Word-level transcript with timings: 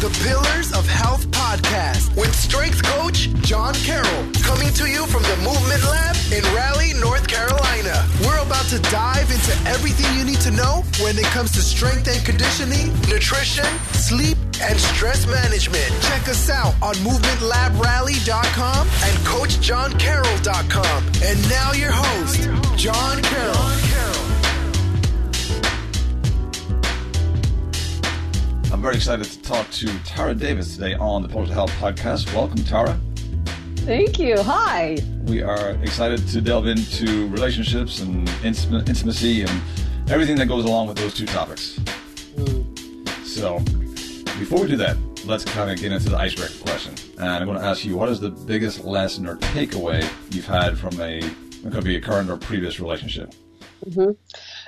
the 0.00 0.08
Pillars 0.24 0.72
of 0.72 0.88
Health 0.88 1.26
podcast 1.30 2.16
with 2.16 2.34
strength 2.34 2.82
coach 2.82 3.28
John 3.44 3.74
Carroll, 3.84 4.32
coming 4.40 4.72
to 4.72 4.88
you 4.88 5.04
from 5.06 5.22
the 5.24 5.36
Movement 5.44 5.84
Lab 5.84 6.16
in 6.32 6.42
Raleigh, 6.56 6.94
North 6.94 7.28
Carolina. 7.28 8.08
We're 8.24 8.40
about 8.40 8.64
to 8.72 8.78
dive 8.88 9.30
into 9.30 9.52
everything 9.68 10.06
you 10.16 10.24
need 10.24 10.40
to 10.40 10.50
know 10.52 10.84
when 11.02 11.18
it 11.18 11.26
comes 11.36 11.52
to 11.52 11.60
strength 11.60 12.08
and 12.08 12.24
conditioning, 12.24 12.94
nutrition, 13.12 13.66
sleep, 13.92 14.38
and 14.62 14.80
stress 14.80 15.26
management. 15.26 15.92
Check 16.00 16.28
us 16.28 16.48
out 16.48 16.72
on 16.80 16.94
movementlabraleigh.com 17.04 18.88
and 19.04 19.18
coachjohncarroll.com. 19.28 21.06
And 21.22 21.50
now 21.50 21.72
your 21.72 21.92
host, 21.92 22.48
John 22.78 23.20
Carroll. 23.20 23.79
I'm 28.80 28.84
very 28.84 28.96
excited 28.96 29.26
to 29.26 29.42
talk 29.42 29.70
to 29.72 29.86
Tara 30.04 30.34
Davis 30.34 30.74
today 30.74 30.94
on 30.94 31.20
the 31.22 31.38
of 31.38 31.50
Health 31.50 31.70
podcast. 31.72 32.34
Welcome, 32.34 32.64
Tara. 32.64 32.98
Thank 33.84 34.18
you. 34.18 34.42
Hi. 34.42 34.96
We 35.24 35.42
are 35.42 35.72
excited 35.82 36.26
to 36.28 36.40
delve 36.40 36.66
into 36.66 37.28
relationships 37.28 38.00
and 38.00 38.26
intim- 38.42 38.88
intimacy 38.88 39.42
and 39.42 39.50
everything 40.08 40.34
that 40.36 40.46
goes 40.46 40.64
along 40.64 40.88
with 40.88 40.96
those 40.96 41.12
two 41.12 41.26
topics. 41.26 41.78
Mm-hmm. 42.36 43.22
So, 43.22 43.58
before 44.38 44.62
we 44.62 44.68
do 44.68 44.78
that, 44.78 44.96
let's 45.26 45.44
kind 45.44 45.70
of 45.70 45.78
get 45.78 45.92
into 45.92 46.08
the 46.08 46.16
icebreaker 46.16 46.64
question. 46.64 46.94
And 47.18 47.28
I'm 47.28 47.44
going 47.44 47.58
to 47.58 47.64
ask 47.64 47.84
you, 47.84 47.98
what 47.98 48.08
is 48.08 48.18
the 48.18 48.30
biggest 48.30 48.82
lesson 48.82 49.26
or 49.26 49.36
takeaway 49.36 50.10
you've 50.30 50.46
had 50.46 50.78
from 50.78 50.98
a, 51.02 51.18
it 51.18 51.70
could 51.70 51.84
be 51.84 51.96
a 51.96 52.00
current 52.00 52.30
or 52.30 52.38
previous 52.38 52.80
relationship? 52.80 53.34
Mm-hmm. 53.84 54.12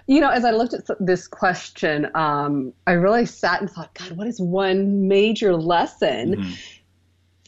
You 0.06 0.20
know, 0.20 0.30
as 0.30 0.44
I 0.44 0.50
looked 0.50 0.74
at 0.74 0.84
this 1.00 1.26
question, 1.26 2.08
um, 2.14 2.72
I 2.86 2.92
really 2.92 3.26
sat 3.26 3.60
and 3.60 3.70
thought, 3.70 3.94
God, 3.94 4.12
what 4.12 4.26
is 4.26 4.40
one 4.40 5.08
major 5.08 5.56
lesson 5.56 6.54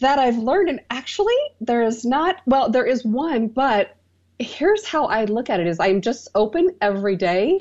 that 0.01 0.19
I've 0.19 0.39
learned? 0.39 0.69
And 0.69 0.81
actually, 0.91 1.35
there 1.61 1.83
is 1.83 2.05
not, 2.05 2.37
well, 2.47 2.71
there 2.71 2.87
is 2.87 3.05
one, 3.05 3.49
but 3.49 3.97
here's 4.39 4.87
how 4.87 5.07
I 5.07 5.25
look 5.25 5.51
at 5.51 5.61
it 5.61 5.67
is 5.67 5.79
I'm 5.81 6.01
just 6.01 6.29
open 6.35 6.71
every 6.81 7.17
day 7.17 7.59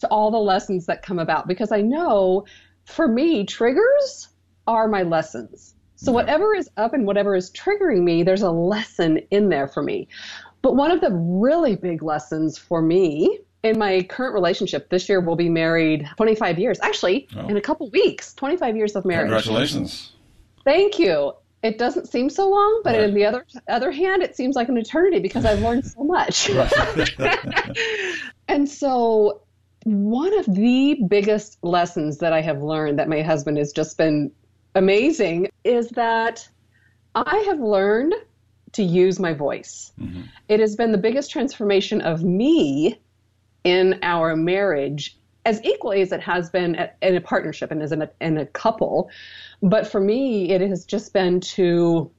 to 0.00 0.08
all 0.08 0.30
the 0.30 0.38
lessons 0.38 0.86
that 0.86 1.02
come 1.02 1.18
about 1.18 1.46
because 1.46 1.72
I 1.72 1.80
know 1.80 2.44
for 2.84 3.08
me, 3.08 3.44
triggers 3.44 4.28
are 4.66 4.88
my 4.88 5.02
lessons. 5.02 5.74
So 5.96 6.12
whatever 6.12 6.54
is 6.54 6.68
up 6.76 6.92
and 6.92 7.06
whatever 7.06 7.34
is 7.34 7.50
triggering 7.50 8.02
me, 8.02 8.22
there's 8.22 8.42
a 8.42 8.50
lesson 8.50 9.18
in 9.30 9.48
there 9.48 9.68
for 9.68 9.82
me. 9.82 10.08
But 10.60 10.76
one 10.76 10.90
of 10.90 11.00
the 11.00 11.12
really 11.12 11.76
big 11.76 12.02
lessons 12.02 12.58
for 12.58 12.82
me 12.82 13.38
in 13.64 13.78
my 13.78 14.02
current 14.02 14.34
relationship, 14.34 14.90
this 14.90 15.08
year 15.08 15.20
we'll 15.20 15.36
be 15.36 15.48
married 15.48 16.06
25 16.18 16.58
years. 16.58 16.78
Actually, 16.82 17.26
Oh. 17.36 17.48
in 17.48 17.56
a 17.56 17.60
couple 17.60 17.88
weeks, 17.90 18.34
25 18.34 18.76
years 18.76 18.94
of 18.94 19.04
marriage. 19.04 19.30
Congratulations. 19.30 20.12
Thank 20.64 20.98
you. 20.98 21.32
It 21.62 21.78
doesn't 21.78 22.08
seem 22.08 22.28
so 22.28 22.48
long, 22.50 22.82
but 22.84 22.94
Right. 22.94 23.04
on 23.04 23.14
the 23.14 23.24
other 23.24 23.46
other 23.68 23.90
hand, 23.90 24.22
it 24.22 24.36
seems 24.36 24.54
like 24.54 24.68
an 24.68 24.76
eternity 24.76 25.18
because 25.18 25.46
I've 25.46 25.62
learned 25.62 25.86
so 25.86 26.04
much. 26.04 26.50
and 28.48 28.68
so, 28.68 29.40
one 29.84 30.38
of 30.38 30.44
the 30.46 31.00
biggest 31.08 31.58
lessons 31.62 32.18
that 32.18 32.34
I 32.34 32.42
have 32.42 32.62
learned 32.62 32.98
that 32.98 33.08
my 33.08 33.22
husband 33.22 33.56
has 33.56 33.72
just 33.72 33.96
been 33.96 34.30
amazing 34.74 35.48
is 35.64 35.88
that 35.90 36.46
I 37.14 37.36
have 37.46 37.60
learned 37.60 38.14
to 38.72 38.82
use 38.82 39.18
my 39.18 39.32
voice. 39.32 39.92
Mm-hmm. 39.98 40.22
It 40.48 40.60
has 40.60 40.76
been 40.76 40.92
the 40.92 40.98
biggest 40.98 41.30
transformation 41.30 42.00
of 42.02 42.24
me 42.24 42.98
in 43.64 43.98
our 44.02 44.36
marriage 44.36 45.18
as 45.46 45.62
equally 45.64 46.00
as 46.00 46.12
it 46.12 46.20
has 46.20 46.48
been 46.48 46.74
at- 46.76 46.96
in 47.02 47.16
a 47.16 47.20
partnership 47.20 47.70
and 47.70 47.82
as 47.82 47.92
in 47.92 48.02
a, 48.02 48.10
in 48.20 48.38
a 48.38 48.46
couple. 48.46 49.10
But 49.62 49.86
for 49.86 50.00
me, 50.00 50.50
it 50.50 50.60
has 50.62 50.84
just 50.84 51.12
been 51.12 51.40
to, 51.40 52.10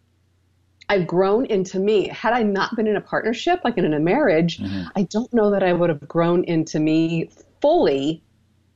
I've 0.89 1.07
grown 1.07 1.45
into 1.45 1.79
me. 1.79 2.07
Had 2.09 2.33
I 2.33 2.43
not 2.43 2.75
been 2.75 2.85
in 2.85 2.95
a 2.95 3.01
partnership, 3.01 3.61
like 3.63 3.77
in 3.77 3.91
a 3.91 3.99
marriage, 3.99 4.59
mm-hmm. 4.59 4.89
I 4.95 5.03
don't 5.03 5.33
know 5.33 5.49
that 5.51 5.63
I 5.63 5.73
would 5.73 5.89
have 5.89 6.07
grown 6.07 6.43
into 6.43 6.79
me 6.79 7.29
fully 7.61 8.23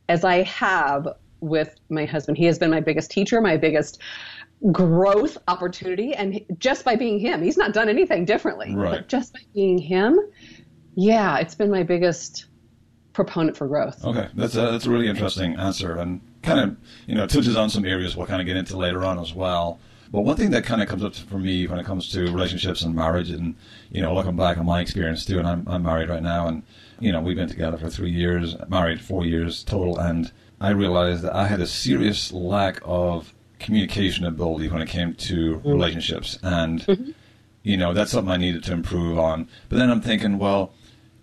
as 0.08 0.24
I 0.24 0.42
have 0.44 1.08
with 1.42 1.76
my 1.90 2.06
husband. 2.06 2.38
He 2.38 2.46
has 2.46 2.58
been 2.58 2.72
my 2.72 2.82
biggest 2.82 3.12
teacher, 3.12 3.42
my 3.42 3.58
biggest 3.58 4.00
growth 4.72 5.38
opportunity. 5.48 6.14
And 6.16 6.44
just 6.58 6.84
by 6.84 6.96
being 6.96 7.20
him, 7.20 7.44
he's 7.44 7.58
not 7.58 7.74
done 7.74 7.88
anything 7.88 8.26
differently. 8.26 8.76
Right. 8.76 8.92
But 8.92 9.08
just 9.08 9.34
by 9.34 9.42
being 9.54 9.78
him, 9.78 10.20
yeah, 10.96 11.38
it's 11.38 11.56
been 11.56 11.70
my 11.70 11.84
biggest 11.84 12.48
proponent 13.26 13.58
for 13.58 13.68
growth. 13.68 14.02
Okay, 14.06 14.30
that's 14.34 14.56
a, 14.56 14.72
that's 14.72 14.86
a 14.86 14.90
really 14.90 15.10
interesting 15.10 15.56
answer, 15.58 15.98
and 15.98 16.22
kind 16.42 16.62
of 16.62 16.78
you 17.06 17.16
know 17.16 17.28
touches 17.28 17.58
on 17.58 17.70
some 17.70 17.84
areas 17.84 18.16
we'll 18.16 18.26
kind 18.26 18.40
of 18.40 18.48
get 18.48 18.56
into 18.56 18.78
later 18.78 19.04
on 19.04 19.20
as 19.20 19.34
well. 19.34 19.78
But 20.10 20.22
one 20.22 20.38
thing 20.38 20.52
that 20.52 20.64
kind 20.64 20.82
of 20.82 20.88
comes 20.88 21.04
up 21.04 21.14
for 21.14 21.38
me 21.38 21.68
when 21.68 21.80
it 21.80 21.86
comes 21.86 22.10
to 22.14 22.22
relationships 22.22 22.82
and 22.82 22.96
marriage, 22.96 23.30
and 23.30 23.56
you 23.92 24.02
know 24.02 24.14
looking 24.14 24.38
back 24.38 24.58
on 24.58 24.66
my 24.66 24.80
experience 24.80 25.26
too, 25.26 25.38
and 25.38 25.46
I'm 25.46 25.68
I'm 25.68 25.84
married 25.84 26.08
right 26.08 26.24
now, 26.24 26.48
and 26.48 26.64
you 27.02 27.12
know 27.12 27.20
we've 27.20 27.36
been 27.36 27.50
together 27.50 27.78
for 27.78 27.90
three 27.90 28.10
years, 28.10 28.56
married 28.70 29.02
four 29.02 29.26
years 29.26 29.66
total, 29.66 30.00
and 30.00 30.32
I 30.62 30.70
realized 30.70 31.24
that 31.24 31.36
I 31.36 31.48
had 31.48 31.60
a 31.60 31.68
serious 31.68 32.32
lack 32.32 32.80
of 32.86 33.34
communication 33.60 34.24
ability 34.24 34.70
when 34.70 34.82
it 34.82 34.88
came 34.88 35.14
to 35.14 35.58
mm. 35.58 35.66
relationships, 35.66 36.40
and 36.42 36.80
mm-hmm. 36.86 37.12
you 37.64 37.76
know 37.76 37.92
that's 37.94 38.12
something 38.12 38.32
I 38.32 38.38
needed 38.38 38.64
to 38.64 38.72
improve 38.72 39.20
on. 39.20 39.50
But 39.68 39.80
then 39.80 39.90
I'm 39.92 40.00
thinking, 40.00 40.38
well 40.38 40.72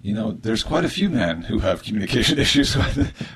you 0.07 0.15
know, 0.15 0.33
there's 0.33 0.63
quite 0.63 0.85
a 0.85 0.89
few 0.89 1.11
men 1.11 1.43
who 1.43 1.59
have 1.59 1.83
communication 1.83 2.39
issues 2.47 2.75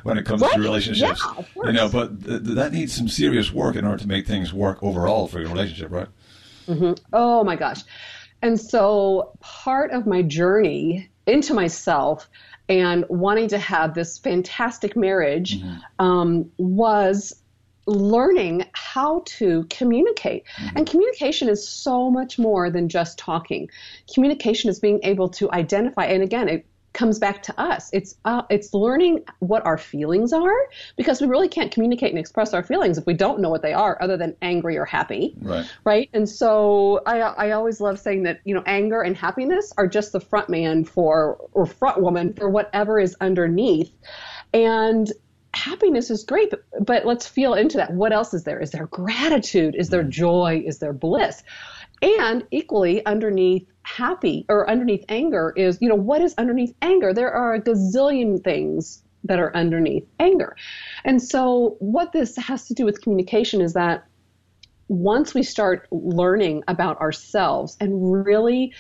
when, 0.05 0.17
it 0.19 0.25
comes 0.25 0.41
Right. 0.43 0.55
to 0.55 0.61
relationships. 0.61 1.21
Yeah. 1.37 1.45
You 1.67 1.73
know, 1.73 1.89
but 1.89 2.25
th- 2.25 2.45
th- 2.45 2.55
that 2.57 2.73
needs 2.73 2.95
some 2.95 3.09
serious 3.09 3.53
work 3.53 3.75
in 3.77 3.85
order 3.85 3.99
to 3.99 4.09
make 4.09 4.27
things 4.27 4.53
work 4.55 4.83
overall 4.83 5.27
for 5.27 5.41
your 5.41 5.49
relationship, 5.49 5.91
right? 5.91 6.09
Mm-hmm. 6.69 6.93
Oh 7.13 7.43
my 7.43 7.57
gosh. 7.57 7.81
And 8.43 8.59
so 8.59 9.33
part 9.41 9.91
of 9.91 10.07
my 10.07 10.23
journey 10.23 11.11
into 11.27 11.55
myself 11.55 12.29
and 12.69 13.05
wanting 13.09 13.49
to 13.49 13.59
have 13.59 13.95
this 13.95 14.19
fantastic 14.19 14.97
marriage 14.97 15.59
um, 15.99 16.49
was 16.57 17.35
learning 17.91 18.65
how 18.73 19.23
to 19.27 19.67
communicate. 19.71 20.45
And 20.77 20.87
communication 20.87 21.49
is 21.49 21.67
so 21.67 22.11
much 22.11 22.39
more 22.39 22.71
than 22.71 22.89
just 22.89 23.19
talking. 23.19 23.69
Communication 24.13 24.71
is 24.71 24.79
being 24.79 25.01
able 25.03 25.29
to 25.31 25.51
identify, 25.53 26.05
and 26.05 26.23
again, 26.23 26.49
it 26.49 26.67
comes 26.93 27.21
back 27.21 27.43
to 27.45 27.61
us. 27.61 27.89
It's 27.93 28.17
uh, 28.25 28.43
it's 28.51 28.75
learning 28.75 29.25
what 29.39 29.65
our 29.65 29.79
feelings 29.79 30.33
are 30.33 30.57
because 30.97 31.21
we 31.21 31.29
really 31.29 31.49
can't 31.49 31.71
communicate 31.71 32.11
and 32.11 32.19
express 32.19 32.53
our 32.53 32.65
feelings 32.65 32.99
if 32.99 33.07
we 33.07 33.15
don't 33.15 33.41
know 33.41 33.49
what 33.49 33.63
they 33.63 33.73
are, 33.73 33.97
other 34.03 34.17
than 34.17 34.37
angry 34.43 34.77
or 34.77 34.85
happy 34.85 35.37
Right. 35.41 35.67
right? 35.85 36.11
And 36.13 36.29
so 36.29 37.01
I, 37.07 37.21
I 37.21 37.51
always 37.53 37.81
love 37.81 38.01
saying 38.01 38.25
that 38.25 38.41
you 38.45 38.55
know 38.55 38.63
anger 38.67 39.03
and 39.03 39.17
happiness 39.17 39.73
are 39.79 39.87
just 39.87 40.13
the 40.13 40.21
front 40.21 40.49
man 40.49 40.85
for 40.85 41.39
or 41.53 41.67
front 41.67 42.03
woman 42.03 42.35
for 42.35 42.51
whatever 42.51 42.99
is 42.99 43.17
underneath, 43.21 43.93
and 44.53 45.11
happiness 45.55 46.11
is 46.11 46.25
great, 46.25 46.51
but, 46.51 46.65
but 46.85 47.07
let's 47.07 47.27
feel 47.27 47.55
into 47.55 47.77
that. 47.79 47.93
What 47.93 48.13
else 48.13 48.35
is 48.35 48.45
there? 48.45 48.61
Is 48.61 48.71
there 48.71 48.87
gratitude? 48.87 49.75
Is 49.75 49.89
there 49.89 50.05
mm. 50.05 50.11
joy? 50.11 50.63
Is 50.65 50.79
there 50.79 50.93
bliss? 50.93 51.43
And 52.03 52.47
equally 52.51 53.05
underneath 53.05 53.69
happy 53.83 54.47
or 54.49 54.69
underneath 54.69 55.05
anger 55.09 55.53
is, 55.57 55.79
you 55.81 55.89
know, 55.89 55.95
what 55.95 56.23
is 56.23 56.35
underneath 56.39 56.75
anger? 56.81 57.13
There 57.13 57.33
are 57.33 57.55
a 57.55 57.61
gazillion 57.61 58.43
things 58.43 59.03
that 59.25 59.39
are 59.39 59.55
underneath 59.55 60.07
anger. 60.19 60.57
And 61.05 61.23
so 61.23 61.77
what 61.79 62.13
this 62.13 62.37
has 62.37 62.67
to 62.69 62.75
do 62.75 62.85
with 62.85 63.03
communication 63.03 63.61
is 63.61 63.75
that 63.75 64.07
once 64.89 65.35
we 65.35 65.43
start 65.43 65.87
learning 65.93 66.65
about 66.67 67.01
ourselves 67.01 67.77
and 67.81 68.25
really 68.25 68.73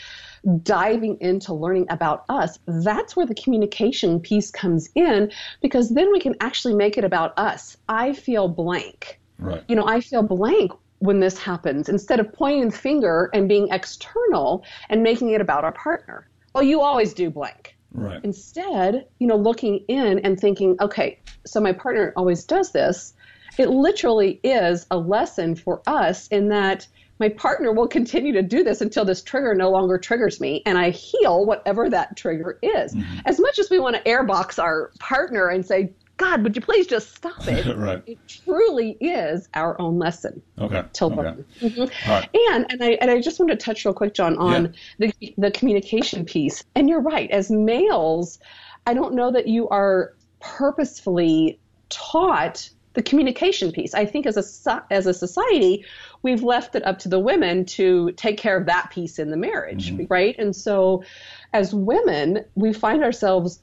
diving 0.62 1.18
into 1.20 1.52
learning 1.54 1.86
about 1.90 2.24
us, 2.28 2.58
that's 2.66 3.16
where 3.16 3.26
the 3.26 3.34
communication 3.34 4.20
piece 4.20 4.50
comes 4.50 4.88
in 4.94 5.30
because 5.60 5.90
then 5.90 6.10
we 6.12 6.20
can 6.20 6.34
actually 6.40 6.74
make 6.74 6.96
it 6.96 7.04
about 7.04 7.38
us. 7.38 7.76
I 7.88 8.12
feel 8.12 8.48
blank. 8.48 9.20
Right. 9.38 9.62
You 9.68 9.76
know, 9.76 9.86
I 9.86 10.00
feel 10.00 10.22
blank 10.22 10.72
when 10.98 11.20
this 11.20 11.38
happens 11.38 11.88
instead 11.88 12.20
of 12.20 12.32
pointing 12.32 12.68
the 12.68 12.76
finger 12.76 13.30
and 13.32 13.48
being 13.48 13.68
external 13.70 14.64
and 14.88 15.02
making 15.02 15.30
it 15.30 15.40
about 15.40 15.64
our 15.64 15.72
partner. 15.72 16.28
Well, 16.54 16.64
you 16.64 16.80
always 16.80 17.14
do 17.14 17.30
blank. 17.30 17.76
Right. 17.92 18.20
Instead, 18.22 19.06
you 19.18 19.26
know, 19.26 19.36
looking 19.36 19.84
in 19.88 20.20
and 20.20 20.38
thinking, 20.38 20.76
okay, 20.80 21.18
so 21.44 21.60
my 21.60 21.72
partner 21.72 22.12
always 22.16 22.44
does 22.44 22.72
this. 22.72 23.14
It 23.58 23.68
literally 23.68 24.40
is 24.44 24.86
a 24.90 24.98
lesson 24.98 25.56
for 25.56 25.82
us 25.86 26.28
in 26.28 26.48
that 26.48 26.86
my 27.20 27.28
partner 27.28 27.70
will 27.72 27.86
continue 27.86 28.32
to 28.32 28.42
do 28.42 28.64
this 28.64 28.80
until 28.80 29.04
this 29.04 29.22
trigger 29.22 29.54
no 29.54 29.70
longer 29.70 29.98
triggers 29.98 30.40
me 30.40 30.62
and 30.66 30.76
I 30.78 30.90
heal 30.90 31.44
whatever 31.44 31.88
that 31.90 32.16
trigger 32.16 32.58
is. 32.62 32.96
As 33.26 33.38
much 33.38 33.58
as 33.58 33.68
we 33.70 33.78
want 33.78 33.94
to 33.96 34.02
airbox 34.02 34.58
our 34.58 34.90
partner 34.98 35.48
and 35.48 35.64
say, 35.64 35.92
God, 36.16 36.42
would 36.42 36.56
you 36.56 36.62
please 36.62 36.86
just 36.86 37.14
stop 37.14 37.46
it? 37.46 37.66
Right. 37.76 38.02
It 38.06 38.18
truly 38.26 38.96
is 39.00 39.48
our 39.54 39.78
own 39.80 39.98
lesson 39.98 40.42
Okay. 40.58 40.82
to 40.94 41.04
okay. 41.06 41.44
Mhm. 41.62 41.90
Right. 42.08 42.28
And 42.52 42.66
and 42.70 42.82
I 42.82 42.90
and 43.02 43.10
I 43.10 43.20
just 43.20 43.38
want 43.38 43.50
to 43.50 43.56
touch 43.56 43.84
real 43.84 43.94
quick, 43.94 44.14
John, 44.14 44.36
on 44.38 44.74
the 44.98 45.12
the 45.38 45.50
communication 45.50 46.24
piece. 46.24 46.62
And 46.74 46.88
you're 46.88 47.00
right. 47.02 47.30
As 47.30 47.50
males, 47.50 48.38
I 48.86 48.94
don't 48.94 49.14
know 49.14 49.30
that 49.30 49.46
you 49.46 49.68
are 49.68 50.14
purposefully 50.40 51.58
taught 51.90 52.68
the 52.94 53.02
communication 53.02 53.72
piece. 53.72 53.94
I 53.94 54.04
think 54.04 54.26
as 54.26 54.36
a 54.36 54.84
as 54.90 55.06
a 55.06 55.14
society, 55.14 55.84
we've 56.22 56.42
left 56.42 56.74
it 56.74 56.84
up 56.84 56.98
to 57.00 57.08
the 57.08 57.18
women 57.18 57.64
to 57.66 58.12
take 58.12 58.36
care 58.36 58.56
of 58.56 58.66
that 58.66 58.90
piece 58.90 59.18
in 59.18 59.30
the 59.30 59.36
marriage, 59.36 59.92
mm-hmm. 59.92 60.06
right? 60.08 60.36
And 60.38 60.54
so, 60.54 61.04
as 61.52 61.74
women, 61.74 62.44
we 62.54 62.72
find 62.72 63.02
ourselves 63.02 63.60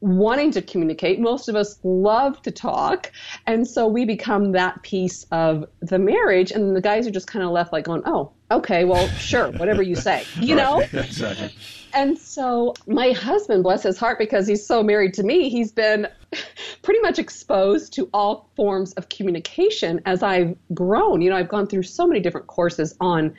wanting 0.00 0.52
to 0.52 0.62
communicate. 0.62 1.18
Most 1.18 1.48
of 1.48 1.56
us 1.56 1.80
love 1.82 2.40
to 2.42 2.52
talk, 2.52 3.10
and 3.46 3.66
so 3.66 3.88
we 3.88 4.04
become 4.04 4.52
that 4.52 4.82
piece 4.82 5.26
of 5.32 5.64
the 5.80 5.98
marriage, 5.98 6.52
and 6.52 6.76
the 6.76 6.80
guys 6.80 7.06
are 7.06 7.10
just 7.10 7.26
kind 7.26 7.44
of 7.44 7.50
left 7.50 7.72
like 7.72 7.84
going, 7.84 8.02
"Oh, 8.06 8.32
okay, 8.50 8.84
well, 8.84 9.08
sure, 9.08 9.50
whatever 9.52 9.82
you 9.82 9.96
say," 9.96 10.24
you 10.40 10.54
know? 10.54 10.80
exactly. 10.92 11.52
And 11.94 12.18
so 12.18 12.74
my 12.86 13.12
husband, 13.12 13.62
bless 13.62 13.82
his 13.82 13.98
heart, 13.98 14.18
because 14.18 14.46
he's 14.46 14.66
so 14.66 14.82
married 14.82 15.14
to 15.14 15.22
me, 15.22 15.48
he's 15.48 15.72
been 15.72 16.06
pretty 16.82 17.00
much 17.00 17.18
exposed 17.18 17.92
to 17.94 18.08
all 18.12 18.50
forms 18.56 18.92
of 18.94 19.08
communication 19.08 20.00
as 20.06 20.22
I've 20.22 20.56
grown. 20.74 21.22
You 21.22 21.30
know, 21.30 21.36
I've 21.36 21.48
gone 21.48 21.66
through 21.66 21.84
so 21.84 22.06
many 22.06 22.20
different 22.20 22.46
courses 22.46 22.94
on 23.00 23.34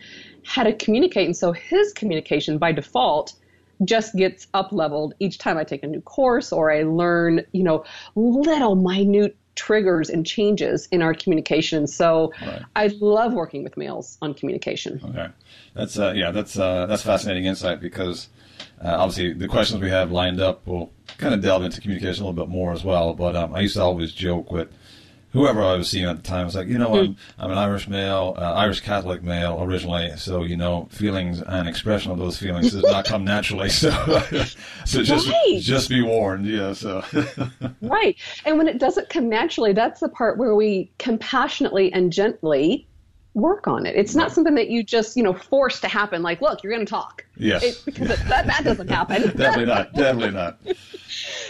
how 0.45 0.63
to 0.63 0.73
communicate. 0.73 1.25
And 1.25 1.37
so 1.37 1.51
his 1.51 1.93
communication 1.93 2.57
by 2.57 2.71
default 2.71 3.33
just 3.85 4.15
gets 4.15 4.47
up 4.53 4.71
leveled 4.71 5.13
each 5.19 5.37
time 5.37 5.57
I 5.57 5.63
take 5.63 5.83
a 5.83 5.87
new 5.87 6.01
course 6.01 6.51
or 6.51 6.71
I 6.71 6.83
learn, 6.83 7.45
you 7.53 7.63
know, 7.63 7.85
little 8.15 8.75
minute 8.75 9.37
triggers 9.59 10.09
and 10.09 10.25
changes 10.25 10.87
in 10.89 11.01
our 11.01 11.13
communication. 11.13 11.85
So 11.85 12.31
right. 12.41 12.61
I 12.77 12.87
love 13.01 13.33
working 13.33 13.61
with 13.63 13.75
males 13.75 14.17
on 14.21 14.33
communication. 14.33 15.01
Okay, 15.03 15.27
that's 15.73 15.99
uh, 15.99 16.13
yeah, 16.15 16.31
that's 16.31 16.57
uh, 16.57 16.85
that's 16.85 17.03
fascinating 17.03 17.45
insight 17.45 17.81
because 17.81 18.29
uh, 18.83 18.87
obviously 18.87 19.33
the 19.33 19.49
questions 19.49 19.81
we 19.81 19.89
have 19.89 20.13
lined 20.13 20.39
up 20.39 20.65
will 20.65 20.93
kind 21.17 21.33
of 21.33 21.41
delve 21.41 21.63
into 21.63 21.81
communication 21.81 22.23
a 22.23 22.27
little 22.27 22.45
bit 22.45 22.49
more 22.49 22.71
as 22.71 22.85
well. 22.85 23.13
But 23.13 23.35
um, 23.35 23.53
I 23.53 23.59
used 23.59 23.75
to 23.75 23.81
always 23.81 24.13
joke 24.13 24.49
with 24.49 24.69
whoever 25.31 25.61
I 25.61 25.75
was 25.75 25.89
seeing 25.89 26.05
at 26.05 26.17
the 26.17 26.23
time. 26.23 26.45
Was 26.45 26.55
like, 26.55 26.67
you 26.67 26.77
know, 26.77 26.95
I'm, 26.95 27.17
I'm 27.37 27.51
an 27.51 27.57
Irish 27.57 27.87
male, 27.87 28.35
uh, 28.37 28.53
Irish 28.53 28.81
Catholic 28.81 29.23
male 29.23 29.61
originally, 29.61 30.15
so 30.17 30.43
you 30.43 30.57
know, 30.57 30.87
feelings 30.91 31.41
and 31.41 31.67
expression 31.67 32.11
of 32.11 32.17
those 32.17 32.37
feelings 32.37 32.71
does 32.71 32.83
not 32.83 33.05
come 33.05 33.23
naturally. 33.23 33.69
So, 33.79 33.91
so 34.85 35.03
just 35.03 35.27
right. 35.29 35.59
just 35.61 35.89
be 35.89 36.01
warned, 36.01 36.45
yeah. 36.45 36.73
So, 36.73 37.03
right, 37.81 38.15
and 38.45 38.57
when 38.57 38.67
it 38.67 38.77
doesn't 38.77 39.09
come 39.09 39.29
naturally, 39.29 39.73
that's 39.73 39.99
the 40.01 40.09
part 40.09 40.37
where 40.37 40.55
we 40.55 40.91
compassionately 40.97 41.91
and 41.93 42.11
gently 42.11 42.87
work 43.33 43.67
on 43.67 43.85
it. 43.85 43.95
It's 43.95 44.15
not 44.15 44.31
something 44.31 44.55
that 44.55 44.69
you 44.69 44.83
just, 44.83 45.15
you 45.15 45.23
know, 45.23 45.33
force 45.33 45.79
to 45.81 45.87
happen. 45.87 46.21
Like, 46.21 46.41
look, 46.41 46.63
you're 46.63 46.73
going 46.73 46.85
to 46.85 46.89
talk. 46.89 47.25
Yes. 47.37 47.63
It, 47.63 47.81
because 47.85 48.09
it, 48.09 48.19
that, 48.27 48.47
that 48.47 48.63
doesn't 48.63 48.89
happen. 48.89 49.21
definitely 49.37 49.65
not. 49.65 49.93
Definitely 49.93 50.31
not. 50.31 50.59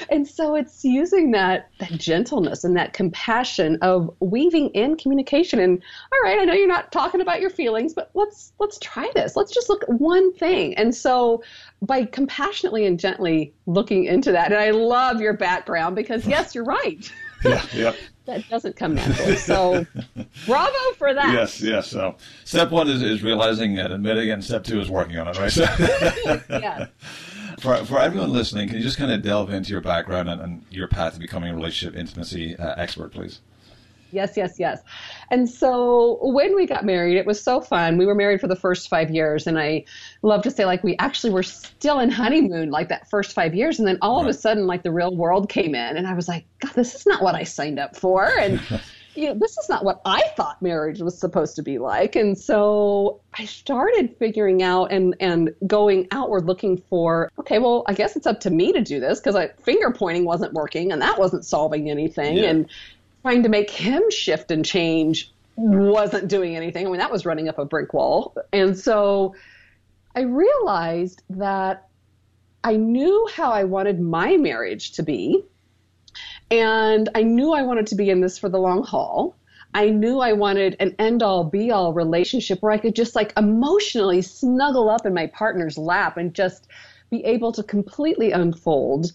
And 0.09 0.27
so 0.27 0.55
it's 0.55 0.83
using 0.83 1.31
that, 1.31 1.69
that 1.79 1.91
gentleness 1.91 2.63
and 2.63 2.75
that 2.77 2.93
compassion 2.93 3.77
of 3.81 4.13
weaving 4.19 4.69
in 4.69 4.97
communication. 4.97 5.59
And 5.59 5.81
all 6.11 6.19
right, 6.23 6.39
I 6.39 6.45
know 6.45 6.53
you're 6.53 6.67
not 6.67 6.91
talking 6.91 7.21
about 7.21 7.41
your 7.41 7.49
feelings, 7.49 7.93
but 7.93 8.11
let's, 8.13 8.53
let's 8.59 8.77
try 8.79 9.09
this. 9.15 9.35
Let's 9.35 9.51
just 9.53 9.69
look 9.69 9.83
at 9.83 9.89
one 9.89 10.33
thing. 10.33 10.75
And 10.75 10.93
so 10.93 11.43
by 11.81 12.05
compassionately 12.05 12.85
and 12.85 12.99
gently 12.99 13.53
looking 13.65 14.05
into 14.05 14.31
that, 14.31 14.51
and 14.51 14.61
I 14.61 14.71
love 14.71 15.21
your 15.21 15.33
background 15.33 15.95
because 15.95 16.25
yes, 16.27 16.55
you're 16.55 16.65
right. 16.65 17.11
yeah, 17.45 17.65
yeah 17.73 17.93
that 18.29 18.47
doesn't 18.49 18.75
come 18.75 18.95
natural. 18.95 19.35
So, 19.35 19.85
bravo 20.45 20.93
for 20.97 21.13
that. 21.13 21.33
Yes, 21.33 21.61
yes. 21.61 21.87
So, 21.87 22.15
step 22.45 22.71
one 22.71 22.87
is, 22.87 23.01
is 23.01 23.23
realizing 23.23 23.77
and 23.79 23.93
admitting, 23.93 24.29
and 24.31 24.43
step 24.43 24.63
two 24.63 24.79
is 24.79 24.89
working 24.89 25.17
on 25.17 25.27
it, 25.27 25.37
right? 25.37 25.51
So. 25.51 25.63
yeah. 26.49 26.87
For, 27.59 27.75
for 27.85 27.99
everyone 27.99 28.31
listening, 28.31 28.67
can 28.67 28.77
you 28.77 28.83
just 28.83 28.97
kind 28.97 29.11
of 29.11 29.21
delve 29.21 29.51
into 29.51 29.71
your 29.71 29.81
background 29.81 30.29
and, 30.29 30.41
and 30.41 30.65
your 30.69 30.87
path 30.87 31.15
to 31.15 31.19
becoming 31.19 31.51
a 31.51 31.55
relationship 31.55 31.99
intimacy 31.99 32.55
uh, 32.55 32.75
expert, 32.77 33.11
please? 33.11 33.41
Yes, 34.11 34.35
yes, 34.35 34.55
yes. 34.57 34.81
And 35.29 35.47
so 35.47 36.17
when 36.21 36.55
we 36.55 36.65
got 36.65 36.83
married, 36.83 37.17
it 37.17 37.25
was 37.25 37.41
so 37.41 37.61
fun. 37.61 37.97
We 37.97 38.05
were 38.05 38.15
married 38.15 38.41
for 38.41 38.47
the 38.47 38.55
first 38.55 38.89
five 38.89 39.11
years, 39.11 39.45
and 39.45 39.59
I 39.59 39.85
love 40.23 40.41
to 40.43 40.51
say, 40.51 40.65
like, 40.65 40.83
we 40.83 40.95
actually 40.97 41.31
were 41.31 41.43
still 41.43 41.99
in 41.99 42.09
honeymoon, 42.09 42.71
like 42.71 42.89
that 42.89 43.09
first 43.09 43.33
five 43.33 43.53
years. 43.53 43.77
And 43.77 43.87
then 43.87 43.97
all 44.01 44.17
right. 44.17 44.29
of 44.29 44.35
a 44.35 44.37
sudden, 44.37 44.65
like, 44.65 44.83
the 44.83 44.91
real 44.91 45.15
world 45.15 45.49
came 45.49 45.75
in, 45.75 45.97
and 45.97 46.07
I 46.07 46.13
was 46.13 46.27
like, 46.27 46.45
God, 46.59 46.73
this 46.73 46.95
is 46.95 47.05
not 47.05 47.21
what 47.21 47.35
I 47.35 47.43
signed 47.43 47.77
up 47.77 47.95
for. 47.95 48.25
And, 48.39 48.59
you 49.15 49.27
know, 49.27 49.33
this 49.33 49.57
is 49.57 49.69
not 49.69 49.83
what 49.83 50.01
I 50.05 50.21
thought 50.35 50.61
marriage 50.61 51.01
was 51.01 51.17
supposed 51.17 51.55
to 51.57 51.63
be 51.63 51.77
like. 51.77 52.15
And 52.15 52.37
so 52.37 53.21
I 53.33 53.45
started 53.45 54.15
figuring 54.17 54.63
out 54.63 54.91
and, 54.91 55.15
and 55.19 55.53
going 55.65 56.07
outward 56.11 56.45
looking 56.45 56.77
for, 56.77 57.31
okay, 57.39 57.59
well, 57.59 57.83
I 57.87 57.93
guess 57.93 58.15
it's 58.15 58.27
up 58.27 58.41
to 58.41 58.49
me 58.49 58.73
to 58.73 58.81
do 58.81 58.99
this 58.99 59.19
because 59.19 59.35
I 59.35 59.47
finger 59.63 59.91
pointing 59.91 60.25
wasn't 60.25 60.53
working 60.53 60.91
and 60.91 61.01
that 61.01 61.19
wasn't 61.19 61.45
solving 61.45 61.89
anything. 61.89 62.37
Yeah. 62.37 62.49
And, 62.49 62.69
trying 63.21 63.43
to 63.43 63.49
make 63.49 63.69
him 63.69 64.09
shift 64.11 64.51
and 64.51 64.65
change 64.65 65.31
wasn't 65.55 66.27
doing 66.27 66.55
anything. 66.55 66.87
I 66.87 66.89
mean, 66.89 66.99
that 66.99 67.11
was 67.11 67.25
running 67.25 67.49
up 67.49 67.59
a 67.59 67.65
brick 67.65 67.93
wall. 67.93 68.35
And 68.53 68.77
so 68.77 69.35
I 70.15 70.21
realized 70.21 71.21
that 71.31 71.87
I 72.63 72.77
knew 72.77 73.29
how 73.33 73.51
I 73.51 73.65
wanted 73.65 73.99
my 73.99 74.37
marriage 74.37 74.93
to 74.93 75.03
be. 75.03 75.43
And 76.51 77.09
I 77.15 77.23
knew 77.23 77.53
I 77.53 77.61
wanted 77.61 77.87
to 77.87 77.95
be 77.95 78.09
in 78.09 78.21
this 78.21 78.37
for 78.37 78.49
the 78.49 78.57
long 78.57 78.83
haul. 78.83 79.35
I 79.73 79.89
knew 79.89 80.19
I 80.19 80.33
wanted 80.33 80.75
an 80.79 80.95
end 80.97 81.21
all 81.21 81.43
be 81.43 81.71
all 81.71 81.93
relationship 81.93 82.61
where 82.61 82.71
I 82.71 82.79
could 82.79 82.95
just 82.95 83.15
like 83.15 83.33
emotionally 83.37 84.21
snuggle 84.21 84.89
up 84.89 85.05
in 85.05 85.13
my 85.13 85.27
partner's 85.27 85.77
lap 85.77 86.17
and 86.17 86.33
just 86.33 86.67
be 87.11 87.23
able 87.23 87.51
to 87.51 87.63
completely 87.63 88.31
unfold 88.31 89.11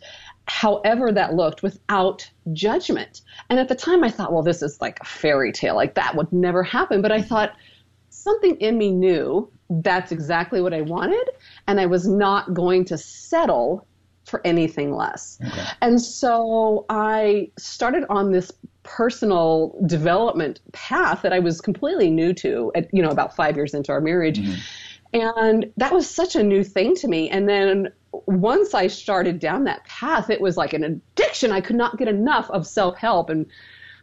however 0.46 1.10
that 1.10 1.34
looked 1.34 1.62
without 1.62 2.30
judgment. 2.52 3.22
And 3.48 3.58
at 3.58 3.68
the 3.68 3.74
time 3.74 4.04
I 4.04 4.10
thought, 4.10 4.32
well, 4.32 4.42
this 4.42 4.62
is 4.62 4.80
like 4.80 5.00
a 5.00 5.04
fairy 5.04 5.52
tale. 5.52 5.74
Like 5.74 5.94
that 5.94 6.14
would 6.14 6.32
never 6.32 6.62
happen. 6.62 7.02
But 7.02 7.12
I 7.12 7.22
thought 7.22 7.56
something 8.10 8.56
in 8.56 8.78
me 8.78 8.90
knew 8.90 9.50
that's 9.70 10.12
exactly 10.12 10.60
what 10.60 10.74
I 10.74 10.82
wanted. 10.82 11.30
And 11.66 11.80
I 11.80 11.86
was 11.86 12.06
not 12.06 12.54
going 12.54 12.84
to 12.86 12.98
settle 12.98 13.86
for 14.24 14.40
anything 14.44 14.94
less. 14.94 15.38
Okay. 15.46 15.64
And 15.82 16.00
so 16.00 16.86
I 16.88 17.50
started 17.58 18.04
on 18.08 18.32
this 18.32 18.50
personal 18.82 19.76
development 19.86 20.60
path 20.72 21.22
that 21.22 21.32
I 21.32 21.38
was 21.38 21.60
completely 21.60 22.10
new 22.10 22.32
to 22.34 22.70
at, 22.74 22.92
you 22.92 23.02
know, 23.02 23.10
about 23.10 23.34
five 23.36 23.56
years 23.56 23.74
into 23.74 23.92
our 23.92 24.00
marriage. 24.00 24.38
Mm-hmm. 24.38 24.54
And 25.14 25.72
that 25.76 25.92
was 25.92 26.08
such 26.08 26.34
a 26.36 26.42
new 26.42 26.64
thing 26.64 26.94
to 26.96 27.08
me. 27.08 27.30
And 27.30 27.48
then 27.48 27.92
once 28.26 28.74
I 28.74 28.88
started 28.88 29.38
down 29.38 29.64
that 29.64 29.84
path, 29.84 30.28
it 30.28 30.40
was 30.40 30.56
like 30.56 30.72
an 30.72 30.84
addiction. 30.84 31.52
I 31.52 31.60
could 31.60 31.76
not 31.76 31.98
get 31.98 32.08
enough 32.08 32.50
of 32.50 32.66
self 32.66 32.96
help 32.96 33.30
and 33.30 33.46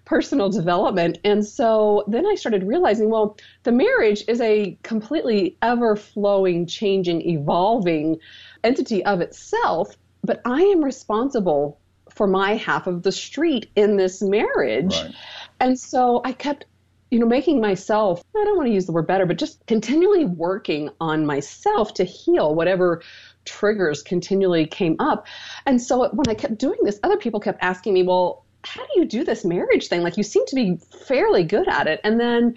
personal 0.05 0.49
development. 0.49 1.19
And 1.23 1.45
so 1.45 2.03
then 2.07 2.25
I 2.25 2.35
started 2.35 2.63
realizing, 2.63 3.09
well, 3.09 3.37
the 3.63 3.71
marriage 3.71 4.23
is 4.27 4.41
a 4.41 4.77
completely 4.83 5.57
ever 5.61 5.95
flowing, 5.95 6.65
changing, 6.65 7.21
evolving 7.21 8.17
entity 8.63 9.05
of 9.05 9.21
itself, 9.21 9.95
but 10.23 10.41
I 10.45 10.61
am 10.61 10.83
responsible 10.83 11.79
for 12.09 12.27
my 12.27 12.55
half 12.55 12.87
of 12.87 13.03
the 13.03 13.11
street 13.11 13.69
in 13.75 13.97
this 13.97 14.21
marriage. 14.21 14.93
Right. 14.93 15.15
And 15.59 15.79
so 15.79 16.21
I 16.25 16.33
kept 16.33 16.65
you 17.11 17.19
know, 17.19 17.25
making 17.25 17.59
myself, 17.59 18.23
I 18.35 18.43
don't 18.45 18.55
want 18.55 18.69
to 18.69 18.73
use 18.73 18.85
the 18.85 18.93
word 18.93 19.05
better, 19.05 19.25
but 19.25 19.37
just 19.37 19.65
continually 19.67 20.23
working 20.23 20.89
on 21.01 21.25
myself 21.25 21.93
to 21.95 22.05
heal 22.05 22.55
whatever 22.55 23.01
triggers 23.43 24.01
continually 24.01 24.65
came 24.65 24.95
up. 24.99 25.27
And 25.65 25.81
so 25.81 26.09
when 26.09 26.29
I 26.29 26.33
kept 26.33 26.57
doing 26.57 26.79
this, 26.83 26.99
other 27.03 27.17
people 27.17 27.41
kept 27.41 27.61
asking 27.61 27.93
me, 27.93 28.03
well, 28.03 28.45
how 28.63 28.81
do 28.81 28.89
you 28.95 29.05
do 29.05 29.25
this 29.25 29.43
marriage 29.43 29.89
thing? 29.89 30.03
Like 30.03 30.15
you 30.15 30.23
seem 30.23 30.45
to 30.45 30.55
be 30.55 30.77
fairly 31.05 31.43
good 31.43 31.67
at 31.67 31.87
it. 31.87 31.99
And 32.03 32.17
then, 32.17 32.55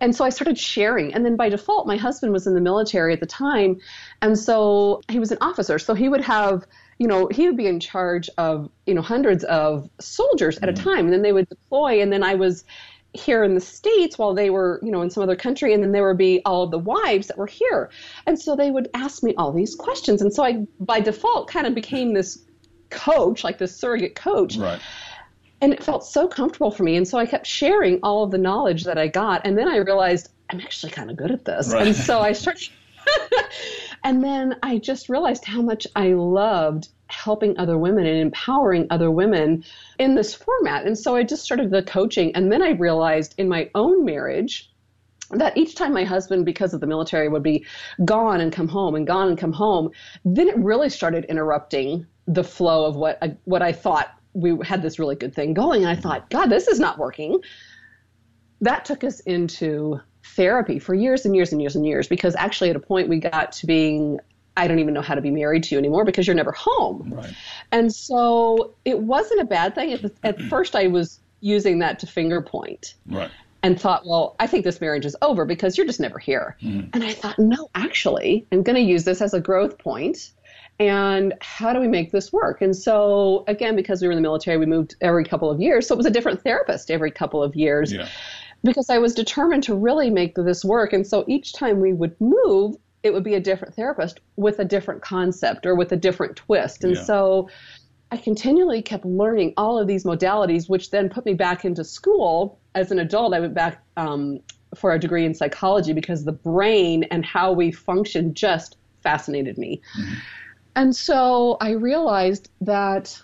and 0.00 0.16
so 0.16 0.24
I 0.24 0.30
started 0.30 0.58
sharing. 0.58 1.14
And 1.14 1.24
then 1.24 1.36
by 1.36 1.48
default, 1.48 1.86
my 1.86 1.96
husband 1.96 2.32
was 2.32 2.46
in 2.46 2.54
the 2.54 2.60
military 2.60 3.12
at 3.12 3.20
the 3.20 3.26
time. 3.26 3.78
And 4.20 4.36
so 4.36 5.00
he 5.08 5.20
was 5.20 5.30
an 5.30 5.38
officer. 5.40 5.78
So 5.78 5.94
he 5.94 6.08
would 6.08 6.22
have, 6.22 6.66
you 6.98 7.06
know, 7.06 7.28
he 7.28 7.46
would 7.46 7.56
be 7.56 7.66
in 7.66 7.80
charge 7.80 8.30
of, 8.38 8.70
you 8.86 8.94
know, 8.94 9.02
hundreds 9.02 9.44
of 9.44 9.90
soldiers 10.00 10.58
at 10.58 10.68
a 10.68 10.72
mm-hmm. 10.72 10.84
time. 10.84 11.04
And 11.06 11.12
then 11.12 11.22
they 11.22 11.32
would 11.32 11.48
deploy. 11.48 12.00
And 12.00 12.12
then 12.12 12.22
I 12.22 12.34
was 12.34 12.64
here 13.16 13.44
in 13.44 13.54
the 13.54 13.60
states 13.60 14.18
while 14.18 14.34
they 14.34 14.50
were 14.50 14.78
you 14.82 14.90
know 14.90 15.02
in 15.02 15.10
some 15.10 15.22
other 15.22 15.36
country 15.36 15.72
and 15.72 15.82
then 15.82 15.92
there 15.92 16.06
would 16.06 16.18
be 16.18 16.40
all 16.44 16.62
of 16.62 16.70
the 16.70 16.78
wives 16.78 17.26
that 17.26 17.38
were 17.38 17.46
here 17.46 17.90
and 18.26 18.38
so 18.38 18.54
they 18.54 18.70
would 18.70 18.88
ask 18.94 19.22
me 19.22 19.34
all 19.36 19.52
these 19.52 19.74
questions 19.74 20.22
and 20.22 20.32
so 20.32 20.44
i 20.44 20.66
by 20.80 21.00
default 21.00 21.48
kind 21.48 21.66
of 21.66 21.74
became 21.74 22.12
this 22.12 22.44
coach 22.90 23.42
like 23.42 23.58
this 23.58 23.74
surrogate 23.74 24.14
coach 24.14 24.56
right 24.56 24.80
and 25.62 25.72
it 25.72 25.82
felt 25.82 26.04
so 26.04 26.28
comfortable 26.28 26.70
for 26.70 26.82
me 26.82 26.96
and 26.96 27.08
so 27.08 27.18
i 27.18 27.26
kept 27.26 27.46
sharing 27.46 27.98
all 28.02 28.22
of 28.22 28.30
the 28.30 28.38
knowledge 28.38 28.84
that 28.84 28.98
i 28.98 29.08
got 29.08 29.40
and 29.44 29.56
then 29.56 29.68
i 29.68 29.76
realized 29.76 30.28
i'm 30.50 30.60
actually 30.60 30.92
kind 30.92 31.10
of 31.10 31.16
good 31.16 31.30
at 31.30 31.44
this 31.44 31.72
right. 31.72 31.86
and 31.86 31.96
so 31.96 32.20
i 32.20 32.32
started 32.32 32.68
and 34.06 34.24
then 34.24 34.56
i 34.62 34.78
just 34.78 35.08
realized 35.08 35.44
how 35.44 35.60
much 35.60 35.86
i 35.94 36.08
loved 36.08 36.88
helping 37.08 37.58
other 37.58 37.78
women 37.78 38.06
and 38.06 38.18
empowering 38.18 38.86
other 38.90 39.10
women 39.10 39.64
in 39.98 40.14
this 40.14 40.34
format. 40.34 40.86
And 40.86 40.98
so 40.98 41.14
I 41.14 41.22
just 41.22 41.44
started 41.44 41.70
the 41.70 41.82
coaching. 41.82 42.34
And 42.34 42.50
then 42.50 42.62
I 42.62 42.70
realized 42.70 43.34
in 43.38 43.48
my 43.48 43.70
own 43.74 44.04
marriage, 44.04 44.72
that 45.30 45.56
each 45.56 45.74
time 45.74 45.92
my 45.92 46.04
husband, 46.04 46.44
because 46.44 46.72
of 46.72 46.80
the 46.80 46.86
military, 46.86 47.28
would 47.28 47.42
be 47.42 47.66
gone 48.04 48.40
and 48.40 48.52
come 48.52 48.68
home 48.68 48.94
and 48.94 49.04
gone 49.04 49.28
and 49.28 49.36
come 49.36 49.52
home, 49.52 49.90
then 50.24 50.48
it 50.48 50.56
really 50.56 50.88
started 50.88 51.24
interrupting 51.24 52.06
the 52.28 52.44
flow 52.44 52.86
of 52.86 52.94
what 52.94 53.18
I, 53.20 53.36
what 53.44 53.60
I 53.60 53.72
thought 53.72 54.10
we 54.34 54.56
had 54.62 54.82
this 54.82 55.00
really 55.00 55.16
good 55.16 55.34
thing 55.34 55.52
going. 55.52 55.84
And 55.84 55.90
I 55.90 56.00
thought, 56.00 56.30
God, 56.30 56.46
this 56.46 56.68
is 56.68 56.78
not 56.78 56.98
working. 56.98 57.40
That 58.60 58.84
took 58.84 59.02
us 59.02 59.18
into 59.20 60.00
therapy 60.34 60.78
for 60.78 60.94
years 60.94 61.24
and 61.24 61.34
years 61.34 61.52
and 61.52 61.60
years 61.60 61.76
and 61.76 61.86
years 61.86 62.08
because 62.08 62.34
actually 62.34 62.70
at 62.70 62.76
a 62.76 62.80
point 62.80 63.08
we 63.08 63.18
got 63.18 63.52
to 63.52 63.66
being 63.66 64.18
I 64.56 64.68
don't 64.68 64.78
even 64.78 64.94
know 64.94 65.02
how 65.02 65.14
to 65.14 65.20
be 65.20 65.30
married 65.30 65.64
to 65.64 65.74
you 65.74 65.78
anymore 65.78 66.04
because 66.04 66.26
you're 66.26 66.36
never 66.36 66.52
home. 66.52 67.12
Right. 67.14 67.34
And 67.72 67.94
so 67.94 68.74
it 68.84 68.98
wasn't 68.98 69.40
a 69.40 69.44
bad 69.44 69.74
thing. 69.74 69.92
At, 69.92 70.10
at 70.24 70.40
first, 70.40 70.74
I 70.74 70.86
was 70.86 71.20
using 71.40 71.80
that 71.80 71.98
to 72.00 72.06
finger 72.06 72.40
point. 72.40 72.94
Right. 73.06 73.30
And 73.62 73.78
thought, 73.80 74.06
well, 74.06 74.36
I 74.38 74.46
think 74.46 74.64
this 74.64 74.80
marriage 74.80 75.04
is 75.04 75.16
over 75.22 75.44
because 75.44 75.76
you're 75.76 75.86
just 75.86 76.00
never 76.00 76.18
here. 76.18 76.56
Mm-hmm. 76.62 76.88
And 76.92 77.04
I 77.04 77.12
thought, 77.12 77.38
no, 77.38 77.68
actually, 77.74 78.46
I'm 78.52 78.62
going 78.62 78.76
to 78.76 78.82
use 78.82 79.04
this 79.04 79.20
as 79.20 79.34
a 79.34 79.40
growth 79.40 79.76
point. 79.78 80.30
And 80.78 81.34
how 81.40 81.72
do 81.72 81.80
we 81.80 81.88
make 81.88 82.12
this 82.12 82.32
work? 82.32 82.60
And 82.60 82.76
so, 82.76 83.44
again, 83.48 83.74
because 83.74 84.02
we 84.02 84.08
were 84.08 84.12
in 84.12 84.16
the 84.16 84.22
military, 84.22 84.56
we 84.58 84.66
moved 84.66 84.94
every 85.00 85.24
couple 85.24 85.50
of 85.50 85.60
years. 85.60 85.88
So 85.88 85.94
it 85.94 85.96
was 85.96 86.06
a 86.06 86.10
different 86.10 86.42
therapist 86.42 86.90
every 86.90 87.10
couple 87.10 87.42
of 87.42 87.56
years. 87.56 87.92
Yeah. 87.92 88.08
Because 88.64 88.90
I 88.90 88.98
was 88.98 89.14
determined 89.14 89.62
to 89.64 89.74
really 89.74 90.10
make 90.10 90.34
this 90.34 90.64
work. 90.64 90.92
And 90.92 91.06
so 91.06 91.24
each 91.28 91.52
time 91.52 91.80
we 91.80 91.92
would 91.92 92.16
move, 92.20 92.76
it 93.02 93.12
would 93.12 93.24
be 93.24 93.34
a 93.34 93.40
different 93.40 93.74
therapist 93.74 94.20
with 94.36 94.58
a 94.58 94.64
different 94.64 95.02
concept 95.02 95.66
or 95.66 95.74
with 95.74 95.92
a 95.92 95.96
different 95.96 96.36
twist. 96.36 96.82
And 96.82 96.96
Yeah. 96.96 97.02
so 97.02 97.48
I 98.10 98.16
continually 98.16 98.82
kept 98.82 99.04
learning 99.04 99.54
all 99.56 99.78
of 99.78 99.86
these 99.86 100.04
modalities, 100.04 100.68
which 100.68 100.90
then 100.90 101.08
put 101.08 101.26
me 101.26 101.34
back 101.34 101.64
into 101.64 101.84
school. 101.84 102.60
As 102.74 102.90
an 102.90 102.98
adult, 102.98 103.34
I 103.34 103.40
went 103.40 103.54
back 103.54 103.82
um, 103.96 104.40
for 104.74 104.92
a 104.92 104.98
degree 104.98 105.24
in 105.24 105.34
psychology 105.34 105.92
because 105.92 106.24
the 106.24 106.32
brain 106.32 107.04
and 107.10 107.24
how 107.24 107.52
we 107.52 107.72
function 107.72 108.34
just 108.34 108.76
fascinated 109.02 109.58
me. 109.58 109.82
And 110.74 110.94
so 110.94 111.56
I 111.60 111.70
realized 111.70 112.50
that 112.60 113.20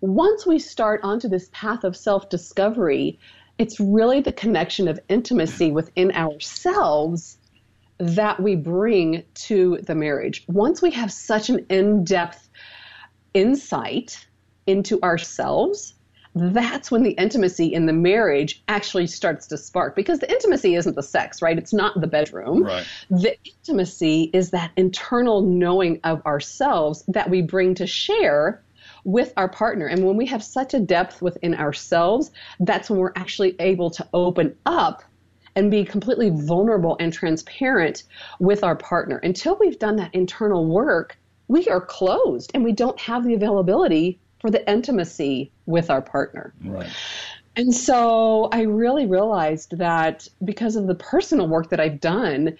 once 0.00 0.46
we 0.46 0.58
start 0.58 1.00
onto 1.02 1.28
this 1.28 1.48
path 1.52 1.84
of 1.84 1.96
self 1.96 2.28
discovery, 2.28 3.18
it's 3.58 3.78
really 3.78 4.20
the 4.20 4.32
connection 4.32 4.88
of 4.88 4.98
intimacy 5.08 5.70
within 5.70 6.12
ourselves 6.12 7.38
that 7.98 8.40
we 8.40 8.56
bring 8.56 9.22
to 9.34 9.78
the 9.82 9.94
marriage. 9.94 10.44
Once 10.48 10.82
we 10.82 10.90
have 10.90 11.12
such 11.12 11.48
an 11.48 11.64
in 11.70 12.04
depth 12.04 12.48
insight 13.34 14.26
into 14.66 15.00
ourselves, 15.02 15.94
that's 16.34 16.90
when 16.90 17.04
the 17.04 17.12
intimacy 17.12 17.72
in 17.72 17.86
the 17.86 17.92
marriage 17.92 18.62
actually 18.66 19.06
starts 19.06 19.46
to 19.46 19.56
spark 19.56 19.94
because 19.94 20.18
the 20.18 20.30
intimacy 20.30 20.74
isn't 20.74 20.96
the 20.96 21.02
sex, 21.02 21.40
right? 21.40 21.56
It's 21.56 21.72
not 21.72 22.00
the 22.00 22.08
bedroom. 22.08 22.64
Right. 22.64 22.84
The 23.08 23.36
intimacy 23.44 24.30
is 24.32 24.50
that 24.50 24.72
internal 24.76 25.42
knowing 25.42 26.00
of 26.02 26.26
ourselves 26.26 27.04
that 27.06 27.30
we 27.30 27.42
bring 27.42 27.76
to 27.76 27.86
share 27.86 28.64
with 29.04 29.32
our 29.36 29.48
partner. 29.48 29.86
And 29.86 30.04
when 30.04 30.16
we 30.16 30.26
have 30.26 30.42
such 30.42 30.74
a 30.74 30.80
depth 30.80 31.22
within 31.22 31.54
ourselves, 31.54 32.30
that's 32.60 32.90
when 32.90 32.98
we're 32.98 33.12
actually 33.16 33.54
able 33.58 33.90
to 33.90 34.08
open 34.12 34.56
up 34.66 35.02
and 35.56 35.70
be 35.70 35.84
completely 35.84 36.30
vulnerable 36.30 36.96
and 36.98 37.12
transparent 37.12 38.04
with 38.40 38.64
our 38.64 38.74
partner. 38.74 39.18
Until 39.18 39.56
we've 39.60 39.78
done 39.78 39.96
that 39.96 40.14
internal 40.14 40.66
work, 40.66 41.16
we 41.48 41.68
are 41.68 41.80
closed 41.80 42.50
and 42.54 42.64
we 42.64 42.72
don't 42.72 42.98
have 42.98 43.24
the 43.24 43.34
availability 43.34 44.18
for 44.40 44.50
the 44.50 44.68
intimacy 44.70 45.52
with 45.66 45.90
our 45.90 46.02
partner. 46.02 46.52
Right. 46.64 46.90
And 47.56 47.72
so 47.72 48.48
I 48.50 48.62
really 48.62 49.06
realized 49.06 49.78
that 49.78 50.26
because 50.44 50.74
of 50.74 50.86
the 50.88 50.94
personal 50.96 51.46
work 51.46 51.70
that 51.70 51.78
I've 51.78 52.00
done, 52.00 52.56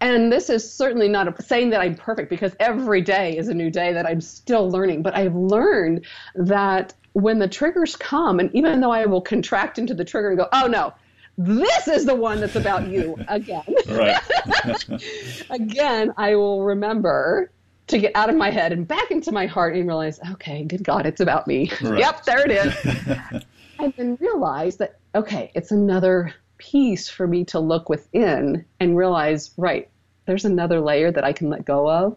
and 0.00 0.30
this 0.30 0.50
is 0.50 0.70
certainly 0.70 1.08
not 1.08 1.28
a, 1.28 1.42
saying 1.42 1.70
that 1.70 1.80
I'm 1.80 1.94
perfect 1.94 2.28
because 2.28 2.54
every 2.60 3.00
day 3.00 3.36
is 3.36 3.48
a 3.48 3.54
new 3.54 3.70
day 3.70 3.92
that 3.92 4.06
I'm 4.06 4.20
still 4.20 4.70
learning, 4.70 5.02
but 5.02 5.16
I've 5.16 5.34
learned 5.34 6.04
that 6.34 6.94
when 7.12 7.38
the 7.38 7.48
triggers 7.48 7.96
come, 7.96 8.40
and 8.40 8.54
even 8.54 8.80
though 8.80 8.90
I 8.92 9.06
will 9.06 9.22
contract 9.22 9.78
into 9.78 9.94
the 9.94 10.04
trigger 10.04 10.28
and 10.28 10.38
go, 10.38 10.48
oh 10.52 10.66
no, 10.66 10.92
this 11.38 11.88
is 11.88 12.04
the 12.04 12.14
one 12.14 12.40
that's 12.40 12.56
about 12.56 12.88
you 12.88 13.16
again. 13.28 13.64
Again, 15.50 16.12
I 16.16 16.34
will 16.34 16.62
remember 16.62 17.50
to 17.88 17.98
get 17.98 18.12
out 18.14 18.28
of 18.28 18.36
my 18.36 18.50
head 18.50 18.72
and 18.72 18.86
back 18.86 19.10
into 19.10 19.32
my 19.32 19.46
heart 19.46 19.76
and 19.76 19.86
realize, 19.86 20.18
okay, 20.32 20.64
good 20.64 20.82
God, 20.82 21.06
it's 21.06 21.20
about 21.20 21.46
me. 21.46 21.70
Right. 21.82 22.00
Yep, 22.00 22.24
there 22.24 22.44
it 22.44 22.50
is. 22.50 23.42
and 23.78 23.94
then 23.96 24.16
realize 24.20 24.76
that, 24.78 24.98
okay, 25.14 25.52
it's 25.54 25.70
another 25.70 26.34
piece 26.58 27.08
for 27.08 27.26
me 27.26 27.44
to 27.46 27.58
look 27.58 27.88
within 27.88 28.64
and 28.80 28.96
realize, 28.96 29.52
right, 29.56 29.88
there's 30.26 30.44
another 30.44 30.80
layer 30.80 31.10
that 31.10 31.24
I 31.24 31.32
can 31.32 31.50
let 31.50 31.64
go 31.64 31.88
of 31.90 32.16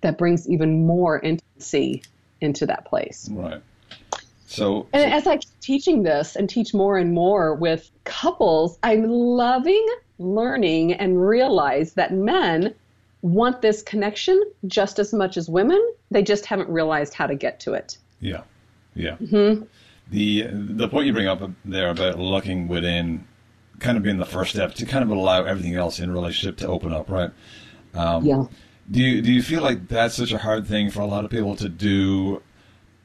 that 0.00 0.18
brings 0.18 0.48
even 0.48 0.86
more 0.86 1.18
intimacy 1.18 2.02
into 2.40 2.66
that 2.66 2.84
place. 2.84 3.28
right. 3.32 3.60
So, 4.46 4.86
And 4.94 5.12
as 5.12 5.26
I 5.26 5.36
keep 5.36 5.60
teaching 5.60 6.02
this 6.04 6.34
and 6.34 6.48
teach 6.48 6.72
more 6.72 6.96
and 6.96 7.12
more 7.12 7.54
with 7.54 7.90
couples, 8.04 8.78
I'm 8.82 9.04
loving 9.04 9.86
learning 10.18 10.94
and 10.94 11.20
realize 11.20 11.92
that 11.94 12.14
men 12.14 12.74
want 13.20 13.60
this 13.60 13.82
connection 13.82 14.40
just 14.66 14.98
as 14.98 15.12
much 15.12 15.36
as 15.36 15.50
women. 15.50 15.80
They 16.10 16.22
just 16.22 16.46
haven't 16.46 16.70
realized 16.70 17.12
how 17.12 17.26
to 17.26 17.34
get 17.34 17.60
to 17.60 17.74
it. 17.74 17.98
yeah, 18.20 18.42
yeah. 18.94 19.16
Mm-hmm. 19.16 19.64
The 20.10 20.46
the 20.50 20.88
point 20.88 21.06
you 21.06 21.12
bring 21.12 21.26
up 21.26 21.42
there 21.66 21.90
about 21.90 22.18
looking 22.18 22.68
within, 22.68 23.27
kind 23.78 23.96
of 23.96 24.02
being 24.02 24.18
the 24.18 24.26
first 24.26 24.52
step 24.52 24.74
to 24.74 24.86
kind 24.86 25.02
of 25.02 25.10
allow 25.10 25.44
everything 25.44 25.74
else 25.74 25.98
in 26.00 26.10
a 26.10 26.12
relationship 26.12 26.56
to 26.58 26.68
open 26.68 26.92
up, 26.92 27.08
right? 27.10 27.30
Um, 27.94 28.24
Yeah. 28.24 28.44
Do 28.90 29.00
you 29.02 29.20
do 29.20 29.30
you 29.30 29.42
feel 29.42 29.62
like 29.62 29.86
that's 29.88 30.14
such 30.14 30.32
a 30.32 30.38
hard 30.38 30.66
thing 30.66 30.90
for 30.90 31.00
a 31.00 31.06
lot 31.06 31.24
of 31.24 31.30
people 31.30 31.54
to 31.56 31.68
do? 31.68 32.42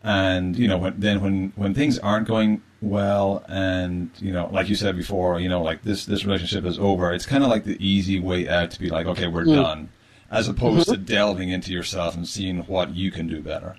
And 0.01 0.58
you 0.58 0.68
know, 0.68 0.77
when, 0.77 1.00
then 1.00 1.22
when 1.22 1.53
when 1.56 1.74
things 1.74 2.00
aren't 2.00 2.27
going 2.27 2.62
well, 2.82 3.44
and 3.50 4.10
you 4.20 4.32
know, 4.32 4.50
like 4.51 4.70
you 4.70 4.75
said 4.75 4.96
before, 4.96 5.39
you 5.42 5.50
know, 5.50 5.62
like 5.62 5.84
this 5.84 6.06
this 6.06 6.24
relationship 6.25 6.63
is 6.65 6.80
over. 6.80 7.12
It's 7.13 7.25
kind 7.25 7.44
of 7.44 7.50
like 7.50 7.65
the 7.65 7.77
easy 7.86 8.20
way 8.20 8.48
out 8.48 8.72
to 8.72 8.80
be 8.80 8.89
like, 8.89 9.08
okay, 9.08 9.27
we're 9.27 9.44
done, 9.44 9.89
as 10.32 10.48
opposed 10.48 10.88
to 10.89 10.98
delving 10.98 11.50
into 11.50 11.74
yourself 11.74 12.15
and 12.15 12.27
seeing 12.27 12.60
what 12.60 12.96
you 12.96 13.12
can 13.12 13.27
do 13.27 13.42
better. 13.42 13.75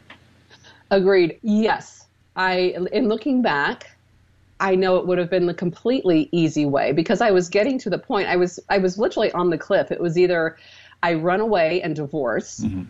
Agreed. 0.91 1.39
Yes. 1.43 2.07
I 2.37 2.75
in 2.93 3.09
looking 3.09 3.41
back, 3.41 3.94
I 4.61 4.75
know 4.77 4.97
it 4.97 5.07
would 5.07 5.19
have 5.19 5.31
been 5.31 5.47
the 5.47 5.55
completely 5.55 6.29
easy 6.33 6.65
way 6.65 6.93
because 6.93 7.21
I 7.21 7.31
was 7.31 7.49
getting 7.49 7.79
to 7.81 7.91
the 7.91 7.99
point 7.99 8.29
I 8.29 8.37
was 8.37 8.61
I 8.69 8.79
was 8.79 8.99
literally 8.99 9.33
on 9.33 9.51
the 9.51 9.59
cliff. 9.59 9.91
It 9.91 10.01
was 10.01 10.17
either 10.17 10.57
I 11.03 11.15
run 11.15 11.41
away 11.41 11.83
and 11.83 11.95
divorce 11.95 12.61
mm-hmm. 12.61 12.85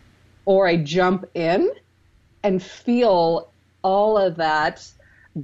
or 0.45 0.69
I 0.69 0.77
jump 0.77 1.25
in 1.35 1.71
and 2.43 2.63
feel 2.63 3.51
all 3.83 4.19
of 4.19 4.37
that 4.37 4.87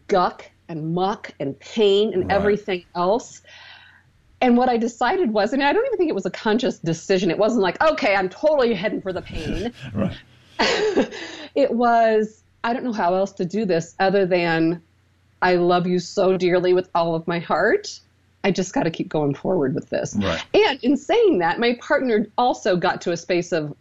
guck 0.09 0.51
and 0.69 0.95
muck 0.95 1.33
and 1.41 1.59
pain 1.59 2.13
and 2.13 2.25
Right. 2.25 2.33
everything 2.33 2.85
else. 2.95 3.43
And 4.43 4.57
what 4.57 4.69
I 4.69 4.77
decided 4.77 5.33
was, 5.33 5.53
and 5.53 5.63
I 5.63 5.73
don't 5.73 5.85
even 5.85 5.99
think 5.99 6.09
it 6.09 6.15
was 6.15 6.27
a 6.27 6.31
conscious 6.31 6.79
decision. 6.79 7.31
It 7.31 7.39
wasn't 7.39 7.63
like, 7.63 7.83
okay, 7.83 8.15
I'm 8.15 8.29
totally 8.29 8.73
heading 8.75 9.03
for 9.03 9.13
the 9.13 9.23
pain 9.23 9.73
Right. 9.95 10.17
it 11.55 11.73
was 11.73 12.43
I 12.63 12.75
don't 12.75 12.85
know 12.85 12.93
how 12.93 13.15
else 13.15 13.33
to 13.33 13.45
do 13.45 13.65
this 13.65 13.95
other 13.99 14.27
than 14.27 14.83
I 15.43 15.57
love 15.57 15.87
you 15.87 15.99
so 15.99 16.37
dearly 16.37 16.73
with 16.73 16.89
all 16.95 17.15
of 17.15 17.27
my 17.27 17.39
heart. 17.39 18.01
I 18.43 18.51
just 18.51 18.73
got 18.73 18.85
to 18.85 18.91
keep 18.91 19.09
going 19.09 19.35
forward 19.35 19.75
with 19.75 19.91
this. 19.91 20.17
Right. 20.17 20.43
And 20.55 20.83
in 20.83 20.97
saying 20.97 21.39
that, 21.39 21.61
my 21.61 21.79
partner 21.81 22.27
also 22.39 22.77
got 22.77 23.01
to 23.03 23.13
a 23.13 23.17
space 23.17 23.53
of 23.53 23.75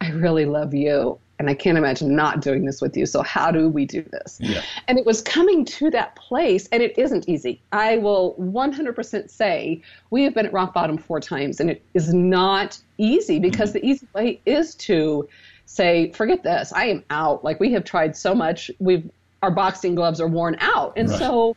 I 0.00 0.10
really 0.10 0.46
love 0.46 0.74
you 0.74 1.18
and 1.40 1.48
I 1.48 1.54
can't 1.54 1.78
imagine 1.78 2.14
not 2.14 2.42
doing 2.42 2.66
this 2.66 2.82
with 2.82 2.94
you. 2.98 3.06
So 3.06 3.22
how 3.22 3.50
do 3.50 3.66
we 3.66 3.86
do 3.86 4.02
this? 4.02 4.38
Yeah. 4.42 4.60
And 4.88 4.98
it 4.98 5.06
was 5.06 5.22
coming 5.22 5.64
to 5.64 5.90
that 5.90 6.14
place, 6.14 6.68
and 6.70 6.82
it 6.82 6.98
isn't 6.98 7.30
easy. 7.30 7.62
I 7.72 7.96
will 7.96 8.34
100% 8.38 9.30
say 9.30 9.80
we 10.10 10.22
have 10.24 10.34
been 10.34 10.44
at 10.44 10.52
rock 10.52 10.74
bottom 10.74 10.98
four 10.98 11.18
times, 11.18 11.58
and 11.58 11.70
it 11.70 11.82
is 11.94 12.12
not 12.12 12.78
easy 12.98 13.38
because 13.38 13.70
mm-hmm. 13.70 13.78
the 13.78 13.86
easy 13.86 14.06
way 14.14 14.40
is 14.44 14.74
to 14.76 15.26
say, 15.64 16.12
forget 16.12 16.42
this, 16.42 16.74
I 16.74 16.84
am 16.86 17.04
out. 17.08 17.42
Like 17.42 17.58
we 17.58 17.72
have 17.72 17.84
tried 17.84 18.14
so 18.14 18.34
much, 18.34 18.70
we've 18.78 19.10
our 19.42 19.50
boxing 19.50 19.94
gloves 19.94 20.20
are 20.20 20.28
worn 20.28 20.56
out, 20.60 20.92
and 20.96 21.08
Right. 21.08 21.18
so 21.18 21.56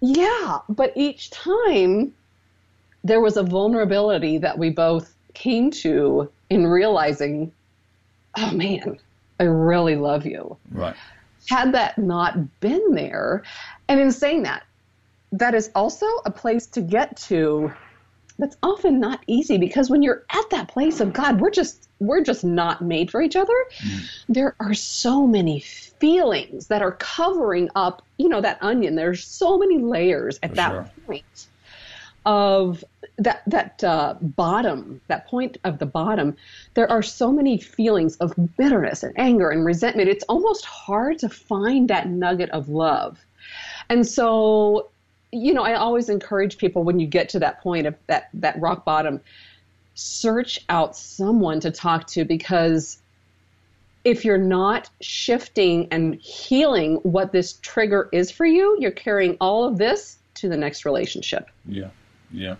yeah. 0.00 0.58
But 0.68 0.92
each 0.96 1.30
time 1.30 2.12
there 3.02 3.20
was 3.20 3.36
a 3.36 3.42
vulnerability 3.42 4.38
that 4.38 4.58
we 4.58 4.70
both 4.70 5.14
came 5.34 5.70
to 5.70 6.30
in 6.50 6.66
realizing, 6.66 7.52
oh 8.36 8.50
man, 8.52 8.98
I 9.40 9.44
really 9.44 9.96
love 9.96 10.26
you 10.26 10.58
Right. 10.70 10.96
had 11.48 11.72
that 11.74 11.98
not 11.98 12.60
been 12.60 12.92
there, 12.92 13.42
and 13.88 14.00
in 14.00 14.12
saying 14.12 14.44
that, 14.44 14.62
that 15.32 15.54
is 15.54 15.70
also 15.74 16.06
a 16.24 16.30
place 16.30 16.66
to 16.68 16.80
get 16.80 17.16
to 17.16 17.72
that's 18.38 18.56
often 18.62 18.98
not 18.98 19.22
easy 19.26 19.58
because 19.58 19.90
when 19.90 20.02
you're 20.02 20.24
at 20.30 20.50
that 20.50 20.68
place 20.68 21.00
of 21.00 21.12
God, 21.12 21.40
we're 21.40 21.50
just 21.50 21.88
we're 22.00 22.22
just 22.22 22.44
not 22.44 22.82
made 22.82 23.10
for 23.10 23.22
each 23.22 23.36
other. 23.36 23.54
There 24.28 24.56
are 24.60 24.74
so 24.74 25.26
many 25.26 25.60
feelings 25.60 26.66
that 26.66 26.82
are 26.82 26.92
covering 26.92 27.70
up, 27.74 28.02
you 28.18 28.28
know, 28.28 28.40
that 28.40 28.58
onion. 28.60 28.96
There's 28.96 29.24
so 29.24 29.58
many 29.58 29.78
layers 29.78 30.38
at 30.42 30.50
For 30.50 30.56
that 30.56 30.70
sure. 30.70 30.90
point 31.06 31.48
of 32.26 32.82
that 33.18 33.42
that 33.46 33.84
uh, 33.84 34.14
bottom, 34.20 35.00
that 35.08 35.28
point 35.28 35.58
of 35.64 35.78
the 35.78 35.86
bottom, 35.86 36.36
there 36.74 36.90
are 36.90 37.02
so 37.02 37.30
many 37.30 37.58
feelings 37.58 38.16
of 38.16 38.34
bitterness 38.56 39.02
and 39.02 39.12
anger 39.18 39.50
and 39.50 39.64
resentment. 39.64 40.08
It's 40.08 40.24
almost 40.24 40.64
hard 40.64 41.18
to 41.20 41.28
find 41.28 41.88
that 41.88 42.08
nugget 42.08 42.50
of 42.50 42.68
love. 42.68 43.24
And 43.88 44.06
so, 44.06 44.90
you 45.34 45.52
know, 45.52 45.62
I 45.62 45.74
always 45.74 46.08
encourage 46.08 46.58
people 46.58 46.84
when 46.84 47.00
you 47.00 47.06
get 47.06 47.28
to 47.30 47.38
that 47.40 47.60
point 47.62 47.86
of 47.86 47.94
that 48.06 48.28
that 48.34 48.60
rock 48.60 48.84
bottom, 48.84 49.20
search 49.94 50.60
out 50.68 50.96
someone 50.96 51.60
to 51.60 51.70
talk 51.70 52.06
to 52.08 52.24
because 52.24 52.98
if 54.04 54.24
you're 54.24 54.38
not 54.38 54.90
shifting 55.00 55.88
and 55.90 56.14
healing 56.16 56.96
what 57.02 57.32
this 57.32 57.54
trigger 57.62 58.08
is 58.12 58.30
for 58.30 58.44
you, 58.44 58.76
you're 58.78 58.90
carrying 58.90 59.36
all 59.40 59.64
of 59.64 59.78
this 59.78 60.18
to 60.34 60.48
the 60.48 60.56
next 60.56 60.84
relationship. 60.84 61.50
Yeah. 61.66 61.88
Yeah. 62.30 62.56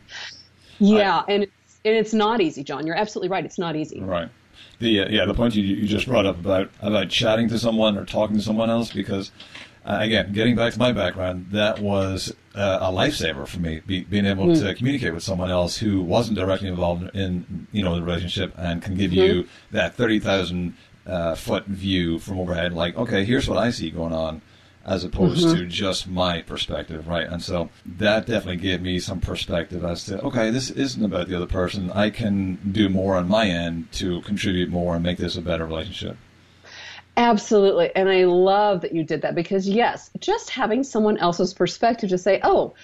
Yeah, 0.79 1.19
I, 1.19 1.33
and 1.33 1.43
it's 1.45 1.53
and 1.85 1.95
it's 1.95 2.15
not 2.15 2.41
easy, 2.41 2.65
John. 2.65 2.87
You're 2.87 2.97
absolutely 2.97 3.29
right. 3.29 3.45
It's 3.45 3.59
not 3.59 3.77
easy. 3.77 4.01
Right. 4.01 4.29
The 4.79 5.01
uh, 5.01 5.09
yeah, 5.09 5.27
the 5.27 5.35
point 5.35 5.55
you, 5.55 5.63
you 5.63 5.87
just 5.87 6.07
brought 6.07 6.27
up 6.27 6.39
about 6.39 6.71
about 6.81 7.11
chatting 7.11 7.49
to 7.49 7.59
someone 7.59 7.97
or 7.97 8.05
talking 8.05 8.37
to 8.37 8.43
someone 8.43 8.71
else 8.71 8.93
because 8.93 9.31
uh, 9.85 9.99
again, 10.01 10.33
getting 10.33 10.57
back 10.57 10.73
to 10.73 10.79
my 10.79 10.93
background, 10.93 11.49
that 11.51 11.79
was 11.79 12.35
uh, 12.55 12.79
a 12.81 12.91
lifesaver 12.91 13.47
for 13.47 13.61
me. 13.61 13.81
Be, 13.87 14.05
being 14.05 14.25
able 14.27 14.47
mm. 14.47 14.61
to 14.61 14.75
communicate 14.75 15.13
with 15.13 15.23
someone 15.23 15.51
else 15.51 15.77
who 15.77 16.01
wasn't 16.01 16.39
directly 16.39 16.69
involved 16.69 17.15
in 17.15 17.67
you 17.71 17.83
know 17.83 17.95
the 17.95 18.03
relationship 18.03 18.55
and 18.57 18.83
can 18.83 18.95
give 18.95 19.11
mm-hmm. 19.11 19.39
you 19.39 19.49
that 19.73 19.95
thirty 19.95 20.19
thousand 20.19 20.77
uh, 21.07 21.35
foot 21.35 21.67
view 21.67 22.19
from 22.19 22.39
overhead. 22.39 22.73
Like, 22.73 22.97
okay, 22.97 23.25
here's 23.25 23.49
what 23.49 23.59
I 23.59 23.71
see 23.71 23.91
going 23.91 24.13
on 24.13 24.41
as 24.87 25.03
opposed 25.03 25.47
mm-hmm. 25.47 25.57
to 25.57 25.67
just 25.67 26.07
my 26.07 26.43
perspective, 26.43 27.09
right? 27.09 27.27
And 27.27 27.43
so 27.43 27.71
that 27.87 28.27
definitely 28.27 28.59
gave 28.59 28.83
me 28.83 28.99
some 28.99 29.21
perspective 29.21 29.83
as 29.83 30.05
to, 30.07 30.21
okay, 30.23 30.51
this 30.51 30.71
isn't 30.71 31.03
about 31.03 31.29
the 31.29 31.37
other 31.37 31.47
person. 31.47 31.91
I 31.91 32.11
can 32.11 32.59
do 32.71 32.89
more 32.91 33.17
on 33.17 33.29
my 33.29 33.47
end 33.47 33.91
to 33.93 34.21
contribute 34.23 34.69
more 34.69 34.95
and 34.95 35.03
make 35.03 35.17
this 35.17 35.37
a 35.37 35.41
better 35.41 35.65
relationship. 35.65 36.19
Absolutely. 37.17 37.95
And 37.95 38.09
I 38.09 38.25
love 38.25 38.81
that 38.81 38.93
you 38.93 39.05
did 39.05 39.23
that 39.23 39.35
because, 39.35 39.69
yes, 39.69 40.11
just 40.19 40.51
having 40.51 40.83
someone 40.83 41.17
else's 41.19 41.55
perspective 41.55 42.11
to 42.11 42.19
say, 42.19 42.41
oh, 42.43 42.75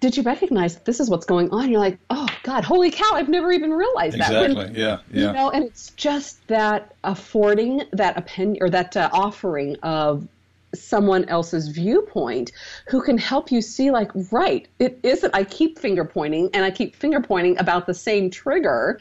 did 0.00 0.16
you 0.16 0.22
recognize 0.22 0.76
this 0.80 1.00
is 1.00 1.08
what's 1.08 1.26
going 1.26 1.50
on? 1.50 1.70
You're 1.70 1.80
like, 1.80 1.98
oh 2.10 2.28
God, 2.42 2.64
holy 2.64 2.90
cow! 2.90 3.12
I've 3.14 3.28
never 3.28 3.52
even 3.52 3.72
realized 3.72 4.18
that. 4.18 4.44
Exactly. 4.44 4.80
Yeah. 4.80 4.98
Yeah. 5.12 5.26
You 5.26 5.32
know, 5.32 5.50
and 5.50 5.64
it's 5.64 5.90
just 5.90 6.46
that 6.48 6.94
affording 7.04 7.82
that 7.92 8.16
opinion 8.16 8.62
or 8.62 8.70
that 8.70 8.96
uh, 8.96 9.08
offering 9.12 9.76
of 9.82 10.26
someone 10.74 11.24
else's 11.28 11.68
viewpoint 11.68 12.52
who 12.88 13.02
can 13.02 13.18
help 13.18 13.50
you 13.50 13.60
see 13.60 13.90
like 13.90 14.10
right 14.30 14.68
it 14.78 15.00
isn't 15.02 15.34
i 15.34 15.42
keep 15.42 15.76
finger 15.76 16.04
pointing 16.04 16.48
and 16.54 16.64
i 16.64 16.70
keep 16.70 16.94
finger 16.94 17.20
pointing 17.20 17.58
about 17.58 17.88
the 17.88 17.94
same 17.94 18.30
trigger 18.30 19.00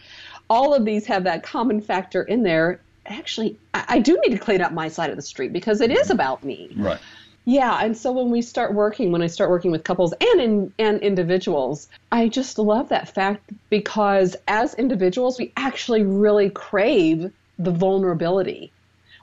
all 0.50 0.74
of 0.74 0.84
these 0.84 1.06
have 1.06 1.24
that 1.24 1.44
common 1.44 1.80
factor 1.80 2.24
in 2.24 2.42
there 2.42 2.82
actually 3.10 3.58
I, 3.74 3.86
I 3.88 4.00
do 4.00 4.20
need 4.26 4.34
to 4.34 4.40
clean 4.40 4.62
up 4.62 4.72
my 4.72 4.88
side 4.88 5.10
of 5.10 5.16
the 5.16 5.22
street 5.22 5.54
because 5.54 5.82
it 5.82 5.92
is 5.92 6.10
about 6.10 6.44
me 6.44 6.70
right 6.76 7.00
yeah, 7.46 7.80
and 7.82 7.98
so 7.98 8.12
when 8.12 8.30
we 8.30 8.44
start 8.44 8.76
working, 8.76 9.12
when 9.12 9.24
I 9.24 9.28
start 9.28 9.50
working 9.50 9.72
with 9.72 9.84
couples 9.84 10.14
and 10.22 10.42
in, 10.42 10.74
and 10.78 11.02
individuals, 11.02 11.88
I 12.12 12.28
just 12.28 12.60
love 12.60 12.90
that 12.90 13.16
fact 13.16 13.50
because 13.72 14.36
as 14.48 14.76
individuals, 14.76 15.40
we 15.40 15.52
actually 15.58 16.04
really 16.04 16.52
crave 16.52 17.32
the 17.58 17.72
vulnerability 17.72 18.72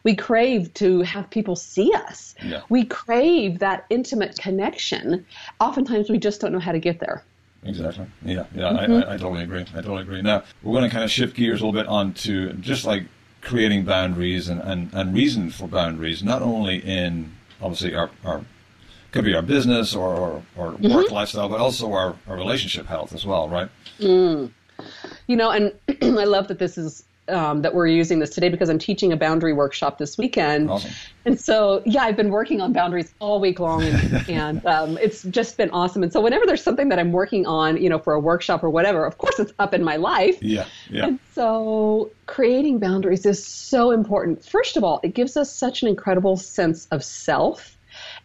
we 0.07 0.14
crave 0.14 0.73
to 0.75 1.00
have 1.00 1.28
people 1.31 1.57
see 1.57 1.93
us. 1.93 2.37
Yeah. 2.40 2.62
We 2.69 2.85
crave 2.85 3.59
that 3.59 3.87
intimate 3.90 4.38
connection. 4.38 5.26
Oftentimes, 5.59 6.09
we 6.09 6.19
just 6.19 6.40
don't 6.40 6.52
know 6.52 6.61
how 6.61 6.71
to 6.71 6.78
get 6.78 7.00
there. 7.00 7.25
Exactly. 7.64 8.07
Yeah, 8.25 8.45
yeah, 8.55 8.71
mm-hmm. 8.71 8.93
I, 8.93 9.02
I, 9.02 9.14
I, 9.14 9.16
totally 9.16 9.43
agree. 9.43 9.62
I 9.62 9.81
totally 9.81 10.02
agree. 10.02 10.23
Now, 10.23 10.45
we're 10.62 10.78
going 10.78 10.88
to 10.88 10.90
kind 10.90 11.02
of 11.02 11.11
shift 11.11 11.35
gears 11.35 11.61
a 11.61 11.66
little 11.66 11.83
bit 11.83 11.88
onto 11.88 12.52
just 12.52 12.85
like 12.85 13.02
creating 13.46 13.84
boundaries 13.84 14.48
and, 14.48 14.60
and, 14.60 14.92
and 14.92 15.14
reason 15.14 15.50
for 15.50 15.68
boundaries, 15.68 16.22
not 16.22 16.42
only 16.42 16.78
in 16.78 17.32
obviously 17.62 17.94
our, 17.94 18.10
our 18.24 18.44
could 19.12 19.24
be 19.24 19.34
our 19.34 19.42
business 19.42 19.94
or, 19.94 20.14
or, 20.14 20.42
or 20.56 20.72
mm-hmm. 20.72 20.92
work 20.92 21.10
lifestyle, 21.10 21.48
but 21.48 21.60
also 21.60 21.92
our, 21.92 22.16
our 22.26 22.36
relationship 22.36 22.86
health 22.86 23.14
as 23.14 23.24
well, 23.24 23.48
right? 23.48 23.70
Mm. 24.00 24.50
You 25.26 25.36
know, 25.36 25.50
and 25.50 25.72
I 26.02 26.24
love 26.24 26.48
that 26.48 26.59
this 26.59 26.76
is 26.76 27.04
um, 27.28 27.62
that 27.62 27.74
we're 27.74 27.86
using 27.86 28.18
this 28.18 28.30
today 28.30 28.48
because 28.48 28.68
I'm 28.68 28.78
teaching 28.78 29.12
a 29.12 29.16
boundary 29.16 29.52
workshop 29.52 29.98
this 29.98 30.16
weekend. 30.16 30.70
Awesome. 30.70 30.90
And 31.24 31.40
so, 31.40 31.82
yeah, 31.84 32.04
I've 32.04 32.16
been 32.16 32.30
working 32.30 32.60
on 32.60 32.72
boundaries 32.72 33.12
all 33.18 33.40
week 33.40 33.58
long, 33.58 33.82
and, 33.82 34.28
and 34.28 34.66
um, 34.66 34.98
it's 34.98 35.22
just 35.24 35.56
been 35.56 35.70
awesome. 35.70 36.02
And 36.02 36.12
so, 36.12 36.20
whenever 36.20 36.46
there's 36.46 36.62
something 36.62 36.88
that 36.90 36.98
I'm 36.98 37.12
working 37.12 37.46
on, 37.46 37.82
you 37.82 37.88
know, 37.88 37.98
for 37.98 38.14
a 38.14 38.20
workshop 38.20 38.62
or 38.62 38.70
whatever, 38.70 39.04
of 39.04 39.18
course, 39.18 39.38
it's 39.38 39.52
up 39.58 39.74
in 39.74 39.82
my 39.82 39.96
life. 39.96 40.40
Yeah, 40.42 40.66
yeah. 40.88 41.06
And 41.06 41.18
so, 41.32 42.10
creating 42.26 42.78
boundaries 42.78 43.26
is 43.26 43.44
so 43.44 43.90
important. 43.90 44.44
First 44.44 44.76
of 44.76 44.84
all, 44.84 45.00
it 45.02 45.14
gives 45.14 45.36
us 45.36 45.52
such 45.52 45.82
an 45.82 45.88
incredible 45.88 46.36
sense 46.36 46.86
of 46.86 47.02
self 47.02 47.76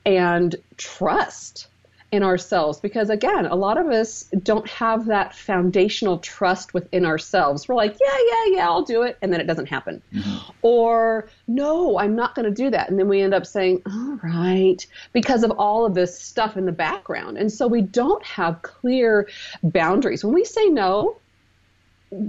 and 0.05 0.55
trust 0.77 1.67
in 2.12 2.24
ourselves. 2.24 2.80
Because 2.80 3.10
again 3.10 3.45
a 3.45 3.56
lot 3.56 3.78
of 3.78 3.88
us 3.88 4.24
don't 4.43 4.67
have 4.67 5.06
that 5.06 5.36
foundational 5.36 6.17
trust 6.19 6.74
within 6.74 7.06
ourselves. 7.06 7.67
We're 7.67 7.76
like 7.76 7.97
yeah 8.00 8.17
yeah 8.30 8.56
yeah 8.56 8.69
i'll 8.69 8.84
do 8.84 9.04
it 9.04 9.17
and 9.21 9.32
then 9.32 9.41
it 9.41 9.47
doesn't 9.47 9.67
happen. 9.67 10.02
Mm-hmm. 10.13 10.52
or 10.62 11.30
no 11.47 11.97
i'm 11.97 12.15
not 12.15 12.36
going 12.36 12.45
to 12.45 12.52
do 12.52 12.69
that. 12.69 12.89
And 12.89 13.00
then 13.00 13.08
we 13.08 13.21
end 13.21 13.34
up 13.34 13.45
saying 13.45 13.82
all 13.86 14.19
right 14.24 14.86
because 15.13 15.43
of 15.43 15.52
all 15.52 15.86
of 15.86 15.93
this 15.93 16.19
stuff 16.19 16.58
in 16.58 16.65
the 16.65 16.71
background. 16.71 17.38
And 17.38 17.52
so 17.52 17.67
we 17.67 17.82
don't 17.82 18.24
have 18.26 18.62
clear 18.62 19.28
boundaries. 19.63 20.24
When 20.24 20.34
we 20.34 20.45
say 20.45 20.67
no 20.69 21.17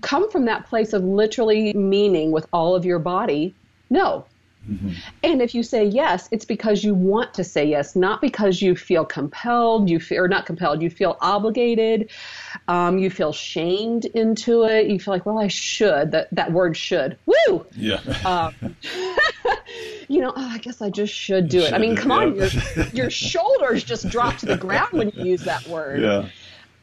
come 0.00 0.30
from 0.30 0.44
that 0.44 0.66
place 0.66 0.92
of 0.92 1.02
literally 1.02 1.72
meaning 1.72 2.30
with 2.30 2.46
all 2.52 2.76
of 2.76 2.84
your 2.84 3.00
body 3.00 3.52
no 3.90 4.24
Mm-hmm. 4.70 4.90
And 5.24 5.42
if 5.42 5.54
you 5.54 5.62
say 5.62 5.84
yes, 5.84 6.28
it's 6.30 6.44
because 6.44 6.84
you 6.84 6.94
want 6.94 7.34
to 7.34 7.44
say 7.44 7.64
yes, 7.64 7.96
not 7.96 8.20
because 8.20 8.62
you 8.62 8.76
feel 8.76 9.04
compelled, 9.04 9.90
you 9.90 9.98
feel, 9.98 10.22
or 10.22 10.28
not 10.28 10.46
compelled, 10.46 10.82
you 10.82 10.90
feel 10.90 11.16
obligated, 11.20 12.10
um, 12.68 12.98
you 12.98 13.10
feel 13.10 13.32
shamed 13.32 14.04
into 14.04 14.64
it. 14.64 14.86
You 14.86 14.98
feel 14.98 15.14
like, 15.14 15.26
well, 15.26 15.38
I 15.38 15.48
should. 15.48 16.12
That 16.12 16.28
that 16.32 16.52
word 16.52 16.76
should. 16.76 17.18
Woo. 17.26 17.66
Yeah. 17.76 18.00
Um, 18.24 18.76
you 20.08 20.20
know, 20.20 20.32
oh, 20.34 20.48
I 20.48 20.58
guess 20.58 20.80
I 20.80 20.90
just 20.90 21.12
should 21.12 21.48
do 21.48 21.60
it. 21.60 21.72
I 21.72 21.78
mean, 21.78 21.96
come 21.96 22.12
on, 22.12 22.36
your 22.36 22.48
your 22.92 23.10
shoulders 23.10 23.82
just 23.82 24.08
drop 24.08 24.36
to 24.38 24.46
the 24.46 24.56
ground 24.56 24.92
when 24.92 25.10
you 25.10 25.24
use 25.24 25.44
that 25.44 25.66
word. 25.66 26.02
Yeah. 26.02 26.28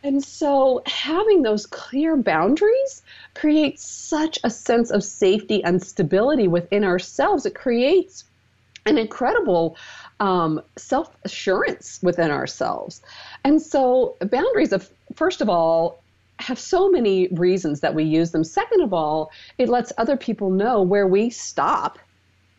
And 0.04 0.24
so 0.24 0.82
having 0.86 1.42
those 1.42 1.66
clear 1.66 2.16
boundaries 2.16 3.02
creates 3.36 3.86
such 3.86 4.40
a 4.44 4.50
sense 4.50 4.92
of 4.92 5.04
safety 5.04 5.64
and 5.64 5.82
stability 5.82 6.48
within 6.48 6.84
ourselves. 6.84 7.46
It 7.46 7.54
creates 7.56 8.24
an 8.86 8.98
incredible 8.98 9.76
um, 10.20 10.62
self 10.78 11.16
assurance 11.24 12.00
within 12.02 12.32
ourselves. 12.32 13.02
And 13.44 13.62
so 13.62 14.16
boundaries 14.22 14.74
of 14.74 14.90
first 15.16 15.42
of 15.42 15.50
all 15.50 16.02
have 16.40 16.60
so 16.60 16.90
many 16.90 17.28
reasons 17.30 17.82
that 17.82 17.94
we 17.94 18.04
use 18.04 18.32
them. 18.32 18.46
Second 18.46 18.82
of 18.82 18.94
all, 18.94 19.32
it 19.58 19.68
lets 19.68 19.92
other 19.98 20.16
people 20.16 20.50
know 20.50 20.82
where 20.82 21.08
we 21.08 21.30
stop 21.30 22.00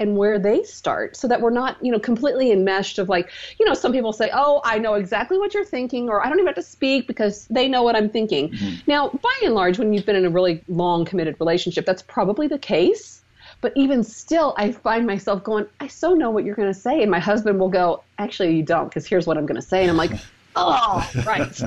and 0.01 0.17
where 0.17 0.39
they 0.39 0.65
start 0.65 1.15
so 1.15 1.29
that 1.29 1.41
we're 1.41 1.51
not, 1.51 1.77
you 1.85 1.93
know, 1.93 1.99
completely 1.99 2.51
enmeshed 2.51 2.99
of 2.99 3.11
like, 3.11 3.31
you 3.61 3.67
know, 3.67 3.75
some 3.75 3.93
people 3.93 4.15
say, 4.15 4.31
oh, 4.33 4.63
I 4.65 4.79
know 4.79 4.95
exactly 4.95 5.39
what 5.39 5.53
you're 5.53 5.65
thinking, 5.65 6.09
or 6.09 6.25
I 6.25 6.29
don't 6.29 6.39
even 6.39 6.47
have 6.47 6.57
to 6.57 6.63
speak 6.63 7.07
because 7.07 7.47
they 7.49 7.69
know 7.69 7.83
what 7.83 7.95
I'm 7.95 8.09
thinking. 8.09 8.49
Mm-hmm. 8.51 8.77
Now, 8.87 9.11
by 9.11 9.33
and 9.45 9.55
large, 9.55 9.79
when 9.79 9.93
you've 9.93 10.07
been 10.07 10.17
in 10.17 10.25
a 10.25 10.31
really 10.31 10.65
long 10.69 11.05
committed 11.05 11.37
relationship, 11.39 11.85
that's 11.85 12.03
probably 12.03 12.49
the 12.49 12.59
case. 12.59 13.21
But 13.61 13.75
even 13.77 14.03
still, 14.03 14.55
I 14.57 14.73
find 14.73 15.07
myself 15.07 15.45
going, 15.45 15.67
I 15.81 15.87
so 15.87 16.15
know 16.15 16.31
what 16.31 16.45
you're 16.45 16.55
going 16.55 16.73
to 16.73 16.81
say. 16.81 17.03
And 17.03 17.11
my 17.11 17.21
husband 17.21 17.61
will 17.61 17.69
go, 17.69 18.03
actually, 18.17 18.57
you 18.57 18.63
don't, 18.63 18.89
because 18.89 19.07
here's 19.07 19.27
what 19.27 19.37
I'm 19.37 19.45
going 19.45 19.61
to 19.61 19.67
say. 19.67 19.83
And 19.83 19.91
I'm 19.91 19.99
like, 19.99 20.13
oh, 20.57 21.11
right. 21.27 21.61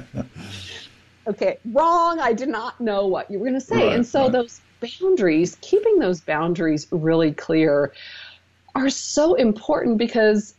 okay, 1.28 1.60
wrong. 1.66 2.20
I 2.20 2.34
did 2.34 2.50
not 2.50 2.82
know 2.82 3.06
what 3.06 3.30
you 3.30 3.38
were 3.38 3.46
going 3.46 3.60
to 3.60 3.66
say. 3.66 3.76
Right, 3.76 3.96
and 3.96 4.04
so 4.04 4.24
right. 4.24 4.32
those 4.32 4.60
boundaries, 4.84 5.58
keeping 5.62 6.00
those 6.00 6.22
boundaries 6.22 6.88
really 6.92 7.32
clear, 7.32 7.94
are 8.76 8.90
so 8.90 9.36
important 9.36 9.98
because 9.98 10.56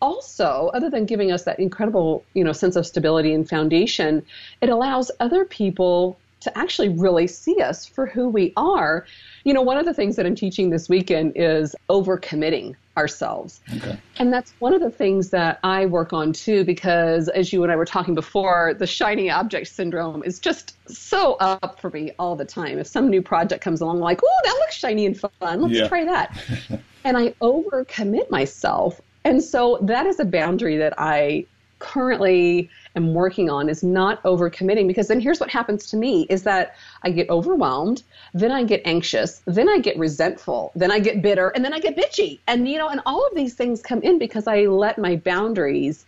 also 0.00 0.70
other 0.74 0.90
than 0.90 1.06
giving 1.06 1.30
us 1.30 1.44
that 1.44 1.58
incredible 1.60 2.24
you 2.34 2.42
know 2.42 2.52
sense 2.52 2.74
of 2.74 2.84
stability 2.84 3.32
and 3.32 3.48
foundation 3.48 4.24
it 4.60 4.68
allows 4.68 5.12
other 5.20 5.44
people 5.44 6.18
to 6.42 6.58
actually 6.58 6.88
really 6.88 7.28
see 7.28 7.60
us 7.60 7.86
for 7.86 8.04
who 8.04 8.28
we 8.28 8.52
are. 8.56 9.06
You 9.44 9.54
know 9.54 9.62
one 9.62 9.78
of 9.78 9.86
the 9.86 9.94
things 9.94 10.16
that 10.16 10.26
i'm 10.26 10.34
teaching 10.34 10.70
this 10.70 10.88
weekend 10.88 11.32
is 11.36 11.74
overcommitting 11.88 12.74
ourselves. 12.96 13.60
Okay. 13.76 13.98
and 14.18 14.32
that's 14.32 14.52
one 14.58 14.74
of 14.74 14.80
the 14.80 14.90
things 14.90 15.30
that 15.30 15.58
i 15.64 15.86
work 15.86 16.12
on 16.12 16.32
too 16.32 16.64
because 16.64 17.28
as 17.28 17.52
you 17.52 17.62
and 17.62 17.72
i 17.72 17.76
were 17.76 17.86
talking 17.86 18.14
before 18.14 18.74
the 18.74 18.86
shiny 18.86 19.30
object 19.30 19.68
syndrome 19.68 20.22
is 20.24 20.38
just 20.38 20.76
so 20.92 21.34
up 21.34 21.80
for 21.80 21.90
me 21.90 22.12
all 22.18 22.36
the 22.36 22.44
time. 22.44 22.78
If 22.78 22.86
some 22.86 23.08
new 23.08 23.22
project 23.22 23.62
comes 23.62 23.80
along 23.80 24.00
like 24.00 24.20
oh 24.24 24.40
that 24.44 24.54
looks 24.54 24.74
shiny 24.74 25.06
and 25.06 25.18
fun. 25.18 25.62
Let's 25.62 25.74
yeah. 25.74 25.88
try 25.88 26.04
that 26.04 26.36
and 27.04 27.16
I 27.16 27.30
overcommit 27.40 28.30
myself. 28.30 29.00
And 29.24 29.42
so 29.42 29.78
that 29.82 30.06
is 30.06 30.18
a 30.20 30.24
boundary 30.24 30.76
that 30.78 30.94
I 30.98 31.46
currently 31.82 32.70
am 32.94 33.12
working 33.12 33.50
on 33.50 33.68
is 33.68 33.82
not 33.82 34.22
overcommitting 34.22 34.86
because 34.86 35.08
then 35.08 35.20
here's 35.20 35.40
what 35.40 35.50
happens 35.50 35.86
to 35.86 35.96
me 35.96 36.26
is 36.30 36.44
that 36.44 36.76
I 37.02 37.10
get 37.10 37.28
overwhelmed, 37.28 38.04
then 38.34 38.52
I 38.52 38.62
get 38.62 38.82
anxious, 38.84 39.42
then 39.46 39.68
I 39.68 39.78
get 39.78 39.98
resentful, 39.98 40.70
then 40.76 40.92
I 40.92 41.00
get 41.00 41.22
bitter, 41.22 41.48
and 41.48 41.64
then 41.64 41.74
I 41.74 41.80
get 41.80 41.96
bitchy. 41.96 42.38
And 42.46 42.68
you 42.68 42.78
know, 42.78 42.88
and 42.88 43.00
all 43.04 43.26
of 43.26 43.34
these 43.34 43.54
things 43.54 43.82
come 43.82 44.00
in 44.02 44.18
because 44.18 44.46
I 44.46 44.66
let 44.66 44.96
my 44.98 45.16
boundaries 45.16 46.06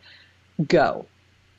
go. 0.68 1.06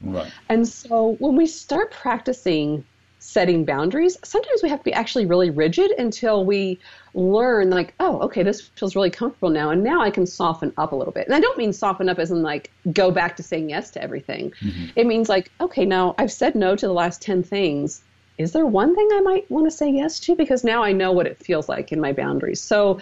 Right. 0.01 0.31
And 0.49 0.67
so 0.67 1.17
when 1.19 1.35
we 1.35 1.45
start 1.45 1.91
practicing 1.91 2.85
setting 3.25 3.65
boundaries, 3.65 4.17
sometimes 4.23 4.61
we 4.61 4.69
have 4.69 4.79
to 4.79 4.83
be 4.83 4.93
actually 4.93 5.25
really 5.25 5.49
rigid 5.49 5.91
until 5.97 6.45
we 6.45 6.79
learn, 7.15 7.71
like, 7.71 7.95
oh, 7.99 8.19
okay, 8.19 8.43
this 8.43 8.61
feels 8.61 8.95
really 8.95 9.09
comfortable 9.09 9.49
now, 9.49 9.71
and 9.71 9.83
now 9.83 10.01
I 10.01 10.11
can 10.11 10.27
soften 10.27 10.71
up 10.77 10.91
a 10.91 10.95
little 10.95 11.11
bit. 11.11 11.25
And 11.25 11.33
I 11.35 11.39
don't 11.39 11.57
mean 11.57 11.73
soften 11.73 12.07
up 12.07 12.19
as 12.19 12.29
in 12.29 12.43
like 12.43 12.71
go 12.93 13.09
back 13.09 13.35
to 13.37 13.43
saying 13.43 13.69
yes 13.71 13.89
to 13.91 14.01
everything. 14.01 14.51
Mm-hmm. 14.61 14.85
It 14.95 15.07
means 15.07 15.27
like, 15.27 15.51
okay, 15.59 15.85
now 15.85 16.13
I've 16.19 16.31
said 16.31 16.55
no 16.55 16.75
to 16.75 16.85
the 16.85 16.93
last 16.93 17.21
10 17.23 17.41
things. 17.41 18.03
Is 18.37 18.51
there 18.51 18.65
one 18.65 18.95
thing 18.95 19.09
I 19.13 19.21
might 19.21 19.49
want 19.49 19.65
to 19.65 19.71
say 19.71 19.89
yes 19.89 20.19
to? 20.21 20.35
Because 20.35 20.63
now 20.63 20.83
I 20.83 20.91
know 20.91 21.11
what 21.11 21.25
it 21.25 21.37
feels 21.37 21.67
like 21.67 21.91
in 21.91 21.99
my 21.99 22.13
boundaries. 22.13 22.61
So 22.61 22.99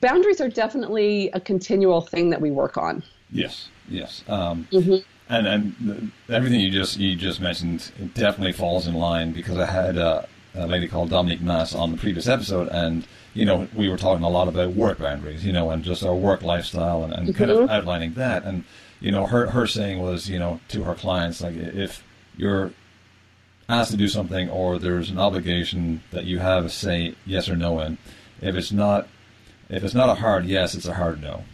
boundaries 0.00 0.40
are 0.42 0.48
definitely 0.48 1.30
a 1.32 1.40
continual 1.40 2.02
thing 2.02 2.30
that 2.30 2.40
we 2.40 2.50
work 2.50 2.76
on. 2.76 3.02
Yes, 3.30 3.68
yes. 3.88 4.24
Um, 4.28 4.68
mm-hmm 4.70 5.08
and 5.28 5.46
and 5.46 6.12
everything 6.28 6.60
you 6.60 6.70
just 6.70 6.98
you 6.98 7.16
just 7.16 7.40
mentioned 7.40 7.92
definitely 8.14 8.52
falls 8.52 8.86
in 8.86 8.94
line 8.94 9.32
because 9.32 9.58
I 9.58 9.66
had 9.66 9.96
a, 9.96 10.28
a 10.54 10.66
lady 10.66 10.88
called 10.88 11.10
Dominique 11.10 11.40
Mass 11.40 11.74
on 11.74 11.92
the 11.92 11.96
previous 11.96 12.28
episode, 12.28 12.68
and 12.68 13.06
you 13.32 13.44
know 13.44 13.68
we 13.74 13.88
were 13.88 13.96
talking 13.96 14.24
a 14.24 14.28
lot 14.28 14.48
about 14.48 14.72
work 14.72 14.98
boundaries, 14.98 15.44
you 15.44 15.52
know, 15.52 15.70
and 15.70 15.82
just 15.82 16.04
our 16.04 16.14
work 16.14 16.42
lifestyle, 16.42 17.04
and, 17.04 17.12
and 17.12 17.28
mm-hmm. 17.28 17.38
kind 17.38 17.50
of 17.50 17.58
mm-hmm. 17.58 17.70
outlining 17.70 18.14
that, 18.14 18.44
and 18.44 18.64
you 19.00 19.10
know 19.10 19.26
her 19.26 19.50
her 19.50 19.66
saying 19.66 20.00
was 20.00 20.28
you 20.28 20.38
know 20.38 20.60
to 20.68 20.84
her 20.84 20.94
clients 20.94 21.40
like 21.40 21.54
if 21.54 22.02
you're 22.36 22.72
asked 23.68 23.90
to 23.90 23.96
do 23.96 24.08
something 24.08 24.50
or 24.50 24.78
there's 24.78 25.10
an 25.10 25.18
obligation 25.18 26.02
that 26.10 26.24
you 26.24 26.38
have 26.38 26.70
say 26.70 27.14
yes 27.24 27.48
or 27.48 27.56
no 27.56 27.80
in, 27.80 27.96
if 28.40 28.54
it's 28.54 28.72
not 28.72 29.08
if 29.68 29.82
it's 29.82 29.94
not 29.94 30.08
a 30.08 30.14
hard 30.14 30.44
yes, 30.44 30.74
it's 30.74 30.86
a 30.86 30.94
hard 30.94 31.22
no. 31.22 31.44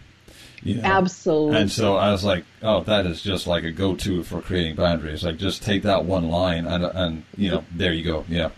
You 0.62 0.76
know? 0.76 0.82
Absolutely. 0.82 1.58
And 1.58 1.70
so 1.70 1.96
I 1.96 2.12
was 2.12 2.22
like, 2.22 2.44
oh, 2.62 2.82
that 2.84 3.06
is 3.06 3.22
just 3.22 3.46
like 3.46 3.64
a 3.64 3.70
go-to 3.70 4.22
for 4.22 4.42
creating 4.42 4.76
boundaries. 4.76 5.24
Like, 5.24 5.38
just 5.38 5.62
take 5.62 5.82
that 5.84 6.04
one 6.04 6.28
line, 6.28 6.66
and 6.66 6.84
and 6.84 7.24
you 7.36 7.50
know, 7.50 7.64
there 7.74 7.92
you 7.92 8.04
go. 8.04 8.24
Yeah. 8.28 8.50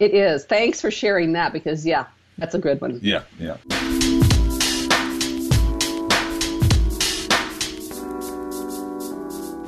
It 0.00 0.12
is. 0.12 0.44
Thanks 0.44 0.80
for 0.80 0.90
sharing 0.90 1.32
that 1.32 1.52
because 1.52 1.86
yeah, 1.86 2.06
that's 2.36 2.54
a 2.54 2.58
good 2.58 2.80
one. 2.80 2.98
Yeah, 3.02 3.22
yeah. 3.38 3.56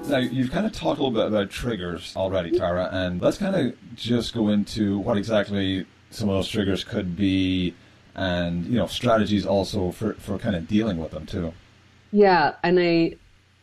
Now, 0.09 0.19
you've 0.19 0.53
kind 0.53 0.67
of 0.67 0.73
talked 0.73 1.01
a 1.01 1.03
little 1.03 1.11
bit 1.11 1.27
about 1.27 1.51
triggers 1.51 2.15
already, 2.17 2.57
Tara, 2.57 2.89
and 2.93 3.21
let's 3.21 3.39
kind 3.39 3.57
of 3.57 3.97
just 3.97 4.35
go 4.35 4.51
into 4.51 4.99
what 4.99 5.17
exactly 5.17 5.85
some 6.11 6.29
of 6.29 6.37
those 6.37 6.49
triggers 6.49 6.85
could 6.85 7.17
be 7.17 7.75
and 8.17 8.65
you 8.67 8.79
know 8.79 8.87
strategies 8.87 9.47
also 9.47 9.93
for 9.93 10.15
for 10.15 10.39
kind 10.39 10.57
of 10.57 10.67
dealing 10.67 10.97
with 10.99 11.13
them 11.13 11.27
too. 11.27 11.53
Yeah, 12.11 12.55
and 12.65 12.81
I 12.81 13.17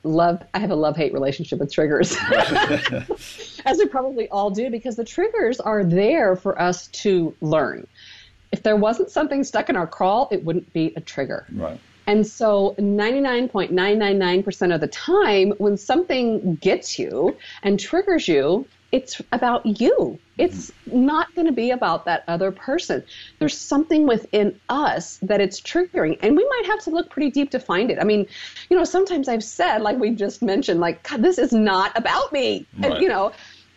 love 0.04 0.44
I 0.54 0.60
have 0.60 0.70
a 0.70 0.76
love 0.76 0.96
hate 0.96 1.12
relationship 1.14 1.60
with 1.60 1.74
triggers. 1.74 2.16
As 3.66 3.78
we 3.78 3.88
probably 3.88 4.30
all 4.30 4.52
do 4.52 4.70
because 4.70 4.96
the 4.96 5.04
triggers 5.04 5.60
are 5.60 5.84
there 5.84 6.36
for 6.36 6.62
us 6.62 6.88
to 6.88 7.36
learn. 7.42 7.88
If 8.52 8.62
there 8.62 8.76
wasn't 8.76 9.10
something 9.10 9.44
stuck 9.44 9.70
in 9.70 9.76
our 9.76 9.88
crawl, 9.88 10.28
it 10.32 10.46
wouldn't 10.46 10.72
be 10.74 10.94
a 10.96 11.02
trigger. 11.02 11.48
Right. 11.52 11.80
And 12.06 12.28
so 12.28 12.76
99.999% 12.78 14.76
of 14.76 14.82
the 14.82 14.88
time 14.88 15.54
when 15.58 15.78
something 15.78 16.56
gets 16.56 17.00
you 17.00 17.38
and 17.64 17.80
triggers 17.80 18.28
you, 18.28 18.68
it's 18.94 19.20
about 19.32 19.66
you. 19.66 20.20
It's 20.38 20.70
mm-hmm. 20.70 21.08
not 21.08 21.34
going 21.34 21.48
to 21.48 21.52
be 21.52 21.72
about 21.72 22.06
that 22.06 22.24
other 22.28 22.52
person. 22.52 23.04
There's 23.40 23.58
something 23.58 24.06
within 24.06 24.60
us 24.70 25.18
that 25.24 25.42
it's 25.42 25.60
triggering, 25.60 26.20
and 26.22 26.38
we 26.38 26.48
might 26.48 26.68
have 26.68 26.80
to 26.84 26.92
look 26.92 27.10
pretty 27.10 27.32
deep 27.32 27.50
to 27.52 27.60
find 27.60 27.90
it. 27.90 27.98
I 28.00 28.04
mean, 28.04 28.28
you 28.70 28.78
know, 28.78 28.84
sometimes 28.84 29.28
I've 29.28 29.44
said, 29.44 29.82
like 29.82 29.98
we 29.98 30.12
just 30.12 30.44
mentioned, 30.44 30.80
like, 30.80 31.02
God, 31.10 31.24
this 31.24 31.40
is 31.40 31.52
not 31.52 31.98
about 31.98 32.32
me. 32.32 32.68
Right. 32.78 32.92
And, 32.92 33.02
you 33.02 33.10
know, 33.10 33.32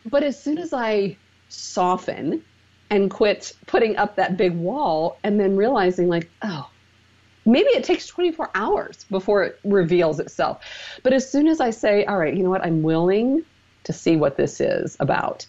but 0.05 0.23
as 0.23 0.41
soon 0.41 0.59
as 0.59 0.75
I 0.75 1.17
soften 1.49 2.45
and 2.91 3.11
quit 3.11 3.55
putting 3.67 3.97
up 3.97 4.17
that 4.17 4.37
big 4.37 4.55
wall 4.55 5.19
and 5.25 5.41
then 5.41 5.57
realizing, 5.57 6.09
like, 6.09 6.31
oh, 6.43 6.69
maybe 7.47 7.71
it 7.71 7.85
takes 7.85 8.07
24 8.07 8.51
hours 8.55 9.07
before 9.11 9.45
it 9.45 9.59
reveals 9.65 10.21
itself. 10.21 10.61
But 11.03 11.15
as 11.15 11.31
soon 11.31 11.49
as 11.49 11.59
I 11.59 11.71
say, 11.71 12.05
all 12.05 12.19
right, 12.19 12.37
you 12.37 12.43
know 12.43 12.51
what, 12.51 12.63
I'm 12.63 12.83
willing 12.83 13.47
to 13.87 13.93
see 13.93 14.17
what 14.17 14.37
this 14.37 14.61
is 14.61 14.97
about 15.01 15.47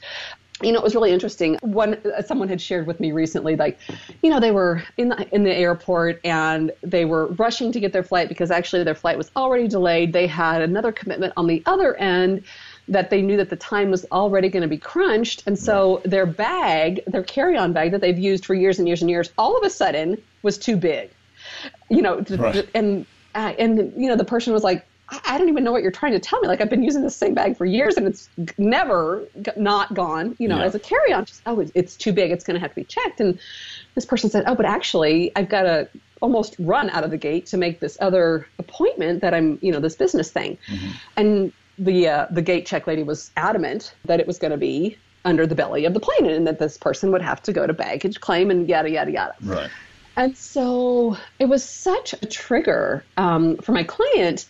you 0.62 0.72
know, 0.72 0.80
it 0.80 0.84
was 0.84 0.96
really 0.96 1.12
interesting. 1.12 1.56
One, 1.62 1.96
uh, 1.96 2.22
someone 2.24 2.50
had 2.50 2.60
shared 2.60 2.88
with 2.88 3.00
me 3.00 3.12
recently, 3.12 3.56
like, 3.56 3.78
you 4.24 4.30
know, 4.30 4.40
they 4.40 4.52
were 4.52 4.82
in 4.98 5.10
the, 5.10 5.28
in 5.34 5.44
the 5.44 5.54
airport 5.54 6.20
and 6.24 6.72
they 6.82 7.06
were 7.06 7.28
rushing 7.34 7.72
to 7.72 7.80
get 7.80 7.94
their 7.94 8.04
flight 8.04 8.28
because 8.28 8.50
actually 8.50 8.84
their 8.84 8.96
flight 8.96 9.18
was 9.18 9.30
already 9.36 9.68
delayed. 9.68 10.14
They 10.14 10.26
had 10.26 10.64
another 10.64 10.92
commitment 10.92 11.34
on 11.38 11.46
the 11.46 11.62
other 11.68 11.96
end 11.98 12.44
that 12.88 13.12
they 13.12 13.22
knew 13.22 13.38
that 13.38 13.50
the 13.50 13.56
time 13.56 13.92
was 13.92 14.06
already 14.12 14.50
going 14.50 14.62
to 14.62 14.68
be 14.68 14.80
crunched. 14.80 15.44
And 15.46 15.60
so 15.60 16.02
their 16.06 16.26
bag, 16.26 17.04
their 17.06 17.24
carry 17.24 17.56
on 17.56 17.72
bag 17.72 17.92
that 17.92 18.02
they've 18.02 18.18
used 18.18 18.46
for 18.46 18.56
years 18.56 18.80
and 18.80 18.88
years 18.88 19.02
and 19.02 19.12
years, 19.12 19.32
all 19.38 19.58
of 19.58 19.64
a 19.64 19.70
sudden 19.70 20.22
was 20.42 20.58
too 20.58 20.76
big. 20.76 21.12
You 21.90 22.02
know, 22.02 22.22
right. 22.32 22.68
and, 22.74 23.06
uh, 23.36 23.54
and, 23.60 23.94
you 23.96 24.10
know, 24.10 24.16
the 24.16 24.26
person 24.26 24.54
was 24.54 24.64
like, 24.64 24.88
I 25.10 25.38
don't 25.38 25.48
even 25.48 25.64
know 25.64 25.72
what 25.72 25.84
you're 25.84 25.92
trying 25.92 26.12
to 26.14 26.20
tell 26.20 26.40
me. 26.42 26.48
Like 26.48 26.60
I've 26.60 26.70
been 26.70 26.84
using 26.84 27.02
the 27.02 27.10
same 27.10 27.34
bag 27.34 27.56
for 27.56 27.66
years 27.66 27.96
and 27.96 28.08
it's 28.08 28.30
never 28.58 29.26
not 29.56 29.94
gone, 29.94 30.36
you 30.38 30.48
know, 30.48 30.58
yeah. 30.58 30.66
as 30.66 30.76
a 30.76 30.80
carry 30.80 31.14
on. 31.14 31.26
Just, 31.26 31.42
oh, 31.46 31.66
it's 31.74 31.96
too 31.96 32.12
big. 32.12 32.32
It's 32.32 32.44
going 32.44 32.56
to 32.56 32.60
have 32.60 32.72
to 32.72 32.76
be 32.76 32.84
checked. 32.84 33.22
And 33.22 33.40
this 33.96 34.06
person 34.06 34.30
said, 34.30 34.44
oh, 34.48 34.56
but 34.56 34.66
actually 34.66 35.32
I've 35.36 35.48
got 35.48 35.64
to 35.64 35.88
almost 36.22 36.56
run 36.60 36.90
out 36.90 37.04
of 37.04 37.12
the 37.12 37.18
gate 37.18 37.46
to 37.48 37.58
make 37.58 37.80
this 37.80 37.98
other 38.02 38.48
appointment 38.60 39.22
that 39.22 39.34
I'm, 39.34 39.60
you 39.62 39.72
know, 39.72 39.80
this 39.80 39.96
business 39.96 40.30
thing. 40.30 40.58
Mm-hmm. 40.68 40.92
And 41.16 41.54
the, 41.80 42.08
uh, 42.08 42.28
the 42.32 42.42
gate 42.42 42.66
check 42.66 42.86
lady 42.86 43.04
was 43.04 43.32
adamant 43.38 43.94
that 44.06 44.20
it 44.20 44.28
was 44.28 44.38
going 44.40 44.52
to 44.52 44.58
be 44.58 44.98
under 45.24 45.48
the 45.48 45.56
belly 45.56 45.86
of 45.86 45.94
the 45.94 46.00
plane 46.00 46.26
and 46.26 46.48
that 46.48 46.60
this 46.60 46.78
person 46.78 47.12
would 47.12 47.22
have 47.22 47.42
to 47.44 47.54
go 47.54 47.66
to 47.68 47.74
baggage 47.74 48.20
claim 48.20 48.50
and 48.52 48.68
yada, 48.68 48.90
yada, 48.90 49.12
yada. 49.12 49.36
Right. 49.42 49.70
And 50.18 50.36
so 50.36 51.16
it 51.38 51.46
was 51.46 51.64
such 51.64 52.14
a 52.14 52.26
trigger 52.26 53.06
um, 53.18 53.58
for 53.58 53.72
my 53.72 53.84
client 53.84 54.48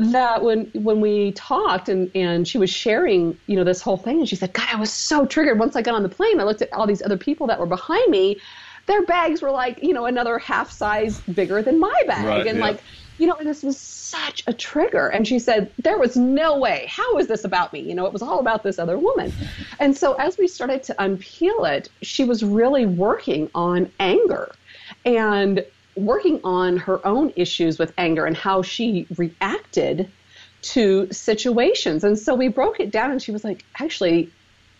that 0.00 0.42
when 0.42 0.66
when 0.74 1.00
we 1.00 1.32
talked 1.32 1.88
and 1.88 2.10
and 2.14 2.46
she 2.46 2.58
was 2.58 2.70
sharing 2.70 3.36
you 3.46 3.56
know 3.56 3.64
this 3.64 3.80
whole 3.80 3.96
thing 3.96 4.20
and 4.20 4.28
she 4.28 4.36
said 4.36 4.52
god 4.52 4.68
i 4.72 4.76
was 4.76 4.92
so 4.92 5.26
triggered. 5.26 5.58
Once 5.58 5.76
i 5.76 5.82
got 5.82 5.94
on 5.94 6.02
the 6.02 6.08
plane 6.08 6.40
i 6.40 6.44
looked 6.44 6.62
at 6.62 6.72
all 6.72 6.86
these 6.86 7.02
other 7.02 7.16
people 7.16 7.46
that 7.46 7.58
were 7.58 7.66
behind 7.66 8.10
me. 8.10 8.40
Their 8.86 9.02
bags 9.04 9.42
were 9.42 9.50
like 9.50 9.82
you 9.82 9.92
know 9.92 10.06
another 10.06 10.38
half 10.38 10.70
size 10.70 11.20
bigger 11.20 11.62
than 11.62 11.78
my 11.78 12.02
bag. 12.06 12.26
Right, 12.26 12.46
and 12.46 12.58
yeah. 12.58 12.64
like 12.64 12.80
you 13.18 13.26
know 13.26 13.36
this 13.40 13.62
was 13.62 13.78
such 13.78 14.42
a 14.46 14.52
trigger. 14.52 15.08
And 15.08 15.28
she 15.28 15.38
said 15.38 15.70
there 15.78 15.98
was 15.98 16.16
no 16.16 16.58
way. 16.58 16.86
How 16.88 17.18
is 17.18 17.28
this 17.28 17.44
about 17.44 17.72
me? 17.72 17.80
You 17.80 17.94
know 17.94 18.06
it 18.06 18.12
was 18.12 18.22
all 18.22 18.40
about 18.40 18.62
this 18.62 18.78
other 18.78 18.98
woman. 18.98 19.32
And 19.78 19.96
so 19.96 20.14
as 20.14 20.38
we 20.38 20.48
started 20.48 20.82
to 20.84 20.94
unpeel 20.94 21.70
it 21.70 21.88
she 22.02 22.24
was 22.24 22.42
really 22.42 22.86
working 22.86 23.50
on 23.54 23.90
anger. 24.00 24.50
And 25.04 25.64
working 26.06 26.40
on 26.44 26.76
her 26.76 27.04
own 27.06 27.32
issues 27.36 27.78
with 27.78 27.92
anger 27.98 28.26
and 28.26 28.36
how 28.36 28.62
she 28.62 29.06
reacted 29.16 30.10
to 30.62 31.08
situations. 31.10 32.04
And 32.04 32.18
so 32.18 32.34
we 32.34 32.48
broke 32.48 32.80
it 32.80 32.90
down, 32.90 33.10
and 33.10 33.22
she 33.22 33.32
was 33.32 33.44
like, 33.44 33.64
actually, 33.78 34.30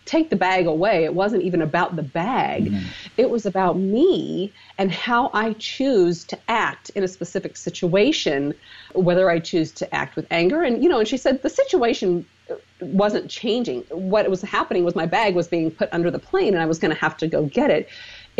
take 0.05 0.29
the 0.29 0.35
bag 0.35 0.65
away. 0.65 1.03
It 1.03 1.13
wasn't 1.13 1.43
even 1.43 1.61
about 1.61 1.95
the 1.95 2.03
bag, 2.03 2.65
mm-hmm. 2.65 2.87
it 3.17 3.29
was 3.29 3.45
about 3.45 3.77
me 3.77 4.51
and 4.77 4.91
how 4.91 5.29
I 5.33 5.53
choose 5.53 6.23
to 6.25 6.39
act 6.47 6.89
in 6.91 7.03
a 7.03 7.07
specific 7.07 7.55
situation, 7.55 8.53
whether 8.93 9.29
I 9.29 9.39
choose 9.39 9.71
to 9.73 9.95
act 9.95 10.15
with 10.15 10.25
anger. 10.31 10.63
And, 10.63 10.83
you 10.83 10.89
know, 10.89 10.99
and 10.99 11.07
she 11.07 11.17
said 11.17 11.41
the 11.41 11.49
situation 11.49 12.25
wasn't 12.81 13.29
changing. 13.29 13.81
What 13.89 14.29
was 14.29 14.41
happening 14.41 14.83
was 14.83 14.95
my 14.95 15.05
bag 15.05 15.35
was 15.35 15.47
being 15.47 15.71
put 15.71 15.89
under 15.91 16.09
the 16.09 16.19
plane 16.19 16.53
and 16.53 16.61
I 16.61 16.65
was 16.65 16.79
going 16.79 16.93
to 16.93 16.99
have 16.99 17.15
to 17.17 17.27
go 17.27 17.45
get 17.45 17.69
it 17.69 17.87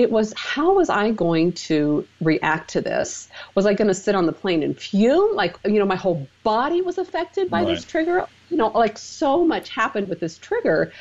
it 0.02 0.12
was 0.12 0.34
how 0.36 0.74
was 0.74 0.90
I 0.90 1.12
going 1.12 1.54
to 1.54 2.08
react 2.22 2.72
to 2.72 2.82
this? 2.82 3.30
Was 3.56 3.66
I 3.66 3.74
going 3.74 3.88
to 3.88 3.94
sit 3.94 4.16
on 4.16 4.26
the 4.26 4.34
plane 4.34 4.64
and 4.64 4.78
fume? 4.78 5.36
Like, 5.36 5.58
you 5.66 5.80
know, 5.80 5.86
my 5.86 5.96
whole 5.96 6.28
body 6.44 6.82
was 6.82 6.98
affected 6.98 7.50
by 7.50 7.60
right. 7.60 7.68
this 7.68 7.86
trigger. 7.86 8.26
You 8.50 8.58
know, 8.58 8.68
like 8.70 8.98
so 8.98 9.46
much 9.46 9.70
happened 9.70 10.10
with 10.10 10.20
this 10.20 10.38
trigger. 10.38 10.92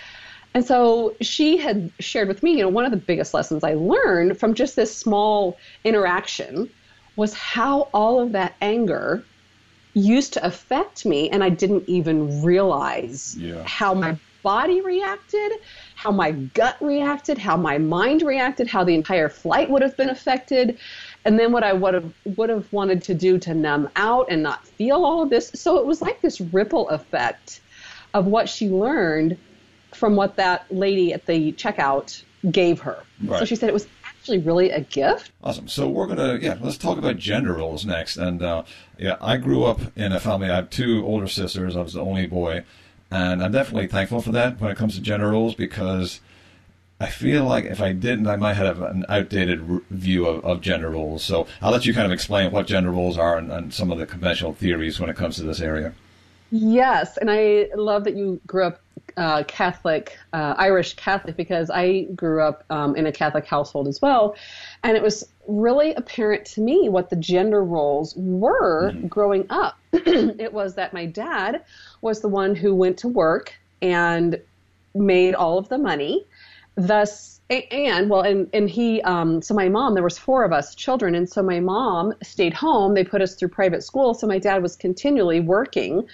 And 0.52 0.64
so 0.64 1.14
she 1.20 1.56
had 1.56 1.92
shared 2.00 2.28
with 2.28 2.42
me, 2.42 2.52
you 2.52 2.62
know, 2.62 2.68
one 2.68 2.84
of 2.84 2.90
the 2.90 2.96
biggest 2.96 3.34
lessons 3.34 3.64
I 3.64 3.74
learned 3.74 4.38
from 4.38 4.54
just 4.54 4.76
this 4.76 4.94
small 4.94 5.56
interaction 5.84 6.68
was 7.16 7.34
how 7.34 7.88
all 7.94 8.20
of 8.20 8.32
that 8.32 8.54
anger 8.60 9.24
used 9.94 10.32
to 10.34 10.44
affect 10.44 11.04
me 11.04 11.30
and 11.30 11.42
I 11.42 11.48
didn't 11.48 11.88
even 11.88 12.42
realize 12.42 13.36
yeah. 13.36 13.62
how 13.64 13.94
my 13.94 14.16
body 14.42 14.80
reacted, 14.80 15.52
how 16.00 16.10
my 16.10 16.30
gut 16.30 16.78
reacted, 16.80 17.36
how 17.36 17.58
my 17.58 17.76
mind 17.76 18.22
reacted, 18.22 18.66
how 18.66 18.82
the 18.82 18.94
entire 18.94 19.28
flight 19.28 19.68
would 19.68 19.82
have 19.82 19.94
been 19.98 20.08
affected, 20.08 20.78
and 21.26 21.38
then 21.38 21.52
what 21.52 21.62
I 21.62 21.74
would 21.74 21.92
have 21.92 22.14
would 22.38 22.48
have 22.48 22.72
wanted 22.72 23.02
to 23.02 23.14
do 23.14 23.36
to 23.40 23.52
numb 23.52 23.86
out 23.96 24.28
and 24.30 24.42
not 24.42 24.66
feel 24.66 25.04
all 25.04 25.22
of 25.22 25.28
this. 25.28 25.50
So 25.54 25.76
it 25.76 25.84
was 25.84 26.00
like 26.00 26.22
this 26.22 26.40
ripple 26.40 26.88
effect 26.88 27.60
of 28.14 28.24
what 28.24 28.48
she 28.48 28.70
learned 28.70 29.36
from 29.92 30.16
what 30.16 30.36
that 30.36 30.64
lady 30.74 31.12
at 31.12 31.26
the 31.26 31.52
checkout 31.52 32.22
gave 32.50 32.80
her. 32.80 33.02
Right. 33.22 33.40
So 33.40 33.44
she 33.44 33.54
said 33.54 33.68
it 33.68 33.74
was 33.74 33.86
actually 34.02 34.38
really 34.38 34.70
a 34.70 34.80
gift. 34.80 35.32
Awesome. 35.44 35.68
So 35.68 35.86
we're 35.86 36.06
gonna 36.06 36.38
yeah, 36.40 36.56
let's 36.62 36.78
talk 36.78 36.96
about 36.96 37.18
gender 37.18 37.52
roles 37.52 37.84
next. 37.84 38.16
And 38.16 38.42
uh, 38.42 38.62
yeah, 38.96 39.16
I 39.20 39.36
grew 39.36 39.64
up 39.64 39.82
in 39.98 40.12
a 40.12 40.20
family. 40.20 40.48
I 40.48 40.56
have 40.56 40.70
two 40.70 41.04
older 41.04 41.26
sisters. 41.26 41.76
I 41.76 41.82
was 41.82 41.92
the 41.92 42.00
only 42.00 42.26
boy, 42.26 42.64
and 43.11 43.42
I'm 43.42 43.53
definitely 43.53 43.88
thankful 43.88 44.20
for 44.20 44.33
that 44.33 44.61
when 44.61 44.70
it 44.70 44.77
comes 44.77 44.94
to 44.94 45.01
gender 45.01 45.31
roles 45.31 45.55
because 45.55 46.20
I 47.01 47.07
feel 47.07 47.44
like 47.44 47.64
if 47.64 47.81
I 47.81 47.92
didn't, 47.92 48.27
I 48.27 48.37
might 48.37 48.55
have 48.55 48.83
an 48.83 49.07
outdated 49.09 49.62
view 49.90 50.27
of, 50.27 50.44
of 50.44 50.61
gender 50.61 50.90
roles. 50.90 51.25
So 51.25 51.46
I'll 51.62 51.73
let 51.73 51.87
you 51.87 51.94
kind 51.94 52.07
of 52.07 52.12
explain 52.12 52.53
what 52.53 52.66
gender 52.66 52.90
roles 52.90 53.16
are 53.16 53.38
and, 53.38 53.51
and 53.51 53.73
some 53.73 53.90
of 53.90 53.99
the 53.99 54.07
conventional 54.07 54.53
theories 54.53 55.01
when 55.01 55.09
it 55.09 55.16
comes 55.16 55.37
to 55.37 55.42
this 55.42 55.61
area. 55.61 55.94
Yes, 56.50 57.16
and 57.16 57.30
I 57.30 57.68
love 57.74 58.04
that 58.04 58.16
you 58.16 58.40
grew 58.46 58.64
up 58.64 58.80
uh, 59.16 59.44
Catholic, 59.44 60.18
uh, 60.32 60.54
Irish 60.56 60.94
Catholic, 60.94 61.36
because 61.36 61.70
I 61.70 62.02
grew 62.14 62.42
up 62.42 62.64
um, 62.70 62.96
in 62.96 63.06
a 63.06 63.12
Catholic 63.12 63.46
household 63.46 63.88
as 63.88 64.00
well. 64.00 64.34
And 64.82 64.96
it 64.96 65.02
was 65.02 65.28
really 65.46 65.94
apparent 65.94 66.44
to 66.46 66.60
me 66.60 66.88
what 66.88 67.10
the 67.10 67.16
gender 67.16 67.64
roles 67.64 68.14
were 68.16 68.92
mm-hmm. 68.92 69.06
growing 69.08 69.46
up. 69.50 69.78
it 69.92 70.52
was 70.52 70.74
that 70.74 70.92
my 70.92 71.06
dad 71.06 71.64
was 72.00 72.20
the 72.20 72.28
one 72.28 72.54
who 72.54 72.74
went 72.74 72.98
to 72.98 73.08
work 73.08 73.54
and 73.82 74.40
made 74.94 75.34
all 75.34 75.58
of 75.58 75.68
the 75.68 75.78
money. 75.78 76.26
Thus, 76.76 77.40
and 77.50 78.08
well, 78.08 78.22
and 78.22 78.48
and 78.52 78.70
he, 78.70 79.02
um, 79.02 79.42
so 79.42 79.54
my 79.54 79.68
mom, 79.68 79.94
there 79.94 80.04
was 80.04 80.16
four 80.16 80.44
of 80.44 80.52
us 80.52 80.74
children, 80.74 81.14
and 81.14 81.28
so 81.28 81.42
my 81.42 81.58
mom 81.58 82.14
stayed 82.22 82.54
home. 82.54 82.94
They 82.94 83.04
put 83.04 83.20
us 83.20 83.34
through 83.34 83.48
private 83.48 83.82
school, 83.82 84.14
so 84.14 84.26
my 84.26 84.38
dad 84.38 84.62
was 84.62 84.76
continually 84.76 85.40
working. 85.40 86.06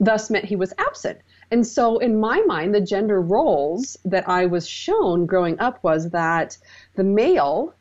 Thus, 0.00 0.30
meant 0.30 0.46
he 0.46 0.56
was 0.56 0.72
absent. 0.78 1.18
And 1.50 1.66
so, 1.66 1.98
in 1.98 2.18
my 2.18 2.40
mind, 2.46 2.74
the 2.74 2.80
gender 2.80 3.20
roles 3.20 3.98
that 4.04 4.28
I 4.28 4.46
was 4.46 4.66
shown 4.66 5.26
growing 5.26 5.60
up 5.60 5.82
was 5.84 6.10
that 6.10 6.56
the 6.96 7.04
male 7.04 7.74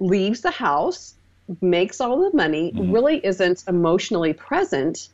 leaves 0.00 0.40
the 0.40 0.50
house, 0.50 1.14
makes 1.60 2.00
all 2.00 2.18
the 2.18 2.36
money, 2.36 2.72
mm-hmm. 2.72 2.92
really 2.92 3.24
isn't 3.24 3.64
emotionally 3.68 4.32
present. 4.32 5.08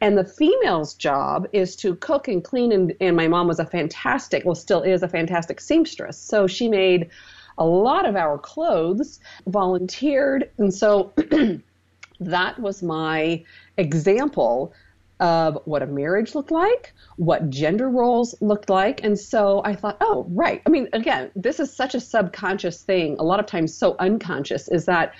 And 0.00 0.16
the 0.16 0.24
female's 0.24 0.94
job 0.94 1.46
is 1.52 1.76
to 1.76 1.94
cook 1.96 2.28
and 2.28 2.42
clean. 2.44 2.72
And, 2.72 2.94
and 3.00 3.16
my 3.16 3.28
mom 3.28 3.48
was 3.48 3.58
a 3.58 3.66
fantastic, 3.66 4.44
well, 4.44 4.54
still 4.54 4.82
is 4.82 5.02
a 5.02 5.08
fantastic 5.08 5.60
seamstress. 5.60 6.18
So 6.18 6.46
she 6.46 6.68
made 6.68 7.10
a 7.58 7.66
lot 7.66 8.06
of 8.06 8.16
our 8.16 8.38
clothes, 8.38 9.18
volunteered. 9.46 10.50
And 10.58 10.72
so 10.72 11.12
that 12.20 12.58
was 12.58 12.82
my 12.82 13.44
example 13.76 14.72
of 15.20 15.58
what 15.64 15.82
a 15.82 15.86
marriage 15.86 16.34
looked 16.34 16.50
like, 16.50 16.92
what 17.16 17.50
gender 17.50 17.88
roles 17.88 18.34
looked 18.40 18.70
like. 18.70 19.02
And 19.02 19.18
so 19.18 19.62
I 19.64 19.74
thought, 19.74 19.96
oh, 20.00 20.26
right. 20.30 20.62
I 20.66 20.70
mean, 20.70 20.88
again, 20.92 21.30
this 21.34 21.58
is 21.58 21.74
such 21.74 21.94
a 21.94 22.00
subconscious 22.00 22.82
thing, 22.82 23.16
a 23.18 23.24
lot 23.24 23.40
of 23.40 23.46
times 23.46 23.74
so 23.74 23.96
unconscious, 23.98 24.68
is 24.68 24.84
that 24.84 25.14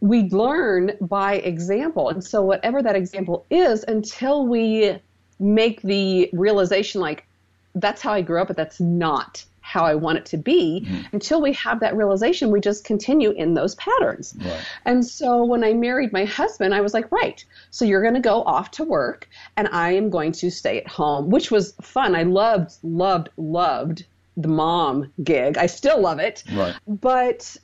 we 0.00 0.30
learn 0.30 0.92
by 1.00 1.34
example. 1.34 2.08
And 2.08 2.24
so 2.24 2.42
whatever 2.42 2.82
that 2.82 2.96
example 2.96 3.44
is, 3.50 3.84
until 3.86 4.46
we 4.46 4.98
make 5.38 5.82
the 5.82 6.30
realization 6.32 7.00
like, 7.00 7.26
that's 7.74 8.00
how 8.00 8.12
I 8.12 8.22
grew 8.22 8.40
up, 8.40 8.48
but 8.48 8.56
that's 8.56 8.80
not 8.80 9.44
how 9.70 9.84
I 9.84 9.94
want 9.94 10.18
it 10.18 10.26
to 10.26 10.36
be. 10.36 10.84
Mm-hmm. 10.84 11.02
Until 11.12 11.40
we 11.40 11.52
have 11.52 11.78
that 11.80 11.96
realization, 11.96 12.50
we 12.50 12.60
just 12.60 12.84
continue 12.84 13.30
in 13.30 13.54
those 13.54 13.76
patterns. 13.76 14.34
Right. 14.38 14.60
And 14.84 15.06
so 15.06 15.44
when 15.44 15.62
I 15.62 15.74
married 15.74 16.12
my 16.12 16.24
husband, 16.24 16.74
I 16.74 16.80
was 16.80 16.92
like, 16.92 17.10
right, 17.12 17.44
so 17.70 17.84
you're 17.84 18.02
going 18.02 18.14
to 18.14 18.20
go 18.20 18.42
off 18.42 18.72
to 18.72 18.84
work 18.84 19.28
and 19.56 19.68
I 19.68 19.92
am 19.92 20.10
going 20.10 20.32
to 20.32 20.50
stay 20.50 20.80
at 20.80 20.88
home, 20.88 21.30
which 21.30 21.52
was 21.52 21.74
fun. 21.80 22.16
I 22.16 22.24
loved, 22.24 22.72
loved, 22.82 23.28
loved 23.36 24.06
the 24.36 24.48
mom 24.48 25.12
gig. 25.22 25.56
I 25.56 25.66
still 25.66 26.00
love 26.00 26.18
it. 26.18 26.42
Right. 26.52 26.74
But 26.88 27.56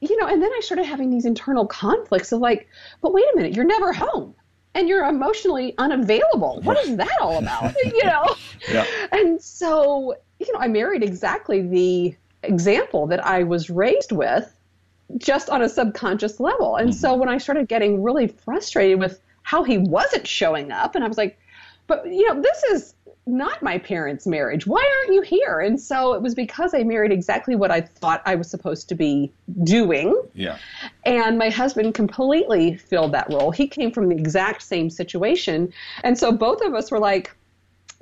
you 0.00 0.18
know, 0.18 0.26
and 0.26 0.42
then 0.42 0.50
I 0.52 0.60
started 0.62 0.84
having 0.84 1.10
these 1.10 1.24
internal 1.24 1.64
conflicts 1.64 2.32
of 2.32 2.40
like, 2.40 2.68
but 3.00 3.14
wait 3.14 3.24
a 3.32 3.36
minute, 3.36 3.54
you're 3.54 3.64
never 3.64 3.92
home 3.92 4.34
and 4.74 4.88
you're 4.88 5.04
emotionally 5.04 5.74
unavailable. 5.78 6.60
What 6.62 6.78
is 6.78 6.96
that 6.96 7.16
all 7.20 7.38
about? 7.38 7.74
you 7.84 8.04
know? 8.04 8.34
Yeah. 8.70 8.86
And 9.12 9.40
so 9.40 10.16
you 10.46 10.52
know, 10.54 10.60
I 10.60 10.68
married 10.68 11.02
exactly 11.02 11.62
the 11.62 12.16
example 12.42 13.06
that 13.06 13.24
I 13.24 13.42
was 13.42 13.70
raised 13.70 14.12
with 14.12 14.54
just 15.18 15.50
on 15.50 15.62
a 15.62 15.68
subconscious 15.68 16.40
level. 16.40 16.76
And 16.76 16.90
mm-hmm. 16.90 16.98
so 16.98 17.14
when 17.14 17.28
I 17.28 17.38
started 17.38 17.68
getting 17.68 18.02
really 18.02 18.28
frustrated 18.28 18.98
with 18.98 19.20
how 19.42 19.62
he 19.64 19.78
wasn't 19.78 20.26
showing 20.26 20.72
up, 20.72 20.94
and 20.94 21.04
I 21.04 21.08
was 21.08 21.18
like, 21.18 21.38
but 21.86 22.06
you 22.06 22.28
know, 22.28 22.40
this 22.40 22.62
is 22.64 22.94
not 23.26 23.62
my 23.62 23.78
parents' 23.78 24.26
marriage. 24.26 24.66
Why 24.66 24.84
aren't 24.98 25.14
you 25.14 25.22
here? 25.22 25.60
And 25.60 25.80
so 25.80 26.14
it 26.14 26.22
was 26.22 26.34
because 26.34 26.74
I 26.74 26.82
married 26.82 27.12
exactly 27.12 27.54
what 27.54 27.70
I 27.70 27.80
thought 27.80 28.20
I 28.24 28.34
was 28.34 28.50
supposed 28.50 28.88
to 28.88 28.94
be 28.94 29.32
doing. 29.62 30.20
Yeah. 30.34 30.58
And 31.04 31.38
my 31.38 31.48
husband 31.48 31.94
completely 31.94 32.76
filled 32.76 33.12
that 33.12 33.28
role. 33.28 33.52
He 33.52 33.68
came 33.68 33.92
from 33.92 34.08
the 34.08 34.16
exact 34.16 34.62
same 34.62 34.90
situation. 34.90 35.72
And 36.02 36.18
so 36.18 36.32
both 36.32 36.62
of 36.62 36.74
us 36.74 36.90
were 36.90 36.98
like, 36.98 37.32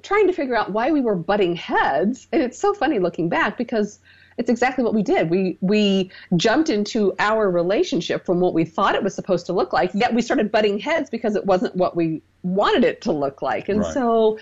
trying 0.03 0.27
to 0.27 0.33
figure 0.33 0.57
out 0.57 0.73
why 0.73 0.91
we 0.91 1.01
were 1.01 1.17
butting 1.17 1.57
heads. 1.57 2.29
And 2.33 2.43
it's 2.43 2.59
so 2.59 2.75
funny 2.75 2.99
looking 2.99 3.29
back 3.29 3.57
because 3.57 3.99
it's 4.39 4.49
exactly 4.49 4.83
what 4.85 4.95
we 4.95 5.03
did. 5.03 5.29
We 5.29 5.59
we 5.61 6.11
jumped 6.37 6.71
into 6.71 7.15
our 7.19 7.51
relationship 7.51 8.25
from 8.25 8.41
what 8.41 8.55
we 8.55 8.65
thought 8.65 8.95
it 8.95 9.03
was 9.03 9.15
supposed 9.15 9.47
to 9.47 9.53
look 9.53 9.73
like, 9.73 9.91
yet 9.93 10.15
we 10.15 10.23
started 10.23 10.51
butting 10.51 10.79
heads 10.79 11.11
because 11.11 11.37
it 11.37 11.45
wasn't 11.45 11.77
what 11.77 11.95
we 11.95 12.23
wanted 12.43 12.85
it 12.85 13.03
to 13.03 13.13
look 13.13 13.43
like. 13.43 13.69
And 13.69 13.81
right. 13.81 13.93
so 13.93 14.39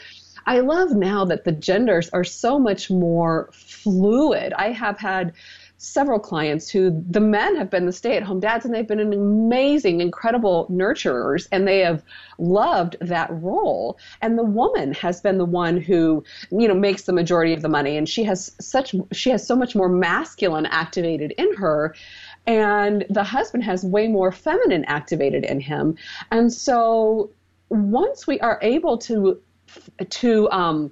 I 0.47 0.61
love 0.61 0.93
now 0.93 1.25
that 1.25 1.45
the 1.45 1.53
genders 1.53 2.09
are 2.11 2.25
so 2.25 2.59
much 2.59 2.91
more 2.91 3.51
fluid. 3.53 4.53
I 4.53 4.71
have 4.71 4.99
had 4.99 5.33
several 5.79 6.19
clients 6.19 6.69
who 6.69 7.03
the 7.09 7.21
men 7.21 7.55
have 7.57 7.71
been 7.71 7.87
the 7.87 7.93
stay-at-home 7.93 8.41
dads 8.41 8.65
and 8.65 8.75
they've 8.75 8.87
been 8.87 8.99
an 8.99 9.13
amazing 9.13 10.01
incredible 10.01 10.67
nurturers 10.71 11.47
and 11.53 11.67
they 11.67 11.79
have 11.79 12.03
loved 12.39 12.97
that 13.01 13.31
role. 13.31 13.97
And 14.21 14.37
the 14.37 14.45
woman 14.45 14.93
has 14.95 15.21
been 15.21 15.39
the 15.39 15.45
one 15.45 15.81
who 15.81 16.25
you 16.51 16.67
know 16.67 16.75
makes 16.75 17.03
the 17.03 17.13
majority 17.13 17.53
of 17.53 17.63
the 17.63 17.69
money 17.69 17.97
and 17.97 18.09
she 18.09 18.25
has 18.25 18.53
such 18.61 18.95
she 19.13 19.31
has 19.31 19.47
so 19.47 19.55
much 19.55 19.77
more 19.77 19.89
masculine 19.89 20.67
activated 20.67 21.33
in 21.39 21.55
her 21.55 21.95
and 22.47 23.07
the 23.09 23.23
husband 23.23 23.63
has 23.63 23.85
way 23.85 24.09
more 24.09 24.33
feminine 24.33 24.85
activated 24.87 25.45
in 25.45 25.61
him. 25.61 25.97
And 26.31 26.53
so 26.53 27.31
once 27.69 28.27
we 28.27 28.41
are 28.41 28.59
able 28.63 28.99
to 28.99 29.41
to 30.11 30.51
um, 30.51 30.91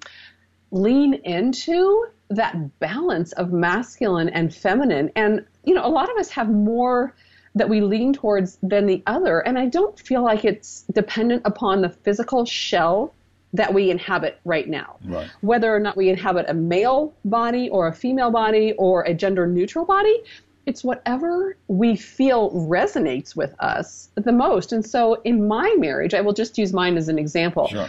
lean 0.70 1.14
into 1.14 2.06
that 2.30 2.78
balance 2.78 3.32
of 3.32 3.52
masculine 3.52 4.28
and 4.30 4.54
feminine. 4.54 5.10
And, 5.16 5.44
you 5.64 5.74
know, 5.74 5.84
a 5.84 5.88
lot 5.88 6.10
of 6.10 6.16
us 6.18 6.28
have 6.30 6.50
more 6.50 7.14
that 7.54 7.68
we 7.68 7.80
lean 7.80 8.12
towards 8.12 8.58
than 8.62 8.86
the 8.86 9.02
other. 9.06 9.40
And 9.40 9.58
I 9.58 9.66
don't 9.66 9.98
feel 9.98 10.22
like 10.22 10.44
it's 10.44 10.84
dependent 10.92 11.42
upon 11.44 11.80
the 11.80 11.88
physical 11.88 12.44
shell 12.44 13.14
that 13.54 13.72
we 13.72 13.90
inhabit 13.90 14.38
right 14.44 14.68
now. 14.68 14.96
Right. 15.04 15.30
Whether 15.40 15.74
or 15.74 15.80
not 15.80 15.96
we 15.96 16.10
inhabit 16.10 16.46
a 16.48 16.54
male 16.54 17.14
body 17.24 17.70
or 17.70 17.86
a 17.86 17.92
female 17.94 18.30
body 18.30 18.74
or 18.76 19.02
a 19.04 19.14
gender 19.14 19.46
neutral 19.46 19.86
body, 19.86 20.22
it's 20.66 20.84
whatever 20.84 21.56
we 21.68 21.96
feel 21.96 22.50
resonates 22.50 23.36
with 23.36 23.54
us 23.60 24.10
the 24.16 24.32
most. 24.32 24.72
And 24.72 24.84
so 24.84 25.14
in 25.22 25.46
my 25.46 25.74
marriage, 25.78 26.12
I 26.12 26.20
will 26.20 26.34
just 26.34 26.58
use 26.58 26.72
mine 26.72 26.96
as 26.98 27.08
an 27.08 27.18
example. 27.18 27.68
Sure. 27.68 27.88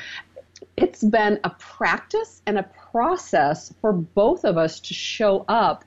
It's 0.77 1.03
been 1.03 1.39
a 1.43 1.49
practice 1.49 2.41
and 2.45 2.59
a 2.59 2.63
process 2.97 3.71
for 3.79 3.93
both 3.93 4.43
of 4.43 4.57
us 4.57 4.79
to 4.79 4.91
show 4.91 5.45
up 5.47 5.85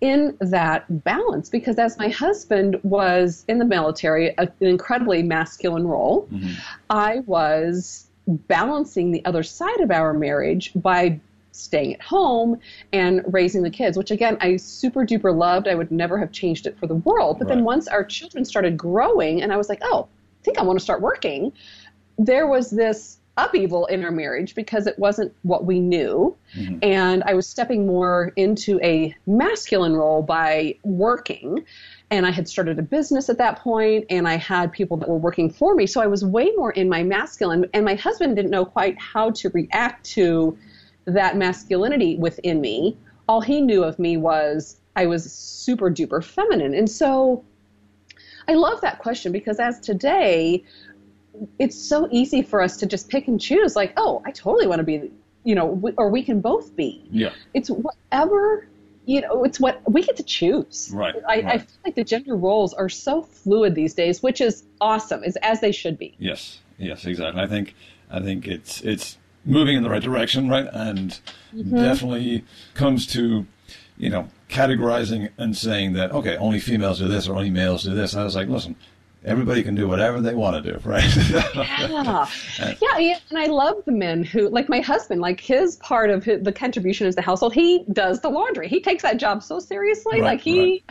in 0.00 0.36
that 0.40 0.84
balance 1.04 1.48
because 1.48 1.78
as 1.78 1.96
my 1.96 2.08
husband 2.08 2.76
was 2.82 3.44
in 3.46 3.58
the 3.58 3.64
military 3.64 4.36
an 4.36 4.50
incredibly 4.60 5.22
masculine 5.22 5.86
role 5.86 6.26
mm-hmm. 6.32 6.54
i 6.90 7.20
was 7.26 8.08
balancing 8.26 9.12
the 9.12 9.24
other 9.26 9.44
side 9.44 9.80
of 9.80 9.92
our 9.92 10.12
marriage 10.12 10.72
by 10.74 11.20
staying 11.52 11.94
at 11.94 12.02
home 12.02 12.58
and 12.92 13.22
raising 13.28 13.62
the 13.62 13.70
kids 13.70 13.96
which 13.96 14.10
again 14.10 14.36
i 14.40 14.56
super 14.56 15.06
duper 15.06 15.32
loved 15.32 15.68
i 15.68 15.74
would 15.76 15.92
never 15.92 16.18
have 16.18 16.32
changed 16.32 16.66
it 16.66 16.76
for 16.80 16.88
the 16.88 16.96
world 16.96 17.38
but 17.38 17.46
right. 17.46 17.54
then 17.54 17.62
once 17.64 17.86
our 17.86 18.02
children 18.02 18.44
started 18.44 18.76
growing 18.76 19.40
and 19.40 19.52
i 19.52 19.56
was 19.56 19.68
like 19.68 19.78
oh 19.82 20.08
i 20.40 20.44
think 20.44 20.58
i 20.58 20.62
want 20.64 20.76
to 20.76 20.84
start 20.84 21.00
working 21.00 21.52
there 22.18 22.48
was 22.48 22.70
this 22.70 23.18
upheaval 23.38 23.86
in 23.86 24.04
our 24.04 24.10
marriage 24.10 24.54
because 24.54 24.86
it 24.86 24.98
wasn't 24.98 25.32
what 25.42 25.64
we 25.64 25.80
knew. 25.80 26.36
Mm-hmm. 26.54 26.78
And 26.82 27.22
I 27.24 27.34
was 27.34 27.48
stepping 27.48 27.86
more 27.86 28.32
into 28.36 28.80
a 28.82 29.14
masculine 29.26 29.94
role 29.94 30.22
by 30.22 30.76
working. 30.82 31.64
And 32.10 32.26
I 32.26 32.30
had 32.30 32.48
started 32.48 32.78
a 32.78 32.82
business 32.82 33.28
at 33.28 33.38
that 33.38 33.60
point, 33.60 34.06
and 34.10 34.26
I 34.26 34.36
had 34.36 34.72
people 34.72 34.96
that 34.98 35.08
were 35.08 35.18
working 35.18 35.50
for 35.50 35.74
me. 35.74 35.86
So 35.86 36.00
I 36.00 36.06
was 36.06 36.24
way 36.24 36.50
more 36.56 36.72
in 36.72 36.88
my 36.88 37.02
masculine. 37.02 37.66
And 37.72 37.84
my 37.84 37.94
husband 37.94 38.36
didn't 38.36 38.50
know 38.50 38.64
quite 38.64 38.98
how 38.98 39.30
to 39.30 39.48
react 39.50 40.04
to 40.10 40.58
that 41.06 41.36
masculinity 41.36 42.16
within 42.16 42.60
me. 42.60 42.96
All 43.28 43.40
he 43.40 43.60
knew 43.60 43.84
of 43.84 43.98
me 43.98 44.16
was 44.16 44.80
I 44.96 45.06
was 45.06 45.30
super 45.32 45.90
duper 45.90 46.24
feminine. 46.24 46.74
And 46.74 46.90
so 46.90 47.44
I 48.48 48.54
love 48.54 48.80
that 48.80 48.98
question 48.98 49.30
because 49.30 49.60
as 49.60 49.78
today, 49.78 50.64
it's 51.58 51.76
so 51.76 52.08
easy 52.10 52.42
for 52.42 52.60
us 52.60 52.76
to 52.78 52.86
just 52.86 53.08
pick 53.08 53.28
and 53.28 53.40
choose 53.40 53.76
like 53.76 53.92
oh 53.96 54.22
i 54.24 54.30
totally 54.30 54.66
want 54.66 54.78
to 54.78 54.84
be 54.84 55.10
you 55.44 55.54
know 55.54 55.80
or 55.96 56.10
we 56.10 56.22
can 56.22 56.40
both 56.40 56.74
be 56.76 57.04
Yeah. 57.10 57.30
it's 57.54 57.70
whatever 57.70 58.66
you 59.06 59.20
know 59.20 59.44
it's 59.44 59.60
what 59.60 59.80
we 59.90 60.02
get 60.02 60.16
to 60.16 60.22
choose 60.22 60.90
Right, 60.92 61.14
I, 61.28 61.34
I 61.34 61.58
feel 61.58 61.66
like 61.84 61.94
the 61.94 62.04
gender 62.04 62.36
roles 62.36 62.74
are 62.74 62.88
so 62.88 63.22
fluid 63.22 63.74
these 63.74 63.94
days 63.94 64.22
which 64.22 64.40
is 64.40 64.64
awesome 64.80 65.22
is 65.24 65.36
as 65.42 65.60
they 65.60 65.72
should 65.72 65.98
be 65.98 66.14
Yes, 66.18 66.60
yes, 66.78 67.04
exactly. 67.06 67.40
I 67.40 67.46
think 67.46 67.74
I 68.10 68.20
think 68.20 68.46
it's 68.46 68.80
it's 68.82 69.18
moving 69.44 69.76
in 69.76 69.82
the 69.82 69.90
right 69.90 70.02
direction, 70.02 70.48
right? 70.48 70.66
And 70.72 71.18
mm-hmm. 71.54 71.76
definitely 71.76 72.44
comes 72.74 73.06
to 73.08 73.46
you 73.96 74.10
know 74.10 74.28
categorizing 74.48 75.30
and 75.36 75.56
saying 75.56 75.94
that 75.94 76.12
okay, 76.12 76.36
only 76.36 76.60
females 76.60 76.98
do 76.98 77.08
this 77.08 77.28
or 77.28 77.34
only 77.34 77.50
males 77.50 77.84
do 77.84 77.94
this. 77.94 78.14
I 78.14 78.24
was 78.24 78.36
like, 78.36 78.48
listen, 78.48 78.76
everybody 79.28 79.62
can 79.62 79.74
do 79.74 79.86
whatever 79.86 80.20
they 80.20 80.34
want 80.34 80.62
to 80.62 80.72
do, 80.72 80.78
right? 80.88 81.04
yeah. 81.54 82.26
yeah, 82.58 82.98
yeah, 82.98 83.18
and 83.28 83.38
I 83.38 83.46
love 83.46 83.76
the 83.84 83.92
men 83.92 84.24
who, 84.24 84.48
like 84.48 84.68
my 84.68 84.80
husband, 84.80 85.20
like 85.20 85.40
his 85.40 85.76
part 85.76 86.10
of 86.10 86.24
his, 86.24 86.42
the 86.42 86.52
contribution 86.52 87.06
is 87.06 87.14
the 87.14 87.22
household. 87.22 87.52
He 87.54 87.84
does 87.92 88.20
the 88.20 88.30
laundry. 88.30 88.68
He 88.68 88.80
takes 88.80 89.02
that 89.02 89.18
job 89.18 89.42
so 89.42 89.60
seriously. 89.60 90.20
Right, 90.20 90.32
like 90.32 90.40
he, 90.40 90.82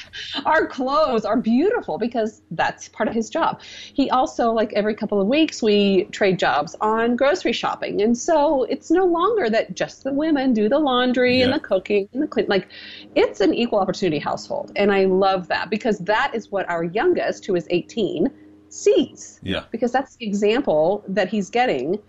our 0.45 0.67
clothes 0.67 1.25
are 1.25 1.37
beautiful 1.37 1.97
because 1.97 2.41
that's 2.51 2.87
part 2.89 3.09
of 3.09 3.15
his 3.15 3.29
job. 3.29 3.61
He 3.93 4.09
also, 4.09 4.51
like 4.51 4.71
every 4.73 4.95
couple 4.95 5.19
of 5.19 5.27
weeks, 5.27 5.61
we 5.61 6.05
trade 6.05 6.39
jobs 6.39 6.75
on 6.79 7.15
grocery 7.15 7.53
shopping, 7.53 8.01
and 8.01 8.17
so 8.17 8.63
it's 8.65 8.91
no 8.91 9.05
longer 9.05 9.49
that 9.49 9.75
just 9.75 10.03
the 10.03 10.13
women 10.13 10.53
do 10.53 10.69
the 10.69 10.79
laundry 10.79 11.41
and 11.41 11.53
the 11.53 11.59
cooking 11.59 12.07
and 12.13 12.21
the 12.21 12.27
clean. 12.27 12.47
Like 12.47 12.67
it's 13.15 13.41
an 13.41 13.53
equal 13.53 13.79
opportunity 13.79 14.19
household, 14.19 14.71
and 14.75 14.91
I 14.91 15.05
love 15.05 15.47
that 15.47 15.69
because 15.69 15.99
that 15.99 16.31
is 16.33 16.51
what 16.51 16.69
our 16.69 16.83
youngest, 16.83 17.45
who 17.45 17.55
is 17.55 17.67
18, 17.69 18.26
sees 18.77 19.39
yeah, 19.43 19.63
because 19.71 19.91
that's 19.91 20.15
the 20.15 20.25
example 20.25 21.03
that 21.07 21.29
he's 21.29 21.49
getting. 21.49 21.99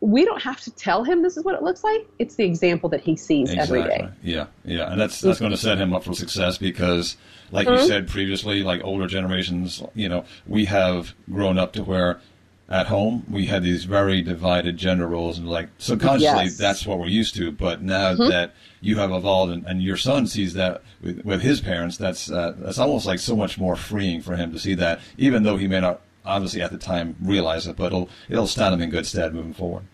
We 0.00 0.26
don't 0.26 0.42
have 0.42 0.60
to 0.60 0.70
tell 0.72 1.04
him 1.04 1.22
this 1.22 1.38
is 1.38 1.44
what 1.44 1.54
it 1.54 1.62
looks 1.62 1.82
like. 1.82 2.06
It's 2.18 2.34
the 2.34 2.44
example 2.44 2.90
that 2.90 3.00
he 3.00 3.16
sees 3.16 3.50
every 3.54 3.80
exactly. 3.80 4.06
day. 4.06 4.12
Yeah, 4.22 4.46
yeah, 4.64 4.92
and 4.92 5.00
that's 5.00 5.20
that's 5.20 5.40
going 5.40 5.52
to 5.52 5.56
set 5.56 5.78
him 5.78 5.94
up 5.94 6.04
for 6.04 6.12
success 6.14 6.58
because, 6.58 7.16
like 7.50 7.66
you 7.66 7.78
said 7.86 8.08
previously, 8.08 8.62
like 8.62 8.84
older 8.84 9.06
generations, 9.06 9.82
you 9.94 10.08
know, 10.08 10.24
we 10.46 10.66
have 10.66 11.14
grown 11.30 11.58
up 11.58 11.72
to 11.74 11.82
where. 11.82 12.20
At 12.68 12.88
home, 12.88 13.24
we 13.30 13.46
had 13.46 13.62
these 13.62 13.84
very 13.84 14.22
divided 14.22 14.76
gender 14.76 15.06
roles, 15.06 15.38
and 15.38 15.48
like 15.48 15.68
subconsciously, 15.78 16.46
Yes. 16.46 16.56
that's 16.56 16.84
what 16.84 16.98
we're 16.98 17.06
used 17.06 17.36
to. 17.36 17.52
But 17.52 17.80
now 17.80 18.16
that 18.16 18.54
you 18.80 18.98
have 18.98 19.12
evolved, 19.12 19.52
and, 19.52 19.64
and 19.66 19.80
your 19.80 19.96
son 19.96 20.26
sees 20.26 20.54
that 20.54 20.82
with, 21.00 21.24
with 21.24 21.42
his 21.42 21.60
parents, 21.60 21.96
that's 21.96 22.28
uh, 22.28 22.54
that's 22.58 22.80
almost 22.80 23.06
like 23.06 23.20
so 23.20 23.36
much 23.36 23.56
more 23.56 23.76
freeing 23.76 24.20
for 24.20 24.34
him 24.34 24.50
to 24.50 24.58
see 24.58 24.74
that, 24.74 24.98
even 25.16 25.44
though 25.44 25.56
he 25.56 25.68
may 25.68 25.78
not 25.78 26.00
obviously 26.26 26.60
at 26.62 26.70
the 26.72 26.78
time 26.78 27.16
realize 27.22 27.66
it, 27.66 27.76
but 27.76 27.86
it'll 27.86 28.08
it'll 28.28 28.46
stand 28.46 28.74
him 28.74 28.82
in 28.82 28.90
good 28.90 29.06
stead 29.06 29.34
moving 29.34 29.54
forward. 29.54 29.84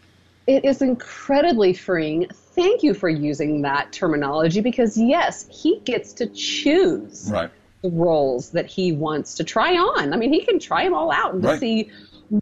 It 0.47 0.65
is 0.65 0.83
incredibly 0.83 1.73
freeing. 1.73 2.27
Thank 2.33 2.83
you 2.83 2.95
for 2.95 3.09
using 3.09 3.63
that 3.63 3.93
terminology 3.93 4.61
because, 4.61 4.97
yes, 4.99 5.47
he 5.49 5.79
gets 5.85 6.13
to 6.15 6.27
choose 6.27 7.31
Right. 7.31 7.51
the 7.83 7.91
roles 7.91 8.51
that 8.51 8.67
he 8.67 8.93
wants 8.93 9.35
to 9.37 9.45
try 9.45 9.75
on. 9.77 10.13
I 10.13 10.17
mean, 10.17 10.33
he 10.33 10.45
can 10.45 10.59
try 10.59 10.83
them 10.85 10.95
all 10.95 11.13
out 11.13 11.35
and 11.35 11.45
Right. 11.45 11.61
see 11.61 11.91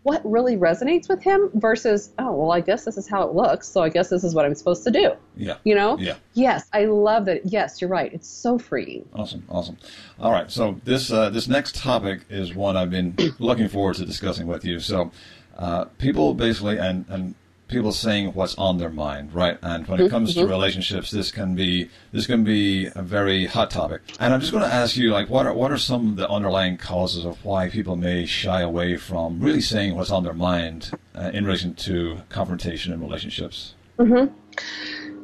what 0.02 0.22
really 0.24 0.56
resonates 0.56 1.08
with 1.08 1.20
him 1.22 1.50
versus, 1.54 2.12
oh, 2.18 2.32
well, 2.32 2.52
I 2.52 2.60
guess 2.60 2.84
this 2.84 2.96
is 2.96 3.08
how 3.08 3.26
it 3.26 3.34
looks, 3.34 3.68
so 3.68 3.82
I 3.82 3.88
guess 3.88 4.08
this 4.08 4.22
is 4.22 4.34
what 4.34 4.44
I'm 4.44 4.54
supposed 4.54 4.84
to 4.84 4.90
do. 4.90 5.14
Yeah. 5.36 5.56
You 5.64 5.74
know? 5.74 5.98
Yeah. 5.98 6.16
Yes, 6.34 6.68
I 6.72 6.84
love 6.84 7.24
that. 7.24 7.46
Yes, 7.46 7.80
you're 7.80 7.90
right. 7.90 8.12
It's 8.12 8.28
so 8.28 8.56
freeing. 8.56 9.08
Awesome, 9.14 9.42
awesome. 9.48 9.78
All 10.20 10.30
right, 10.30 10.50
so 10.50 10.80
this 10.84 11.10
uh, 11.10 11.30
this 11.30 11.48
next 11.48 11.74
topic 11.74 12.20
is 12.30 12.54
one 12.54 12.76
I've 12.76 12.90
been 12.90 13.16
looking 13.40 13.68
forward 13.68 13.96
to 13.96 14.06
discussing 14.06 14.46
with 14.46 14.64
you. 14.64 14.78
So, 14.78 15.10
uh, 15.58 15.86
people 15.98 16.34
basically 16.34 16.78
and 16.78 17.04
and 17.08 17.34
people 17.70 17.92
saying 17.92 18.34
what's 18.34 18.54
on 18.56 18.78
their 18.78 18.90
mind, 18.90 19.32
right? 19.32 19.58
And 19.62 19.86
when 19.86 20.00
it 20.00 20.10
comes 20.10 20.34
to 20.34 20.46
relationships, 20.46 21.10
this 21.10 21.30
can 21.30 21.54
be 21.54 21.88
this 22.12 22.26
can 22.26 22.44
be 22.44 22.86
a 22.94 23.02
very 23.02 23.46
hot 23.46 23.70
topic. 23.70 24.02
And 24.18 24.34
I'm 24.34 24.40
just 24.40 24.52
going 24.52 24.64
to 24.64 24.72
ask 24.72 24.96
you, 24.96 25.10
like, 25.12 25.28
what 25.30 25.46
are 25.46 25.54
what 25.54 25.70
are 25.72 25.78
some 25.78 26.08
of 26.10 26.16
the 26.16 26.28
underlying 26.28 26.76
causes 26.76 27.24
of 27.24 27.44
why 27.44 27.68
people 27.68 27.96
may 27.96 28.26
shy 28.26 28.60
away 28.60 28.96
from 28.96 29.40
really 29.40 29.60
saying 29.60 29.94
what's 29.96 30.10
on 30.10 30.24
their 30.24 30.34
mind 30.34 30.90
uh, 31.14 31.30
in 31.32 31.44
relation 31.44 31.74
to 31.74 32.18
confrontation 32.28 32.92
in 32.92 33.00
relationships? 33.00 33.74
Mm-hmm. 33.98 34.34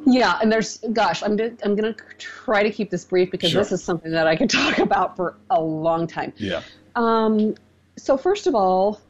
Yeah, 0.09 0.38
and 0.40 0.52
there's, 0.52 0.78
gosh, 0.92 1.22
I'm 1.24 1.35
gonna, 1.37 1.52
I'm 1.64 1.74
gonna 1.74 1.96
try 2.18 2.62
to 2.62 2.70
keep 2.70 2.90
this 2.90 3.04
brief 3.04 3.30
because 3.32 3.50
Sure. 3.50 3.61
this 3.62 3.72
is 3.72 3.82
something 3.82 4.12
that 4.12 4.26
I 4.28 4.37
could 4.37 4.50
talk 4.62 4.78
about 4.78 5.16
for 5.16 5.37
a 5.50 5.61
long 5.61 6.06
time. 6.06 6.32
Yeah, 6.37 6.62
Um, 6.94 7.56
so 7.96 8.16
first 8.16 8.46
of 8.46 8.54
all, 8.54 9.00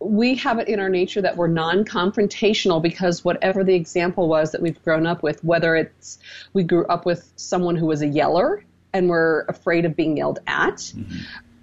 we 0.00 0.34
have 0.36 0.58
it 0.58 0.68
in 0.68 0.80
our 0.80 0.88
nature 0.88 1.20
that 1.20 1.36
we're 1.36 1.46
non-confrontational 1.46 2.82
because 2.82 3.24
whatever 3.24 3.62
the 3.62 3.74
example 3.74 4.28
was 4.28 4.52
that 4.52 4.62
we've 4.62 4.82
grown 4.82 5.06
up 5.06 5.22
with, 5.22 5.44
whether 5.44 5.76
it's 5.76 6.18
we 6.54 6.64
grew 6.64 6.86
up 6.86 7.04
with 7.04 7.30
someone 7.36 7.76
who 7.76 7.86
was 7.86 8.00
a 8.00 8.06
yeller 8.06 8.64
and 8.92 9.08
we're 9.08 9.42
afraid 9.42 9.84
of 9.84 9.94
being 9.94 10.16
yelled 10.16 10.38
at, 10.46 10.92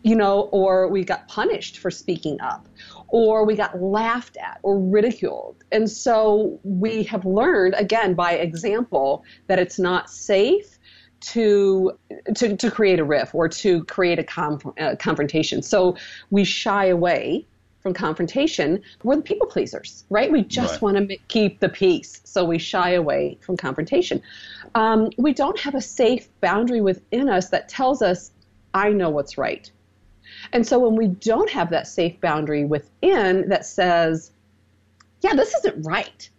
you 0.04 0.15
know, 0.15 0.41
or 0.52 0.88
we 0.88 1.04
got 1.04 1.28
punished 1.28 1.80
for 1.80 1.91
speaking 1.91 2.39
up, 2.39 2.67
or 3.08 3.43
we 3.43 3.56
got 3.56 3.82
laughed 3.82 4.38
at 4.38 4.60
or 4.62 4.80
ridiculed. 4.80 5.63
And 5.71 5.89
so 5.89 6.60
we 6.63 7.04
have 7.04 7.26
learned, 7.26 7.73
again, 7.78 8.13
by 8.13 8.34
example, 8.34 9.26
that 9.47 9.60
it's 9.60 9.80
not 9.80 10.10
safe 10.10 10.78
to 11.19 11.97
to, 12.36 12.56
to 12.56 12.69
create 12.69 13.00
a 13.00 13.04
riff 13.04 13.34
or 13.34 13.50
to 13.50 13.84
create 13.86 14.19
a 14.19 14.41
uh, 14.80 14.95
confrontation. 14.97 15.63
So 15.63 15.97
we 16.30 16.43
shy 16.43 16.86
away 16.86 17.47
confrontation. 17.93 18.82
We're 19.04 19.17
the 19.17 19.21
people 19.21 19.47
pleasers, 19.47 20.06
right? 20.10 20.32
We 20.32 20.43
just 20.43 20.76
Right. 20.76 20.82
want 20.93 21.10
to 21.10 21.17
keep 21.28 21.60
the 21.60 21.69
peace. 21.69 22.21
So 22.23 22.45
we 22.45 22.58
shy 22.58 22.91
away 22.91 23.38
from 23.41 23.58
confrontation. 23.58 24.21
Um, 24.76 25.10
we 25.17 25.34
don't 25.34 25.60
have 25.60 25.76
a 25.76 25.82
safe 25.82 26.30
boundary 26.41 26.82
within 26.82 27.30
us 27.30 27.50
that 27.50 27.69
tells 27.69 28.02
us, 28.02 28.32
I 28.73 28.89
know 28.91 29.10
what's 29.10 29.38
right. 29.38 29.69
And 30.54 30.65
so 30.67 30.80
when 30.80 30.95
we 30.95 31.08
don't 31.08 31.50
have 31.50 31.69
that 31.71 31.88
safe 31.88 32.19
boundary 32.21 32.65
within 32.65 33.50
that 33.50 33.65
says, 33.65 34.32
yeah, 35.21 35.34
this 35.34 35.54
isn't 35.56 35.86
right, 35.86 36.30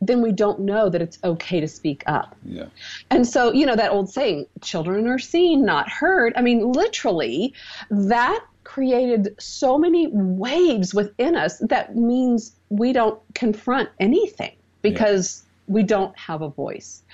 then 0.00 0.22
we 0.22 0.32
don't 0.32 0.60
know 0.60 0.88
that 0.88 1.02
it's 1.02 1.18
okay 1.24 1.60
to 1.60 1.68
speak 1.68 2.02
up. 2.06 2.36
yeah, 2.44 2.66
And 3.10 3.26
so, 3.26 3.52
you 3.52 3.64
know, 3.66 3.76
that 3.76 3.90
old 3.90 4.10
saying, 4.10 4.46
children 4.62 5.06
are 5.08 5.18
seen, 5.18 5.64
not 5.64 5.88
heard. 5.90 6.32
I 6.36 6.42
mean, 6.42 6.72
literally, 6.72 7.54
that 7.90 8.44
created 8.74 9.36
so 9.38 9.78
many 9.78 10.08
waves 10.08 10.92
within 10.92 11.36
us 11.36 11.58
that 11.58 11.94
means 11.94 12.56
we 12.70 12.92
don't 12.92 13.20
confront 13.32 13.88
anything 14.00 14.50
because 14.82 15.44
we 15.68 15.84
don't 15.84 16.18
have 16.18 16.42
a 16.42 16.48
voice. 16.48 17.04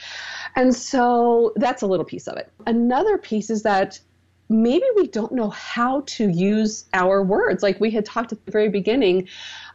And 0.57 0.75
so 0.75 1.53
that's 1.57 1.83
a 1.83 1.87
little 1.87 2.07
piece 2.07 2.27
of 2.29 2.39
it. 2.39 2.51
Another 2.67 3.19
piece 3.19 3.51
is 3.51 3.63
that 3.65 4.01
maybe 4.49 4.87
we 4.97 5.07
don't 5.09 5.33
know 5.33 5.51
how 5.51 6.03
to 6.07 6.31
use 6.31 6.87
our 6.95 7.23
words. 7.23 7.63
Like 7.63 7.79
we 7.79 7.91
had 7.91 8.07
talked 8.07 8.33
at 8.33 8.43
the 8.47 8.51
very 8.51 8.71
beginning, 8.71 9.29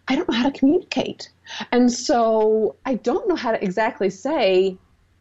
I 0.08 0.16
don't 0.16 0.28
know 0.28 0.38
how 0.38 0.50
to 0.50 0.58
communicate. 0.58 1.30
And 1.72 1.92
so 1.92 2.78
I 2.88 2.96
don't 2.96 3.28
know 3.30 3.36
how 3.36 3.52
to 3.52 3.64
exactly 3.64 4.10
say 4.10 4.76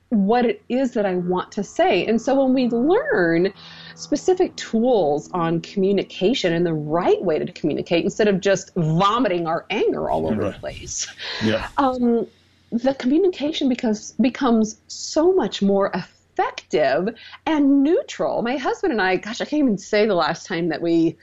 what 0.09 0.46
it 0.46 0.62
is 0.70 0.92
that 0.92 1.05
I 1.05 1.16
want 1.16 1.53
to 1.53 1.62
say. 1.62 2.07
And 2.07 2.22
so 2.22 2.42
when 2.42 2.55
we 2.55 2.68
learn 2.68 3.53
specific 3.94 4.57
tools 4.57 5.28
on 5.33 5.61
communication 5.61 6.52
and 6.52 6.66
the 6.66 6.74
right 6.74 7.22
way 7.22 7.38
to 7.38 7.52
communicate 7.52 8.04
instead 8.04 8.28
of 8.28 8.40
just 8.40 8.70
vomiting 8.76 9.46
our 9.46 9.66
anger 9.70 10.11
all 10.11 10.26
over 10.26 10.42
Right. 10.42 10.52
the 10.52 10.59
place, 10.59 11.07
yeah, 11.40 11.68
um, 11.76 12.26
the 12.70 12.94
communication 12.94 13.68
becomes 13.68 14.12
becomes 14.20 14.80
so 14.88 15.33
much 15.33 15.62
more 15.62 15.90
effective 15.94 17.14
and 17.46 17.83
neutral. 17.83 18.42
My 18.42 18.57
husband 18.57 18.92
and 18.92 19.00
I, 19.00 19.16
gosh, 19.16 19.40
I 19.40 19.44
can't 19.44 19.62
even 19.62 19.78
say 19.78 20.07
the 20.07 20.14
last 20.14 20.46
time 20.46 20.68
that 20.70 20.83
we 20.83 21.16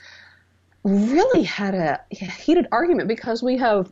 really 0.83 1.43
had 1.43 1.75
a 1.75 1.99
heated 2.11 2.67
argument 2.71 3.07
because 3.07 3.43
we 3.43 3.57
have 3.57 3.91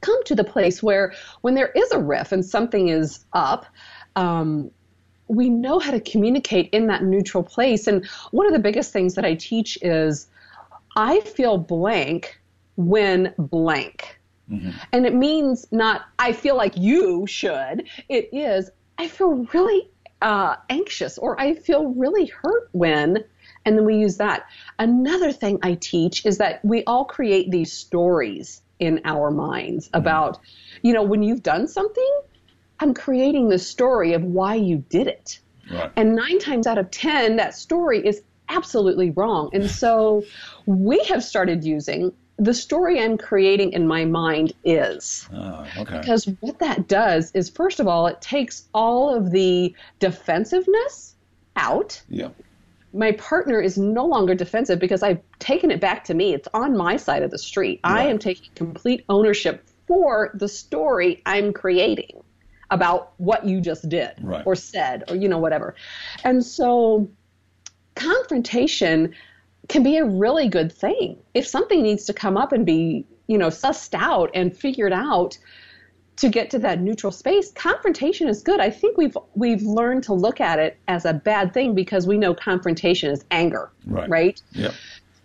come 0.00 0.22
to 0.24 0.34
the 0.34 0.44
place 0.44 0.82
where 0.82 1.14
when 1.40 1.54
there 1.54 1.72
is 1.74 1.90
a 1.92 1.98
riff 1.98 2.32
and 2.32 2.44
something 2.44 2.88
is 2.88 3.24
up, 3.32 3.66
um, 4.16 4.70
we 5.28 5.48
know 5.48 5.78
how 5.78 5.90
to 5.90 6.00
communicate 6.00 6.68
in 6.70 6.86
that 6.88 7.02
neutral 7.02 7.42
place. 7.42 7.86
And 7.86 8.06
one 8.30 8.46
of 8.46 8.52
the 8.52 8.58
biggest 8.58 8.92
things 8.92 9.14
that 9.14 9.24
I 9.24 9.34
teach 9.34 9.78
is 9.82 10.26
I 10.96 11.20
feel 11.20 11.58
blank 11.58 12.40
when 12.76 13.34
blank. 13.38 14.18
And 14.92 15.06
it 15.06 15.14
means 15.14 15.66
not, 15.72 16.02
I 16.18 16.32
feel 16.32 16.54
like 16.54 16.76
you 16.76 17.26
should. 17.26 17.88
It 18.10 18.28
is, 18.32 18.70
I 18.98 19.08
feel 19.08 19.46
really 19.54 19.88
uh, 20.20 20.56
anxious 20.68 21.16
or 21.16 21.40
I 21.40 21.54
feel 21.54 21.86
really 21.88 22.26
hurt 22.26 22.68
when, 22.72 23.24
and 23.64 23.78
then 23.78 23.84
we 23.86 23.96
use 23.96 24.18
that. 24.18 24.46
Another 24.78 25.32
thing 25.32 25.58
I 25.62 25.74
teach 25.74 26.26
is 26.26 26.38
that 26.38 26.62
we 26.64 26.84
all 26.84 27.06
create 27.06 27.50
these 27.50 27.72
stories 27.72 28.60
in 28.78 29.00
our 29.04 29.30
minds 29.30 29.88
about, 29.94 30.40
you 30.82 30.92
know, 30.92 31.02
when 31.02 31.22
you've 31.22 31.42
done 31.42 31.66
something, 31.66 32.20
I'm 32.84 32.92
creating 32.92 33.48
the 33.48 33.58
story 33.58 34.12
of 34.12 34.22
why 34.22 34.56
you 34.56 34.84
did 34.90 35.06
it. 35.06 35.40
right. 35.72 35.90
And 35.96 36.14
nine 36.14 36.38
times 36.38 36.66
out 36.66 36.76
of 36.76 36.90
10, 36.90 37.36
that 37.36 37.54
story 37.54 38.06
is 38.06 38.20
absolutely 38.50 39.10
wrong. 39.12 39.48
And 39.54 39.70
so 39.70 40.22
we 40.66 41.02
have 41.04 41.24
started 41.24 41.64
using 41.64 42.12
the 42.36 42.52
story 42.52 43.00
I'm 43.00 43.16
creating 43.16 43.72
in 43.72 43.88
my 43.88 44.04
mind 44.04 44.52
is. 44.64 45.26
Oh, 45.32 45.66
okay. 45.78 45.98
Because 45.98 46.26
what 46.40 46.58
that 46.58 46.86
does 46.86 47.32
is, 47.32 47.48
first 47.48 47.80
of 47.80 47.88
all, 47.88 48.06
it 48.06 48.20
takes 48.20 48.68
all 48.74 49.14
of 49.14 49.30
the 49.30 49.74
defensiveness 49.98 51.14
out. 51.56 52.02
Yeah. 52.10 52.28
My 52.92 53.12
partner 53.12 53.62
is 53.62 53.78
no 53.78 54.04
longer 54.04 54.34
defensive 54.34 54.78
because 54.78 55.02
I've 55.02 55.22
taken 55.38 55.70
it 55.70 55.80
back 55.80 56.04
to 56.04 56.12
me. 56.12 56.34
It's 56.34 56.48
on 56.52 56.76
my 56.76 56.98
side 56.98 57.22
of 57.22 57.30
the 57.30 57.38
street. 57.38 57.80
I 57.82 58.08
am 58.08 58.18
taking 58.18 58.50
complete 58.54 59.06
ownership 59.08 59.66
for 59.86 60.32
the 60.34 60.48
story 60.48 61.22
I'm 61.24 61.54
creating 61.54 62.22
about 62.70 63.12
what 63.18 63.44
you 63.44 63.60
just 63.60 63.88
did 63.88 64.12
Right. 64.20 64.42
or 64.46 64.54
said 64.54 65.04
or, 65.08 65.16
you 65.16 65.28
know, 65.28 65.38
whatever. 65.38 65.74
And 66.24 66.44
so 66.44 67.08
confrontation 67.94 69.14
can 69.68 69.82
be 69.82 69.96
a 69.96 70.04
really 70.04 70.48
good 70.48 70.72
thing. 70.72 71.16
If 71.34 71.46
something 71.46 71.82
needs 71.82 72.04
to 72.06 72.12
come 72.12 72.36
up 72.36 72.52
and 72.52 72.66
be, 72.66 73.06
you 73.26 73.38
know, 73.38 73.48
sussed 73.48 73.94
out 73.94 74.30
and 74.34 74.54
figured 74.56 74.92
out 74.92 75.38
to 76.16 76.28
get 76.28 76.50
to 76.50 76.58
that 76.60 76.80
neutral 76.80 77.10
space, 77.10 77.50
confrontation 77.52 78.28
is 78.28 78.42
good. 78.42 78.60
I 78.60 78.70
think 78.70 78.96
we've 78.96 79.16
we've 79.34 79.62
learned 79.62 80.04
to 80.04 80.14
look 80.14 80.40
at 80.40 80.58
it 80.58 80.76
as 80.86 81.04
a 81.04 81.12
bad 81.12 81.52
thing 81.52 81.74
because 81.74 82.06
we 82.06 82.18
know 82.18 82.34
confrontation 82.34 83.10
is 83.10 83.24
anger, 83.30 83.70
Right. 83.86 84.08
right? 84.08 84.42
Yeah. 84.52 84.72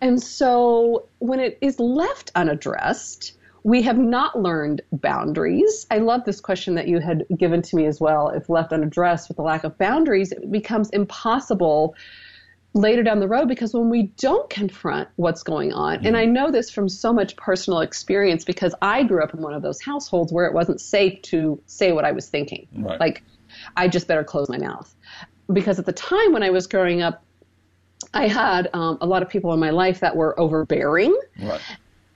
And 0.00 0.20
so 0.20 1.06
when 1.18 1.38
it 1.38 1.58
is 1.60 1.78
left 1.78 2.32
unaddressed, 2.34 3.34
we 3.62 3.82
have 3.82 3.98
not 3.98 4.40
learned 4.40 4.82
boundaries. 4.92 5.86
I 5.90 5.98
love 5.98 6.24
this 6.24 6.40
question 6.40 6.74
that 6.76 6.88
you 6.88 6.98
had 7.00 7.24
given 7.36 7.62
to 7.62 7.76
me 7.76 7.86
as 7.86 8.00
well. 8.00 8.28
If 8.28 8.48
left 8.48 8.72
unaddressed 8.72 9.28
with 9.28 9.36
the 9.36 9.42
lack 9.42 9.64
of 9.64 9.76
boundaries, 9.78 10.32
it 10.32 10.50
becomes 10.50 10.90
impossible 10.90 11.94
later 12.72 13.02
down 13.02 13.18
the 13.18 13.28
road 13.28 13.48
because 13.48 13.74
when 13.74 13.90
we 13.90 14.04
don't 14.16 14.48
confront 14.48 15.08
what's 15.16 15.42
going 15.42 15.72
on, 15.72 16.06
and 16.06 16.16
I 16.16 16.24
know 16.24 16.50
this 16.50 16.70
from 16.70 16.88
so 16.88 17.12
much 17.12 17.36
personal 17.36 17.80
experience 17.80 18.44
because 18.44 18.74
I 18.80 19.02
grew 19.02 19.22
up 19.22 19.34
in 19.34 19.42
one 19.42 19.54
of 19.54 19.62
those 19.62 19.80
households 19.80 20.32
where 20.32 20.46
it 20.46 20.54
wasn't 20.54 20.80
safe 20.80 21.20
to 21.22 21.60
say 21.66 21.92
what 21.92 22.04
I 22.04 22.12
was 22.12 22.28
thinking. 22.28 22.66
Right. 22.76 22.98
Like, 23.00 23.22
I 23.76 23.88
just 23.88 24.06
better 24.06 24.24
close 24.24 24.48
my 24.48 24.58
mouth. 24.58 24.94
Because 25.52 25.80
at 25.80 25.86
the 25.86 25.92
time 25.92 26.32
when 26.32 26.44
I 26.44 26.50
was 26.50 26.68
growing 26.68 27.02
up, 27.02 27.24
I 28.14 28.28
had 28.28 28.70
um, 28.72 28.98
a 29.00 29.06
lot 29.06 29.22
of 29.22 29.28
people 29.28 29.52
in 29.52 29.60
my 29.60 29.70
life 29.70 30.00
that 30.00 30.16
were 30.16 30.38
overbearing. 30.38 31.18
Right. 31.42 31.60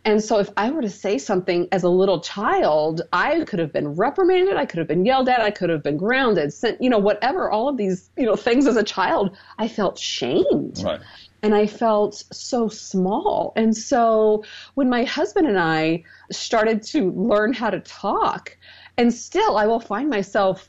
And 0.05 0.22
so 0.22 0.38
if 0.38 0.50
I 0.57 0.70
were 0.70 0.82
to 0.82 0.90
say 0.90 1.16
something 1.16 1.66
as 1.72 1.82
a 1.82 1.88
little 1.88 2.20
child, 2.20 3.02
I 3.12 3.42
could 3.44 3.59
have 3.59 3.72
been 3.72 3.88
reprimanded, 3.94 4.57
I 4.57 4.66
could 4.66 4.78
have 4.78 4.88
been 4.88 5.07
yelled 5.07 5.28
at, 5.28 5.40
I 5.40 5.50
could 5.50 5.70
have 5.70 5.82
been 5.82 5.96
grounded, 5.96 6.52
sent, 6.52 6.82
you 6.82 6.90
know, 6.90 6.98
whatever, 6.98 7.50
all 7.50 7.68
of 7.68 7.78
these, 7.78 8.11
you 8.16 8.26
know, 8.26 8.36
things 8.36 8.66
as 8.66 8.76
a 8.76 8.82
child, 8.82 9.36
I 9.59 9.66
felt 9.66 9.98
shamed. 9.98 10.82
Right. 10.84 11.00
And 11.42 11.55
I 11.55 11.66
felt 11.66 12.22
so 12.32 12.68
small. 12.68 13.52
And 13.57 13.76
so 13.76 14.44
when 14.74 14.90
my 14.90 15.05
husband 15.05 15.46
and 15.46 15.59
I 15.59 16.05
started 16.30 16.82
to 16.84 17.11
learn 17.12 17.52
how 17.52 17.70
to 17.70 17.80
talk, 17.80 18.57
and 18.96 19.12
still 19.12 19.57
I 19.57 19.66
will 19.66 19.80
find 19.80 20.11
myself 20.11 20.68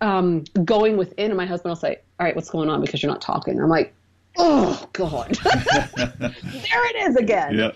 um, 0.00 0.44
going 0.64 0.96
within, 0.96 1.26
and 1.26 1.36
my 1.36 1.46
husband 1.46 1.70
will 1.70 1.76
say, 1.76 1.98
All 2.18 2.26
right, 2.26 2.34
what's 2.34 2.50
going 2.50 2.68
on? 2.68 2.80
Because 2.80 3.02
you're 3.02 3.12
not 3.12 3.20
talking. 3.20 3.60
I'm 3.60 3.68
like, 3.68 3.94
Oh, 4.36 4.88
God. 4.92 5.36
there 5.44 6.30
it 6.32 7.08
is 7.08 7.16
again. 7.16 7.58
Yeah. 7.58 7.70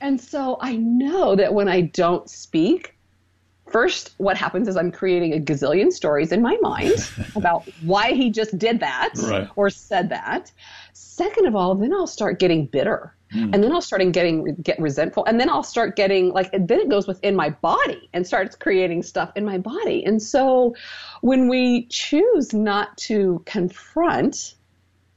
And 0.00 0.20
so 0.20 0.58
I 0.60 0.76
know 0.76 1.36
that 1.36 1.52
when 1.54 1.68
I 1.68 1.82
don't 1.82 2.28
speak, 2.28 2.96
first, 3.70 4.14
what 4.18 4.36
happens 4.36 4.68
is 4.68 4.76
I'm 4.76 4.92
creating 4.92 5.34
a 5.34 5.38
gazillion 5.38 5.92
stories 5.92 6.32
in 6.32 6.42
my 6.42 6.56
mind 6.60 7.10
about 7.36 7.68
why 7.82 8.12
he 8.12 8.30
just 8.30 8.58
did 8.58 8.80
that 8.80 9.14
Right. 9.22 9.48
or 9.56 9.70
said 9.70 10.08
that. 10.10 10.52
Second 10.92 11.46
of 11.46 11.56
all, 11.56 11.74
then 11.74 11.92
I'll 11.92 12.06
start 12.06 12.38
getting 12.38 12.66
bitter. 12.66 13.14
Hmm. 13.32 13.50
And 13.52 13.64
then 13.64 13.72
I'll 13.72 13.82
start 13.82 14.02
getting 14.12 14.54
get 14.62 14.78
resentful, 14.78 15.24
and 15.24 15.40
then 15.40 15.50
I'll 15.50 15.64
start 15.64 15.96
getting 15.96 16.32
like 16.32 16.48
then 16.52 16.78
it 16.78 16.88
goes 16.88 17.08
within 17.08 17.34
my 17.34 17.50
body 17.50 18.08
and 18.12 18.24
starts 18.24 18.54
creating 18.54 19.02
stuff 19.02 19.32
in 19.34 19.44
my 19.44 19.58
body. 19.58 20.04
And 20.06 20.22
so, 20.22 20.76
when 21.22 21.48
we 21.48 21.86
choose 21.86 22.54
not 22.54 22.96
to 22.98 23.42
confront 23.44 24.54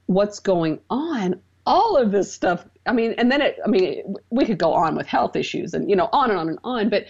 what's 0.08 0.40
going 0.40 0.80
on 0.90 1.40
all 1.68 1.98
of 1.98 2.12
this 2.12 2.34
stuff 2.34 2.66
i 2.90 2.94
mean 2.94 3.14
and 3.18 3.32
then 3.32 3.42
it 3.42 3.58
i 3.66 3.68
mean 3.68 4.16
we 4.30 4.46
could 4.46 4.58
go 4.58 4.74
on 4.74 4.96
with 4.96 5.08
health 5.08 5.36
issues 5.36 5.74
and 5.74 5.90
you 5.90 5.96
know 5.96 6.10
on 6.12 6.30
and 6.30 6.40
on 6.40 6.50
and 6.50 6.60
on 6.64 6.90
but 6.90 7.06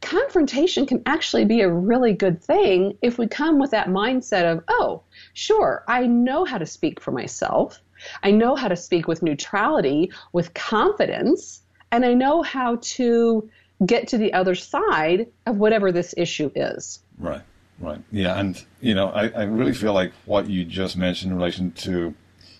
confrontation 0.00 0.86
can 0.86 1.02
actually 1.06 1.44
be 1.44 1.60
a 1.60 1.68
really 1.68 2.12
good 2.12 2.40
thing 2.42 2.96
if 3.02 3.18
we 3.18 3.26
come 3.26 3.58
with 3.58 3.72
that 3.72 3.88
mindset 3.88 4.44
of 4.44 4.62
oh 4.68 5.02
sure 5.34 5.84
i 5.88 6.06
know 6.06 6.44
how 6.44 6.58
to 6.58 6.66
speak 6.66 7.00
for 7.00 7.10
myself 7.10 7.80
i 8.22 8.30
know 8.30 8.54
how 8.54 8.68
to 8.68 8.76
speak 8.76 9.08
with 9.08 9.22
neutrality 9.22 10.10
with 10.32 10.54
confidence 10.54 11.62
and 11.90 12.04
i 12.04 12.14
know 12.14 12.42
how 12.42 12.78
to 12.80 13.48
get 13.86 14.06
to 14.06 14.18
the 14.18 14.32
other 14.32 14.54
side 14.54 15.26
of 15.46 15.56
whatever 15.56 15.90
this 15.90 16.14
issue 16.16 16.50
is 16.54 17.00
Right, 17.18 17.42
right. 17.80 18.00
Yeah, 18.12 18.38
and 18.38 18.62
you 18.80 18.94
know, 18.94 19.08
I, 19.08 19.28
I 19.28 19.42
really 19.44 19.72
feel 19.72 19.92
like 19.92 20.12
what 20.24 20.48
you 20.48 20.64
just 20.64 20.96
mentioned 20.96 21.32
in 21.32 21.38
relation 21.38 21.72
to, 21.72 22.14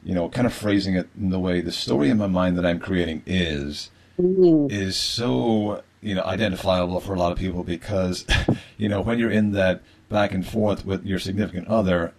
you 0.05 0.15
know, 0.15 0.29
kind 0.29 0.47
of 0.47 0.53
phrasing 0.53 0.95
it 0.95 1.09
in 1.19 1.31
the 1.31 1.39
way 1.39 1.61
the 1.61 1.73
story 1.73 2.11
in 2.11 2.19
my 2.19 2.27
mind 2.27 2.57
that 2.59 2.67
I'm 2.67 2.81
creating 2.81 3.23
is 3.27 3.91
mm. 4.19 4.71
is 4.71 4.97
so, 4.97 5.83
you 6.01 6.15
know, 6.15 6.23
identifiable 6.23 7.01
for 7.01 7.15
a 7.15 7.19
lot 7.19 7.33
of 7.33 7.39
people 7.39 7.65
because, 7.65 8.25
you 8.77 8.89
know, 8.89 9.01
when 9.01 9.19
you're 9.19 9.31
in 9.31 9.53
that 9.53 9.83
back 10.09 10.33
and 10.33 10.47
forth 10.47 10.85
with 10.85 11.05
your 11.05 11.19
significant 11.19 11.69
other, 11.69 12.13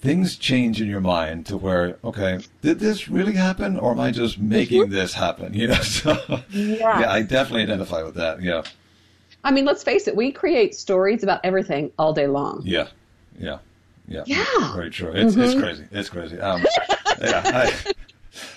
things 0.00 0.36
change 0.36 0.80
in 0.80 0.88
your 0.88 1.00
mind 1.00 1.46
to 1.46 1.56
where, 1.56 1.96
okay, 2.02 2.40
did 2.60 2.80
this 2.80 3.08
really 3.08 3.34
happen 3.34 3.78
or 3.78 3.92
am 3.92 4.00
I 4.00 4.10
just 4.10 4.38
making 4.38 4.82
mm-hmm. 4.82 4.92
this 4.92 5.14
happen? 5.14 5.54
You 5.62 5.68
know, 5.68 5.74
so 5.74 6.40
yeah, 6.50 7.10
I 7.10 7.22
definitely 7.22 7.62
identify 7.62 8.02
with 8.02 8.14
that. 8.16 8.42
Yeah. 8.42 8.62
I 9.44 9.50
mean, 9.50 9.64
let's 9.64 9.82
face 9.82 10.08
it, 10.08 10.16
we 10.16 10.32
create 10.32 10.74
stories 10.74 11.22
about 11.22 11.40
everything 11.44 11.92
all 11.98 12.12
day 12.12 12.26
long. 12.26 12.62
Yeah, 12.64 12.88
yeah, 13.38 13.58
yeah. 14.08 14.22
Yeah. 14.26 14.74
Very 14.74 14.90
true. 14.90 15.12
It's 15.12 15.34
it's 15.34 15.52
mm-hmm. 15.52 15.60
crazy. 15.60 15.84
It's 15.90 16.08
crazy. 16.08 16.40
Um, 16.40 16.64
yeah, 17.22 17.42
I, 17.44 17.92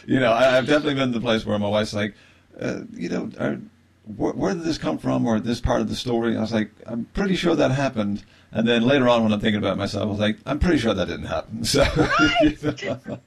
you 0.05 0.19
know, 0.19 0.31
I, 0.31 0.57
I've 0.57 0.67
definitely 0.67 0.95
been 0.95 1.11
to 1.11 1.19
the 1.19 1.23
place 1.23 1.45
where 1.45 1.57
my 1.59 1.67
wife's 1.67 1.93
like, 1.93 2.15
uh, 2.59 2.81
you 2.91 3.09
know, 3.09 3.29
are, 3.39 3.59
where, 4.15 4.33
where 4.33 4.53
did 4.53 4.63
this 4.63 4.77
come 4.77 4.97
from, 4.97 5.25
or 5.25 5.39
this 5.39 5.59
part 5.59 5.81
of 5.81 5.89
the 5.89 5.95
story? 5.95 6.37
I 6.37 6.41
was 6.41 6.53
like, 6.53 6.71
I'm 6.85 7.05
pretty 7.13 7.35
sure 7.35 7.55
that 7.55 7.71
happened. 7.71 8.23
And 8.51 8.67
then 8.67 8.83
later 8.83 9.09
on, 9.09 9.23
when 9.23 9.33
I'm 9.33 9.39
thinking 9.39 9.59
about 9.59 9.77
myself, 9.77 10.03
I 10.03 10.09
was 10.09 10.19
like, 10.19 10.37
I'm 10.45 10.59
pretty 10.59 10.77
sure 10.77 10.93
that 10.93 11.07
didn't 11.07 11.25
happen. 11.25 11.63
So, 11.65 11.83
you 12.41 12.57
know, 13.07 13.19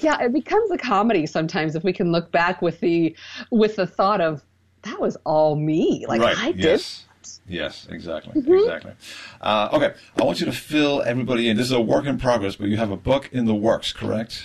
Yeah, 0.00 0.20
it 0.22 0.32
becomes 0.32 0.70
a 0.70 0.78
comedy 0.78 1.26
sometimes 1.26 1.74
if 1.74 1.84
we 1.84 1.92
can 1.92 2.12
look 2.12 2.30
back 2.30 2.60
with 2.60 2.80
the 2.80 3.16
with 3.50 3.76
the 3.76 3.86
thought 3.86 4.20
of 4.20 4.42
that 4.82 5.00
was 5.00 5.16
all 5.24 5.56
me. 5.56 6.04
Like 6.08 6.20
right? 6.20 6.36
I 6.38 6.52
did. 6.52 6.60
yes. 6.60 7.04
Yes, 7.48 7.86
exactly, 7.90 8.32
exactly. 8.40 8.92
Uh, 9.40 9.68
okay, 9.72 9.94
I 10.20 10.24
want 10.24 10.40
you 10.40 10.46
to 10.46 10.52
fill 10.52 11.02
everybody 11.02 11.48
in. 11.48 11.56
This 11.56 11.66
is 11.66 11.72
a 11.72 11.80
work 11.80 12.04
in 12.06 12.18
progress, 12.18 12.56
but 12.56 12.68
you 12.68 12.76
have 12.76 12.90
a 12.90 12.96
book 12.96 13.28
in 13.32 13.46
the 13.46 13.54
works, 13.54 13.92
correct? 13.92 14.44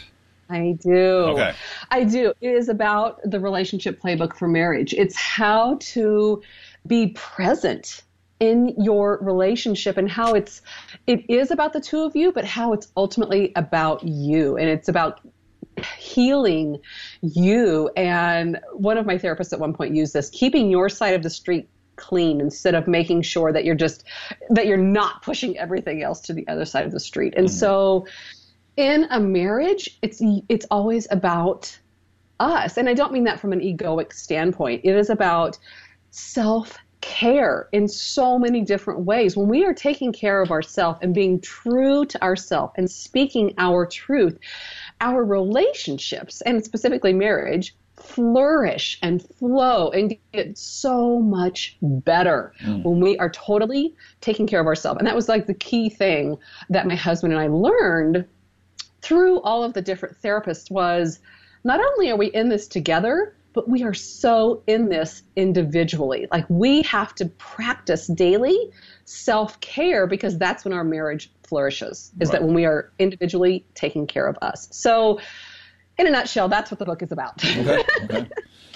I 0.50 0.78
do. 0.82 0.96
Okay. 0.96 1.54
I 1.92 2.04
do. 2.04 2.34
It 2.42 2.50
is 2.50 2.70
about 2.70 3.20
the 3.24 3.40
relationship 3.40 4.02
playbook 4.02 4.36
for 4.36 4.48
marriage. 4.48 4.94
It's 4.94 5.16
how 5.16 5.78
to 5.82 6.42
be 6.86 7.08
present 7.08 8.04
in 8.40 8.76
your 8.78 9.18
relationship 9.22 9.98
and 9.98 10.10
how 10.10 10.34
it's 10.34 10.62
it 11.08 11.30
is 11.30 11.52
about 11.52 11.74
the 11.74 11.82
two 11.82 12.04
of 12.04 12.16
you, 12.16 12.32
but 12.32 12.46
how 12.46 12.74
it's 12.74 12.88
ultimately 12.96 13.52
about 13.56 14.04
you 14.04 14.58
and 14.58 14.70
it's 14.70 14.88
about 14.88 15.22
healing 15.98 16.80
you. 17.22 17.90
And 17.96 18.60
one 18.74 18.98
of 18.98 19.06
my 19.06 19.18
therapists 19.18 19.54
at 19.54 19.60
one 19.60 19.74
point 19.74 19.96
used 19.96 20.14
this, 20.14 20.30
keeping 20.30 20.70
your 20.70 20.90
side 20.90 21.14
of 21.14 21.24
the 21.24 21.30
street 21.30 21.70
clean 21.96 22.40
instead 22.40 22.76
of 22.76 22.88
making 22.88 23.24
sure 23.24 23.52
that 23.52 23.66
you're 23.66 23.76
just 23.76 24.04
that 24.52 24.68
you're 24.68 24.78
not 24.78 25.24
pushing 25.24 25.58
everything 25.58 26.04
else 26.04 26.22
to 26.22 26.34
the 26.34 26.48
other 26.48 26.64
side 26.64 26.86
of 26.86 26.92
the 26.92 27.00
street. 27.00 27.34
And 27.36 27.48
mm-hmm. 27.48 27.58
so 27.58 28.08
in 28.78 29.08
a 29.10 29.20
marriage, 29.20 29.98
it's 30.02 30.22
it's 30.48 30.66
always 30.72 31.08
about 31.12 31.78
us. 32.40 32.78
And 32.78 32.88
I 32.88 32.94
don't 32.94 33.12
mean 33.12 33.26
that 33.26 33.40
from 33.40 33.52
an 33.52 33.60
egoic 33.60 34.14
standpoint. 34.14 34.82
It 34.84 34.96
is 34.96 35.10
about 35.10 35.58
self 36.12 36.78
care 37.02 37.70
in 37.72 37.88
so 37.88 38.40
many 38.40 38.62
different 38.62 39.02
ways. 39.02 39.36
When 39.36 39.48
we 39.48 39.66
are 39.66 39.74
taking 39.74 40.14
care 40.14 40.42
of 40.42 40.52
ourselves 40.52 41.00
and 41.02 41.14
being 41.14 41.42
true 41.42 42.06
to 42.06 42.24
ourselves 42.24 42.74
and 42.78 42.90
speaking 42.90 43.54
our 43.58 43.86
truth, 43.86 44.38
our 45.02 45.24
relationships, 45.24 46.42
and 46.42 46.64
specifically 46.64 47.14
marriage, 47.14 47.76
flourish 47.96 49.00
and 49.02 49.24
flow 49.24 49.90
and 49.90 50.16
get 50.32 50.58
so 50.58 51.20
much 51.20 51.78
better 51.82 52.54
mm. 52.64 52.84
when 52.84 53.00
we 53.00 53.18
are 53.18 53.30
totally 53.30 53.96
taking 54.22 54.46
care 54.46 54.60
of 54.60 54.68
ourselves. 54.68 55.00
And 55.00 55.08
that 55.08 55.16
was 55.16 55.28
like 55.28 55.48
the 55.48 55.54
key 55.56 55.90
thing 55.90 56.38
that 56.70 56.88
my 56.88 56.96
husband 56.96 57.34
and 57.34 57.42
I 57.42 57.48
learned 57.48 58.26
through 59.08 59.40
all 59.42 59.64
of 59.64 59.72
the 59.74 59.82
different 59.82 60.22
therapists 60.22 60.70
was 60.70 61.20
not 61.64 61.80
only 61.80 62.12
are 62.12 62.18
we 62.18 62.28
in 62.28 62.50
this 62.50 62.68
together, 62.68 63.34
but 63.54 63.70
we 63.70 63.82
are 63.84 63.94
so 63.94 64.62
in 64.68 64.90
this 64.90 65.24
individually. 65.38 66.28
Like 66.30 66.46
we 66.50 66.82
have 66.84 67.16
to 67.16 67.26
practice 67.26 68.08
daily 68.08 68.70
self 69.06 69.60
care 69.62 70.08
because 70.08 70.38
that's 70.38 70.66
when 70.66 70.74
our 70.74 70.84
marriage 70.84 71.32
flourishes, 71.44 72.12
is 72.20 72.30
that 72.32 72.44
when 72.44 72.54
we 72.54 72.66
are 72.66 72.92
individually 73.00 73.66
taking 73.74 74.08
care 74.08 74.28
of 74.28 74.38
us. 74.42 74.68
So, 74.72 75.22
in 75.98 76.06
a 76.06 76.12
nutshell, 76.12 76.50
that's 76.50 76.70
what 76.70 76.78
the 76.78 76.86
book 76.86 77.02
is 77.02 77.12
about. 77.12 77.44
Okay. 77.44 77.84
okay. 78.04 78.28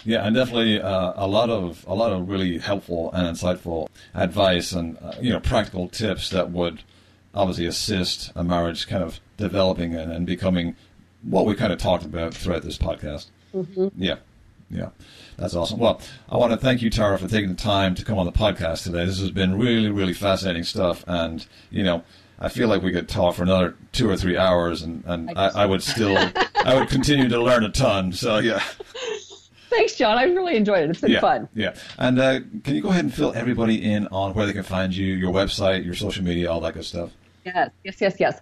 Yeah, 0.03 0.25
and 0.25 0.35
definitely 0.35 0.81
uh, 0.81 1.13
a 1.15 1.27
lot 1.27 1.49
of 1.49 1.85
a 1.87 1.93
lot 1.93 2.11
of 2.11 2.27
really 2.27 2.57
helpful 2.57 3.11
and 3.13 3.37
insightful 3.37 3.87
advice 4.15 4.71
and 4.71 4.97
uh, 4.97 5.13
you 5.21 5.31
know 5.31 5.39
practical 5.39 5.89
tips 5.89 6.29
that 6.29 6.49
would 6.49 6.81
obviously 7.33 7.65
assist 7.65 8.31
a 8.35 8.43
marriage 8.43 8.87
kind 8.87 9.03
of 9.03 9.19
developing 9.37 9.95
and, 9.95 10.11
and 10.11 10.25
becoming 10.25 10.75
what 11.23 11.45
we 11.45 11.55
kind 11.55 11.71
of 11.71 11.79
talked 11.79 12.05
about 12.05 12.33
throughout 12.33 12.63
this 12.63 12.77
podcast. 12.77 13.27
Mm-hmm. 13.53 13.87
Yeah, 13.97 14.17
yeah, 14.69 14.89
that's 15.37 15.55
awesome. 15.55 15.79
Well, 15.79 16.01
I 16.29 16.37
want 16.37 16.51
to 16.51 16.57
thank 16.57 16.81
you, 16.81 16.89
Tara, 16.89 17.17
for 17.17 17.27
taking 17.27 17.49
the 17.49 17.55
time 17.55 17.95
to 17.95 18.05
come 18.05 18.17
on 18.17 18.25
the 18.25 18.31
podcast 18.31 18.83
today. 18.83 19.05
This 19.05 19.19
has 19.19 19.31
been 19.31 19.57
really, 19.57 19.89
really 19.89 20.13
fascinating 20.13 20.63
stuff, 20.63 21.03
and 21.07 21.45
you 21.69 21.83
know. 21.83 22.03
I 22.43 22.49
feel 22.49 22.67
like 22.69 22.81
we 22.81 22.91
could 22.91 23.07
talk 23.07 23.35
for 23.35 23.43
another 23.43 23.75
two 23.91 24.09
or 24.09 24.17
three 24.17 24.35
hours, 24.35 24.81
and, 24.81 25.03
and 25.05 25.29
I, 25.37 25.49
I 25.61 25.65
would 25.67 25.83
still, 25.83 26.17
I 26.65 26.73
would 26.73 26.89
continue 26.89 27.29
to 27.29 27.39
learn 27.39 27.63
a 27.63 27.69
ton. 27.69 28.13
So 28.13 28.39
yeah. 28.39 28.63
Thanks, 29.71 29.95
John. 29.95 30.17
I 30.17 30.23
really 30.23 30.57
enjoyed 30.57 30.83
it. 30.83 30.89
It's 30.89 30.99
been 30.99 31.11
yeah, 31.11 31.21
fun. 31.21 31.47
Yeah. 31.55 31.75
And 31.97 32.19
uh, 32.19 32.41
can 32.65 32.75
you 32.75 32.81
go 32.81 32.89
ahead 32.89 33.05
and 33.05 33.13
fill 33.13 33.31
everybody 33.33 33.81
in 33.81 34.05
on 34.07 34.33
where 34.33 34.45
they 34.45 34.51
can 34.51 34.63
find 34.63 34.93
you, 34.93 35.15
your 35.15 35.31
website, 35.31 35.85
your 35.85 35.93
social 35.93 36.25
media, 36.25 36.51
all 36.51 36.59
that 36.59 36.73
good 36.73 36.83
stuff? 36.83 37.11
Yes, 37.45 37.71
yes, 37.85 38.01
yes, 38.01 38.15
yes. 38.19 38.41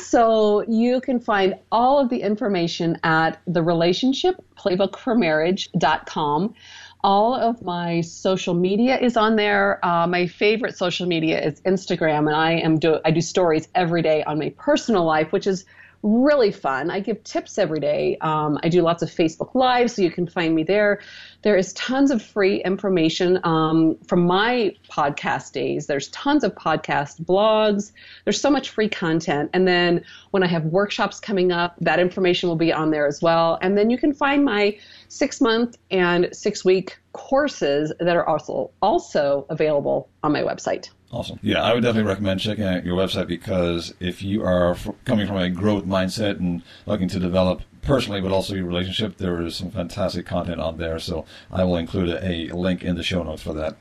So 0.00 0.62
you 0.68 1.00
can 1.00 1.18
find 1.18 1.56
all 1.72 1.98
of 1.98 2.10
the 2.10 2.22
information 2.22 2.96
at 3.02 3.40
the 3.48 3.60
relationship 3.60 4.36
playbook 4.56 4.96
for 4.96 5.16
marriage.com. 5.16 6.54
All 7.02 7.34
of 7.34 7.60
my 7.62 8.00
social 8.00 8.54
media 8.54 8.98
is 8.98 9.16
on 9.16 9.34
there. 9.34 9.84
Uh, 9.84 10.06
my 10.06 10.28
favorite 10.28 10.76
social 10.76 11.08
media 11.08 11.44
is 11.44 11.60
Instagram, 11.62 12.28
and 12.28 12.36
I 12.36 12.52
am 12.52 12.78
do 12.78 13.00
I 13.04 13.10
do 13.10 13.20
stories 13.20 13.66
every 13.74 14.02
day 14.02 14.22
on 14.24 14.38
my 14.38 14.54
personal 14.56 15.04
life, 15.04 15.32
which 15.32 15.48
is 15.48 15.64
really 16.02 16.52
fun. 16.52 16.90
I 16.90 17.00
give 17.00 17.22
tips 17.24 17.58
every 17.58 17.80
day. 17.80 18.16
Um, 18.20 18.58
I 18.62 18.68
do 18.68 18.82
lots 18.82 19.02
of 19.02 19.10
Facebook 19.10 19.54
Live, 19.54 19.90
so 19.90 20.02
you 20.02 20.10
can 20.10 20.26
find 20.26 20.54
me 20.54 20.62
there. 20.62 21.00
There 21.42 21.56
is 21.56 21.72
tons 21.72 22.10
of 22.10 22.22
free 22.22 22.62
information 22.62 23.40
um, 23.44 23.96
from 24.06 24.26
my 24.26 24.74
podcast 24.90 25.52
days. 25.52 25.86
There's 25.86 26.08
tons 26.08 26.44
of 26.44 26.54
podcast 26.54 27.22
blogs. 27.24 27.92
There's 28.24 28.40
so 28.40 28.50
much 28.50 28.70
free 28.70 28.88
content. 28.88 29.50
And 29.52 29.66
then 29.66 30.04
when 30.30 30.42
I 30.42 30.46
have 30.46 30.64
workshops 30.64 31.20
coming 31.20 31.52
up, 31.52 31.76
that 31.80 31.98
information 31.98 32.48
will 32.48 32.56
be 32.56 32.72
on 32.72 32.90
there 32.90 33.06
as 33.06 33.20
well. 33.20 33.58
And 33.60 33.76
then 33.76 33.90
you 33.90 33.98
can 33.98 34.12
find 34.12 34.44
my 34.44 34.78
six 35.08 35.40
month 35.40 35.78
and 35.90 36.28
six 36.32 36.64
week 36.64 36.98
courses 37.12 37.92
that 37.98 38.16
are 38.16 38.28
also 38.28 38.70
also 38.82 39.46
available 39.48 40.08
on 40.22 40.32
my 40.32 40.42
website. 40.42 40.90
Awesome. 41.10 41.38
Yeah, 41.42 41.62
I 41.62 41.72
would 41.72 41.82
definitely 41.82 42.08
recommend 42.08 42.40
checking 42.40 42.64
out 42.64 42.84
your 42.84 42.96
website 42.96 43.28
because 43.28 43.94
if 43.98 44.22
you 44.22 44.44
are 44.44 44.72
f- 44.72 44.90
coming 45.06 45.26
from 45.26 45.38
a 45.38 45.48
growth 45.48 45.84
mindset 45.84 46.38
and 46.38 46.62
looking 46.84 47.08
to 47.08 47.18
develop 47.18 47.62
personally, 47.80 48.20
but 48.20 48.30
also 48.30 48.54
your 48.54 48.66
relationship, 48.66 49.16
there 49.16 49.40
is 49.40 49.56
some 49.56 49.70
fantastic 49.70 50.26
content 50.26 50.60
on 50.60 50.76
there. 50.76 50.98
So 50.98 51.24
I 51.50 51.64
will 51.64 51.76
include 51.76 52.10
a, 52.10 52.48
a 52.48 52.54
link 52.54 52.82
in 52.82 52.96
the 52.96 53.02
show 53.02 53.22
notes 53.22 53.42
for 53.42 53.54
that. 53.54 53.76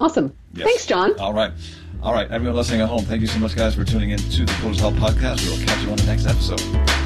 Awesome. 0.00 0.34
Yes. 0.52 0.66
Thanks, 0.66 0.86
John. 0.86 1.16
All 1.20 1.32
right. 1.32 1.52
All 2.02 2.12
right. 2.12 2.28
Everyone 2.28 2.56
listening 2.56 2.80
at 2.80 2.88
home, 2.88 3.04
thank 3.04 3.20
you 3.20 3.28
so 3.28 3.38
much, 3.38 3.54
guys, 3.54 3.76
for 3.76 3.84
tuning 3.84 4.10
in 4.10 4.18
to 4.18 4.44
the 4.44 4.52
Coach's 4.54 4.80
Help 4.80 4.94
podcast. 4.94 5.44
We 5.44 5.56
will 5.56 5.64
catch 5.64 5.82
you 5.84 5.90
on 5.90 5.96
the 5.96 6.06
next 6.06 6.26
episode. 6.26 7.03